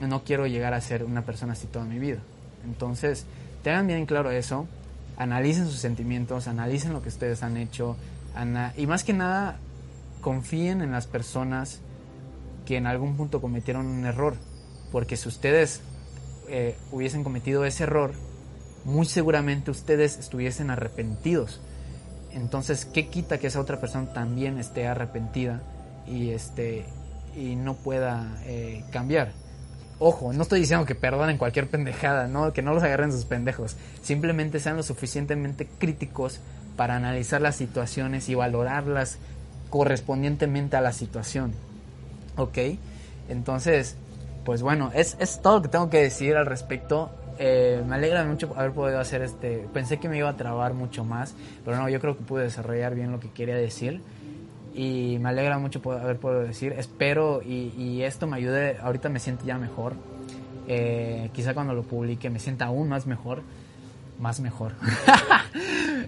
no 0.00 0.22
quiero 0.22 0.46
llegar 0.46 0.74
a 0.74 0.80
ser 0.80 1.04
una 1.04 1.22
persona 1.22 1.54
así 1.54 1.66
toda 1.66 1.84
mi 1.86 1.98
vida. 1.98 2.18
Entonces, 2.64 3.26
tengan 3.62 3.86
bien 3.86 4.06
claro 4.06 4.30
eso, 4.30 4.66
analicen 5.16 5.64
sus 5.66 5.78
sentimientos, 5.78 6.46
analicen 6.46 6.92
lo 6.92 7.02
que 7.02 7.08
ustedes 7.08 7.42
han 7.42 7.56
hecho, 7.56 7.96
y 8.76 8.86
más 8.86 9.04
que 9.04 9.12
nada, 9.12 9.58
confíen 10.20 10.82
en 10.82 10.92
las 10.92 11.06
personas 11.06 11.80
que 12.66 12.76
en 12.76 12.86
algún 12.86 13.16
punto 13.16 13.40
cometieron 13.40 13.86
un 13.86 14.04
error, 14.06 14.34
porque 14.90 15.16
si 15.16 15.28
ustedes 15.28 15.82
eh, 16.48 16.76
hubiesen 16.90 17.24
cometido 17.24 17.64
ese 17.64 17.84
error, 17.84 18.12
muy 18.84 19.06
seguramente 19.06 19.70
ustedes 19.70 20.18
estuviesen 20.18 20.70
arrepentidos. 20.70 21.60
Entonces, 22.32 22.84
¿qué 22.84 23.08
quita 23.08 23.38
que 23.38 23.46
esa 23.46 23.60
otra 23.60 23.80
persona 23.80 24.12
también 24.12 24.58
esté 24.58 24.86
arrepentida 24.86 25.62
y, 26.06 26.30
este, 26.30 26.84
y 27.36 27.54
no 27.54 27.74
pueda 27.74 28.38
eh, 28.44 28.84
cambiar? 28.90 29.32
Ojo, 30.00 30.32
no 30.32 30.42
estoy 30.42 30.60
diciendo 30.60 30.84
que 30.84 30.96
perdonen 30.96 31.38
cualquier 31.38 31.68
pendejada, 31.70 32.26
¿no? 32.26 32.52
que 32.52 32.62
no 32.62 32.74
los 32.74 32.82
agarren 32.82 33.12
sus 33.12 33.24
pendejos. 33.24 33.76
Simplemente 34.02 34.58
sean 34.58 34.76
lo 34.76 34.82
suficientemente 34.82 35.68
críticos 35.78 36.40
para 36.76 36.96
analizar 36.96 37.40
las 37.40 37.56
situaciones 37.56 38.28
y 38.28 38.34
valorarlas 38.34 39.18
correspondientemente 39.70 40.76
a 40.76 40.80
la 40.80 40.92
situación. 40.92 41.52
¿Ok? 42.36 42.58
Entonces, 43.28 43.96
pues 44.44 44.62
bueno, 44.62 44.90
es, 44.94 45.16
es 45.18 45.40
todo 45.40 45.56
lo 45.56 45.62
que 45.62 45.68
tengo 45.68 45.90
que 45.90 46.00
decir 46.00 46.36
al 46.36 46.46
respecto. 46.46 47.10
Eh, 47.38 47.82
me 47.86 47.96
alegra 47.96 48.24
mucho 48.24 48.52
haber 48.56 48.72
podido 48.72 49.00
hacer 49.00 49.22
este. 49.22 49.66
Pensé 49.72 49.98
que 49.98 50.08
me 50.08 50.18
iba 50.18 50.28
a 50.28 50.36
trabar 50.36 50.74
mucho 50.74 51.04
más, 51.04 51.34
pero 51.64 51.76
no, 51.76 51.88
yo 51.88 52.00
creo 52.00 52.16
que 52.16 52.22
pude 52.22 52.44
desarrollar 52.44 52.94
bien 52.94 53.10
lo 53.10 53.20
que 53.20 53.30
quería 53.30 53.56
decir. 53.56 54.00
Y 54.74 55.18
me 55.20 55.28
alegra 55.28 55.58
mucho 55.58 55.80
haber 55.90 56.18
podido 56.18 56.42
decir. 56.42 56.74
Espero 56.76 57.42
y, 57.42 58.02
esto 58.02 58.26
me 58.26 58.36
ayude. 58.36 58.76
Ahorita 58.82 59.08
me 59.08 59.20
siento 59.20 59.44
ya 59.44 59.56
mejor. 59.56 59.94
Eh, 60.66 61.30
quizá 61.32 61.54
cuando 61.54 61.74
lo 61.74 61.82
publique 61.82 62.30
me 62.30 62.38
sienta 62.38 62.66
aún 62.66 62.88
más 62.88 63.06
mejor. 63.06 63.42
Más 64.18 64.40
mejor. 64.40 64.72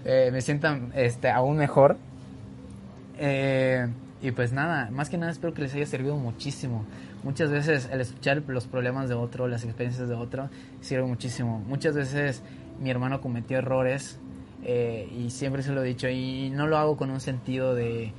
Eh, 0.05 0.29
me 0.31 0.41
sienta 0.41 0.79
este, 0.93 1.29
aún 1.29 1.57
mejor. 1.57 1.97
y 3.19 4.31
pues 4.31 4.53
nada, 4.53 4.89
más 4.91 5.09
que 5.09 5.17
nada 5.17 5.31
espero 5.31 5.53
que 5.53 5.61
les 5.61 5.73
haya 5.73 5.85
servido 5.85 6.15
muchísimo. 6.17 6.85
Muchas 7.23 7.49
veces 7.49 7.89
el 7.91 8.01
escuchar 8.01 8.43
los 8.47 8.67
problemas 8.67 9.09
de 9.09 9.15
otro, 9.15 9.47
las 9.47 9.63
experiencias 9.63 10.07
de 10.07 10.15
otro, 10.15 10.49
sirve 10.81 11.03
muchísimo. 11.03 11.59
Muchas 11.67 11.95
veces 11.95 12.43
mi 12.79 12.89
hermano 12.89 13.21
cometió 13.21 13.57
errores 13.57 14.19
eh, 14.63 15.09
y 15.17 15.29
siempre 15.29 15.63
se 15.63 15.71
lo 15.71 15.83
he 15.83 15.87
dicho 15.87 16.07
y 16.09 16.49
no 16.51 16.67
lo 16.67 16.77
hago 16.77 16.97
con 16.97 17.09
un 17.09 17.19
sentido 17.19 17.75
de 17.75 18.11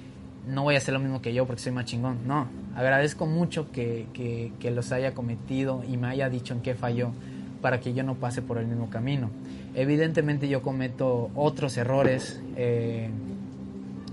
no 0.47 0.63
voy 0.63 0.77
a 0.77 0.79
hacer 0.79 0.95
lo 0.95 1.01
mismo 1.01 1.21
que 1.21 1.35
yo 1.35 1.47
porque 1.47 1.63
soy 1.63 1.73
más 1.73 1.85
chingón. 1.85 2.27
No, 2.27 2.49
agradezco 2.75 3.27
mucho 3.27 3.71
que, 3.71 4.07
que, 4.15 4.71
los 4.71 4.93
haya 4.93 5.15
cometido 5.15 5.83
y 5.87 5.97
me 5.97 6.09
haya 6.09 6.29
dicho 6.31 6.55
en 6.55 6.63
qué 6.63 6.75
falló 6.75 7.13
para 7.61 7.81
que 7.81 7.93
yo 7.93 8.03
no 8.03 8.15
pase 8.15 8.41
por 8.41 8.59
el 8.59 8.67
mismo 8.67 8.89
camino. 8.89 9.31
Evidentemente 9.75 10.49
yo 10.49 10.63
cometo 10.63 11.31
otros 11.35 11.77
errores, 11.77 12.41
eh, 12.57 13.11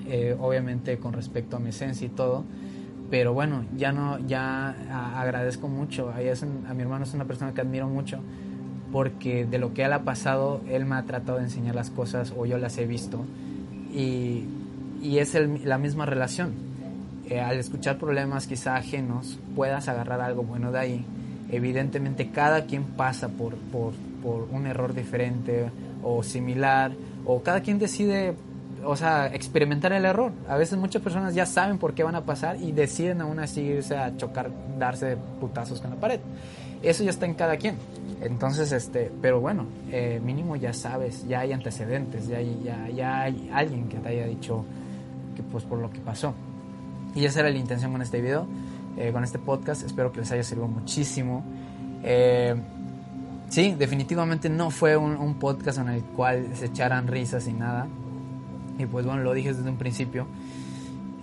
eh, 0.07 0.35
obviamente 0.39 0.97
con 0.97 1.13
respecto 1.13 1.57
a 1.57 1.59
mi 1.59 1.69
esencia 1.69 2.05
y 2.05 2.09
todo, 2.09 2.43
pero 3.09 3.33
bueno, 3.33 3.65
ya 3.75 3.91
no, 3.91 4.19
ya 4.27 4.75
agradezco 5.19 5.67
mucho. 5.67 6.09
A, 6.09 6.17
a 6.17 6.73
mi 6.73 6.81
hermano 6.81 7.03
es 7.05 7.13
una 7.13 7.25
persona 7.25 7.53
que 7.53 7.61
admiro 7.61 7.87
mucho 7.87 8.19
porque 8.91 9.45
de 9.45 9.57
lo 9.57 9.73
que 9.73 9.83
él 9.83 9.93
ha 9.93 10.03
pasado, 10.03 10.61
él 10.69 10.85
me 10.85 10.95
ha 10.95 11.03
tratado 11.03 11.39
de 11.39 11.45
enseñar 11.45 11.75
las 11.75 11.89
cosas 11.89 12.33
o 12.37 12.45
yo 12.45 12.57
las 12.57 12.77
he 12.77 12.85
visto 12.85 13.25
y, 13.93 14.43
y 15.01 15.17
es 15.17 15.35
la 15.65 15.77
misma 15.77 16.05
relación. 16.05 16.53
eh, 17.29 17.39
al 17.41 17.57
escuchar 17.57 17.97
problemas 17.97 18.47
quizá 18.47 18.75
ajenos 18.75 19.39
puedas 19.55 19.87
agarrar 19.87 20.21
algo 20.21 20.43
bueno 20.43 20.71
de 20.71 20.79
ahí. 20.79 21.05
Evidentemente 21.49 22.29
cada 22.31 22.65
quien 22.65 22.83
pasa 22.83 23.29
por, 23.29 23.55
por, 23.55 23.93
por 24.25 24.47
un 24.51 24.65
error 24.65 24.95
diferente 24.95 25.69
o 26.03 26.23
similar 26.23 26.91
o 27.25 27.43
cada 27.43 27.61
quien 27.61 27.77
decide 27.77 28.33
o 28.83 28.95
sea, 28.95 29.27
experimentar 29.27 29.93
el 29.93 30.05
error. 30.05 30.31
A 30.47 30.57
veces 30.57 30.77
muchas 30.77 31.01
personas 31.01 31.33
ya 31.33 31.45
saben 31.45 31.77
por 31.77 31.93
qué 31.93 32.03
van 32.03 32.15
a 32.15 32.25
pasar 32.25 32.61
y 32.61 32.71
deciden 32.71 33.21
aún 33.21 33.39
así 33.39 33.61
irse 33.61 33.97
a 33.97 34.15
chocar, 34.17 34.51
darse 34.77 35.17
putazos 35.39 35.81
con 35.81 35.91
la 35.91 35.95
pared. 35.97 36.19
Eso 36.81 37.03
ya 37.03 37.09
está 37.09 37.25
en 37.25 37.33
cada 37.33 37.57
quien. 37.57 37.77
Entonces, 38.21 38.71
este, 38.71 39.11
pero 39.21 39.41
bueno, 39.41 39.65
eh, 39.91 40.21
mínimo 40.23 40.55
ya 40.55 40.73
sabes, 40.73 41.27
ya 41.27 41.41
hay 41.41 41.51
antecedentes, 41.51 42.27
ya 42.27 42.37
hay, 42.37 42.61
ya, 42.63 42.89
ya 42.89 43.21
hay 43.21 43.49
alguien 43.53 43.89
que 43.89 43.97
te 43.97 44.09
haya 44.09 44.25
dicho 44.25 44.63
que 45.35 45.43
pues 45.43 45.63
por 45.63 45.79
lo 45.79 45.91
que 45.91 45.99
pasó. 45.99 46.33
Y 47.15 47.25
esa 47.25 47.41
era 47.41 47.49
la 47.49 47.57
intención 47.57 47.91
con 47.91 48.01
este 48.01 48.21
video, 48.21 48.45
eh, 48.97 49.11
con 49.11 49.23
este 49.23 49.39
podcast. 49.39 49.83
Espero 49.83 50.11
que 50.11 50.19
les 50.19 50.31
haya 50.31 50.43
servido 50.43 50.67
muchísimo. 50.67 51.43
Eh, 52.03 52.55
sí, 53.49 53.75
definitivamente 53.77 54.49
no 54.49 54.71
fue 54.71 54.97
un, 54.97 55.35
podcast 55.35 55.79
en 55.79 55.89
el 55.89 56.03
cual 56.03 56.49
se 56.55 56.65
echaran 56.65 57.07
risas 57.07 57.47
y 57.47 57.53
nada. 57.53 57.87
Y 58.77 58.85
pues 58.85 59.05
bueno, 59.05 59.23
lo 59.23 59.33
dije 59.33 59.53
desde 59.53 59.69
un 59.69 59.77
principio. 59.77 60.27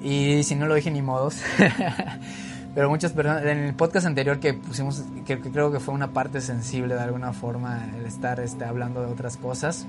Y 0.02 0.42
si 0.42 0.54
no 0.54 0.66
lo 0.66 0.74
dije 0.74 0.90
ni 0.90 1.02
modos. 1.02 1.42
Pero 2.74 2.88
muchas 2.88 3.12
personas, 3.12 3.44
en 3.44 3.58
el 3.58 3.74
podcast 3.74 4.06
anterior 4.06 4.40
que 4.40 4.54
pusimos, 4.54 5.04
que, 5.26 5.38
creo 5.38 5.70
que 5.70 5.78
fue 5.78 5.92
una 5.92 6.12
parte 6.12 6.40
sensible 6.40 6.94
de 6.94 7.00
alguna 7.00 7.34
forma, 7.34 7.86
el 7.98 8.06
estar 8.06 8.40
este, 8.40 8.64
hablando 8.64 9.02
de 9.02 9.12
otras 9.12 9.36
cosas, 9.36 9.86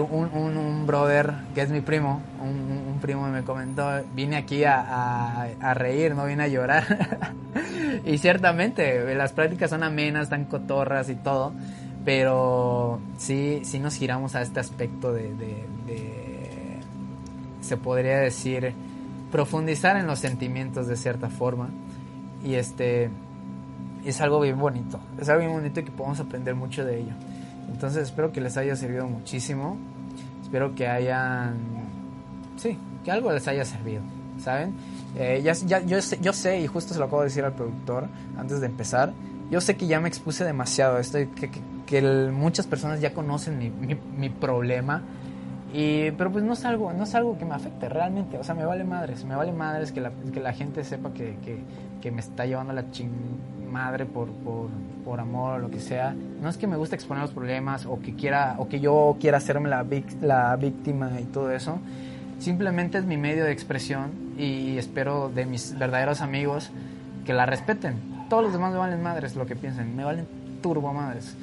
un, 0.00 0.86
brother 0.86 1.34
que 1.54 1.62
es 1.62 1.70
mi 1.70 1.80
primo, 1.80 2.22
un, 2.40 2.98
primo 3.00 3.28
me 3.28 3.42
comentó, 3.42 3.88
vine 4.14 4.36
aquí 4.36 4.64
a, 4.64 5.42
a, 5.60 5.74
reír, 5.74 6.14
no 6.14 6.24
vine 6.26 6.44
a 6.44 6.48
llorar. 6.48 6.84
y 8.04 8.18
ciertamente, 8.18 9.14
las 9.14 9.32
prácticas 9.32 9.70
son 9.70 9.82
amenas, 9.82 10.24
están 10.24 10.44
cotorras 10.46 11.08
y 11.10 11.14
todo, 11.14 11.52
pero 12.04 13.00
sí, 13.18 13.60
sí 13.64 13.78
nos 13.78 13.94
giramos 13.96 14.34
a 14.34 14.42
este 14.42 14.60
aspecto 14.60 15.12
de, 15.12 15.34
de, 15.34 15.66
se 17.60 17.76
podría 17.76 18.18
decir, 18.18 18.72
profundizar 19.30 19.96
en 19.96 20.06
los 20.06 20.18
sentimientos 20.18 20.86
de 20.86 20.96
cierta 20.96 21.28
forma. 21.28 21.68
Y 22.44 22.54
este 22.54 23.10
es 24.04 24.20
algo 24.20 24.40
bien 24.40 24.58
bonito. 24.58 25.00
Es 25.20 25.28
algo 25.28 25.40
bien 25.40 25.52
bonito 25.52 25.84
que 25.84 25.90
podemos 25.90 26.20
aprender 26.20 26.54
mucho 26.54 26.84
de 26.84 27.00
ello. 27.00 27.12
Entonces 27.68 28.04
espero 28.04 28.32
que 28.32 28.40
les 28.40 28.56
haya 28.56 28.76
servido 28.76 29.06
muchísimo. 29.06 29.76
Espero 30.42 30.74
que 30.74 30.86
hayan... 30.86 31.56
Sí, 32.56 32.78
que 33.04 33.10
algo 33.10 33.32
les 33.32 33.46
haya 33.48 33.64
servido. 33.64 34.02
¿Saben? 34.42 34.74
Eh, 35.16 35.40
ya, 35.42 35.52
ya, 35.54 35.80
yo, 35.84 36.00
sé, 36.02 36.18
yo 36.20 36.32
sé, 36.32 36.60
y 36.60 36.66
justo 36.66 36.92
se 36.92 37.00
lo 37.00 37.06
acabo 37.06 37.22
de 37.22 37.28
decir 37.28 37.44
al 37.44 37.54
productor 37.54 38.06
antes 38.36 38.60
de 38.60 38.66
empezar, 38.66 39.12
yo 39.50 39.60
sé 39.60 39.76
que 39.76 39.86
ya 39.86 40.00
me 40.00 40.08
expuse 40.08 40.44
demasiado. 40.44 40.98
Estoy, 40.98 41.28
que, 41.28 41.50
que, 41.50 41.60
que 41.86 41.98
el, 41.98 42.32
muchas 42.32 42.66
personas 42.66 43.00
ya 43.00 43.14
conocen 43.14 43.58
mi, 43.58 43.70
mi, 43.70 43.96
mi 44.16 44.28
problema 44.28 45.02
y, 45.72 46.10
pero 46.12 46.30
pues 46.30 46.44
no 46.44 46.52
es, 46.52 46.64
algo, 46.64 46.92
no 46.92 47.04
es 47.04 47.14
algo 47.14 47.36
que 47.36 47.44
me 47.44 47.54
afecte 47.54 47.88
realmente, 47.88 48.38
o 48.38 48.44
sea, 48.44 48.54
me 48.54 48.64
vale 48.64 48.84
madres, 48.84 49.24
me 49.24 49.34
vale 49.34 49.52
madres 49.52 49.92
que 49.92 50.00
la, 50.00 50.10
que 50.32 50.40
la 50.40 50.52
gente 50.52 50.84
sepa 50.84 51.12
que, 51.12 51.36
que, 51.44 51.58
que 52.00 52.10
me 52.10 52.20
está 52.20 52.46
llevando 52.46 52.72
la 52.72 52.90
ching 52.90 53.10
madre 53.70 54.06
por, 54.06 54.28
por, 54.28 54.68
por, 55.04 55.20
amor 55.20 55.54
o 55.54 55.58
lo 55.58 55.70
que 55.70 55.80
sea. 55.80 56.14
No 56.40 56.48
es 56.48 56.56
que 56.56 56.66
me 56.66 56.76
guste 56.76 56.94
exponer 56.94 57.22
los 57.22 57.32
problemas 57.32 57.84
o 57.84 58.00
que, 58.00 58.14
quiera, 58.14 58.54
o 58.58 58.68
que 58.68 58.80
yo 58.80 59.16
quiera 59.20 59.38
hacerme 59.38 59.68
la, 59.68 59.84
la 60.22 60.56
víctima 60.56 61.10
y 61.20 61.24
todo 61.24 61.50
eso. 61.50 61.78
Simplemente 62.38 62.98
es 62.98 63.04
mi 63.04 63.16
medio 63.16 63.44
de 63.44 63.52
expresión 63.52 64.12
y 64.38 64.78
espero 64.78 65.28
de 65.28 65.46
mis 65.46 65.76
verdaderos 65.78 66.20
amigos 66.20 66.70
que 67.24 67.34
la 67.34 67.44
respeten. 67.44 67.96
Todos 68.30 68.44
los 68.44 68.52
demás 68.52 68.72
me 68.72 68.78
valen 68.78 69.02
madres 69.02 69.36
lo 69.36 69.46
que 69.46 69.56
piensen, 69.56 69.96
me 69.96 70.04
valen 70.04 70.26
turbo 70.62 70.92
madres. 70.92 71.36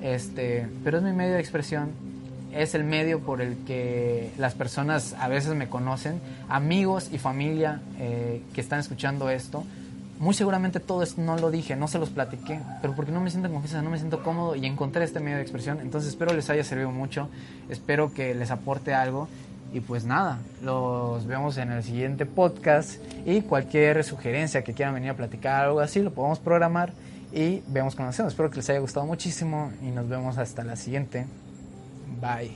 Este, 0.00 0.68
pero 0.84 0.98
es 0.98 1.02
mi 1.02 1.12
medio 1.12 1.34
de 1.34 1.40
expresión 1.40 2.09
es 2.52 2.74
el 2.74 2.84
medio 2.84 3.20
por 3.20 3.40
el 3.40 3.56
que 3.64 4.32
las 4.38 4.54
personas 4.54 5.14
a 5.18 5.28
veces 5.28 5.54
me 5.54 5.68
conocen, 5.68 6.20
amigos 6.48 7.10
y 7.12 7.18
familia 7.18 7.80
eh, 7.98 8.42
que 8.52 8.60
están 8.60 8.80
escuchando 8.80 9.30
esto. 9.30 9.64
Muy 10.18 10.34
seguramente 10.34 10.80
todo 10.80 11.02
esto 11.02 11.22
no 11.22 11.38
lo 11.38 11.50
dije, 11.50 11.76
no 11.76 11.88
se 11.88 11.98
los 11.98 12.10
platiqué, 12.10 12.60
pero 12.82 12.94
porque 12.94 13.10
no 13.10 13.20
me 13.20 13.30
siento 13.30 13.48
en 13.48 13.54
confianza, 13.54 13.82
no 13.82 13.90
me 13.90 13.98
siento 13.98 14.22
cómodo 14.22 14.54
y 14.54 14.66
encontré 14.66 15.04
este 15.04 15.18
medio 15.18 15.36
de 15.36 15.42
expresión. 15.42 15.80
Entonces 15.80 16.10
espero 16.10 16.34
les 16.34 16.50
haya 16.50 16.62
servido 16.62 16.90
mucho, 16.90 17.30
espero 17.70 18.12
que 18.12 18.34
les 18.34 18.50
aporte 18.50 18.92
algo. 18.92 19.28
Y 19.72 19.80
pues 19.80 20.04
nada, 20.04 20.40
los 20.62 21.26
vemos 21.26 21.56
en 21.56 21.70
el 21.70 21.84
siguiente 21.84 22.26
podcast 22.26 23.00
y 23.24 23.42
cualquier 23.42 24.02
sugerencia 24.02 24.64
que 24.64 24.74
quieran 24.74 24.94
venir 24.94 25.10
a 25.10 25.14
platicar, 25.14 25.66
algo 25.66 25.78
así, 25.78 26.02
lo 26.02 26.12
podemos 26.12 26.40
programar 26.40 26.92
y 27.32 27.62
vemos 27.68 27.94
cómo 27.94 28.08
hacemos. 28.08 28.32
Espero 28.32 28.50
que 28.50 28.56
les 28.56 28.68
haya 28.70 28.80
gustado 28.80 29.06
muchísimo 29.06 29.72
y 29.80 29.90
nos 29.90 30.08
vemos 30.08 30.38
hasta 30.38 30.64
la 30.64 30.76
siguiente. 30.76 31.26
Bye. 32.20 32.50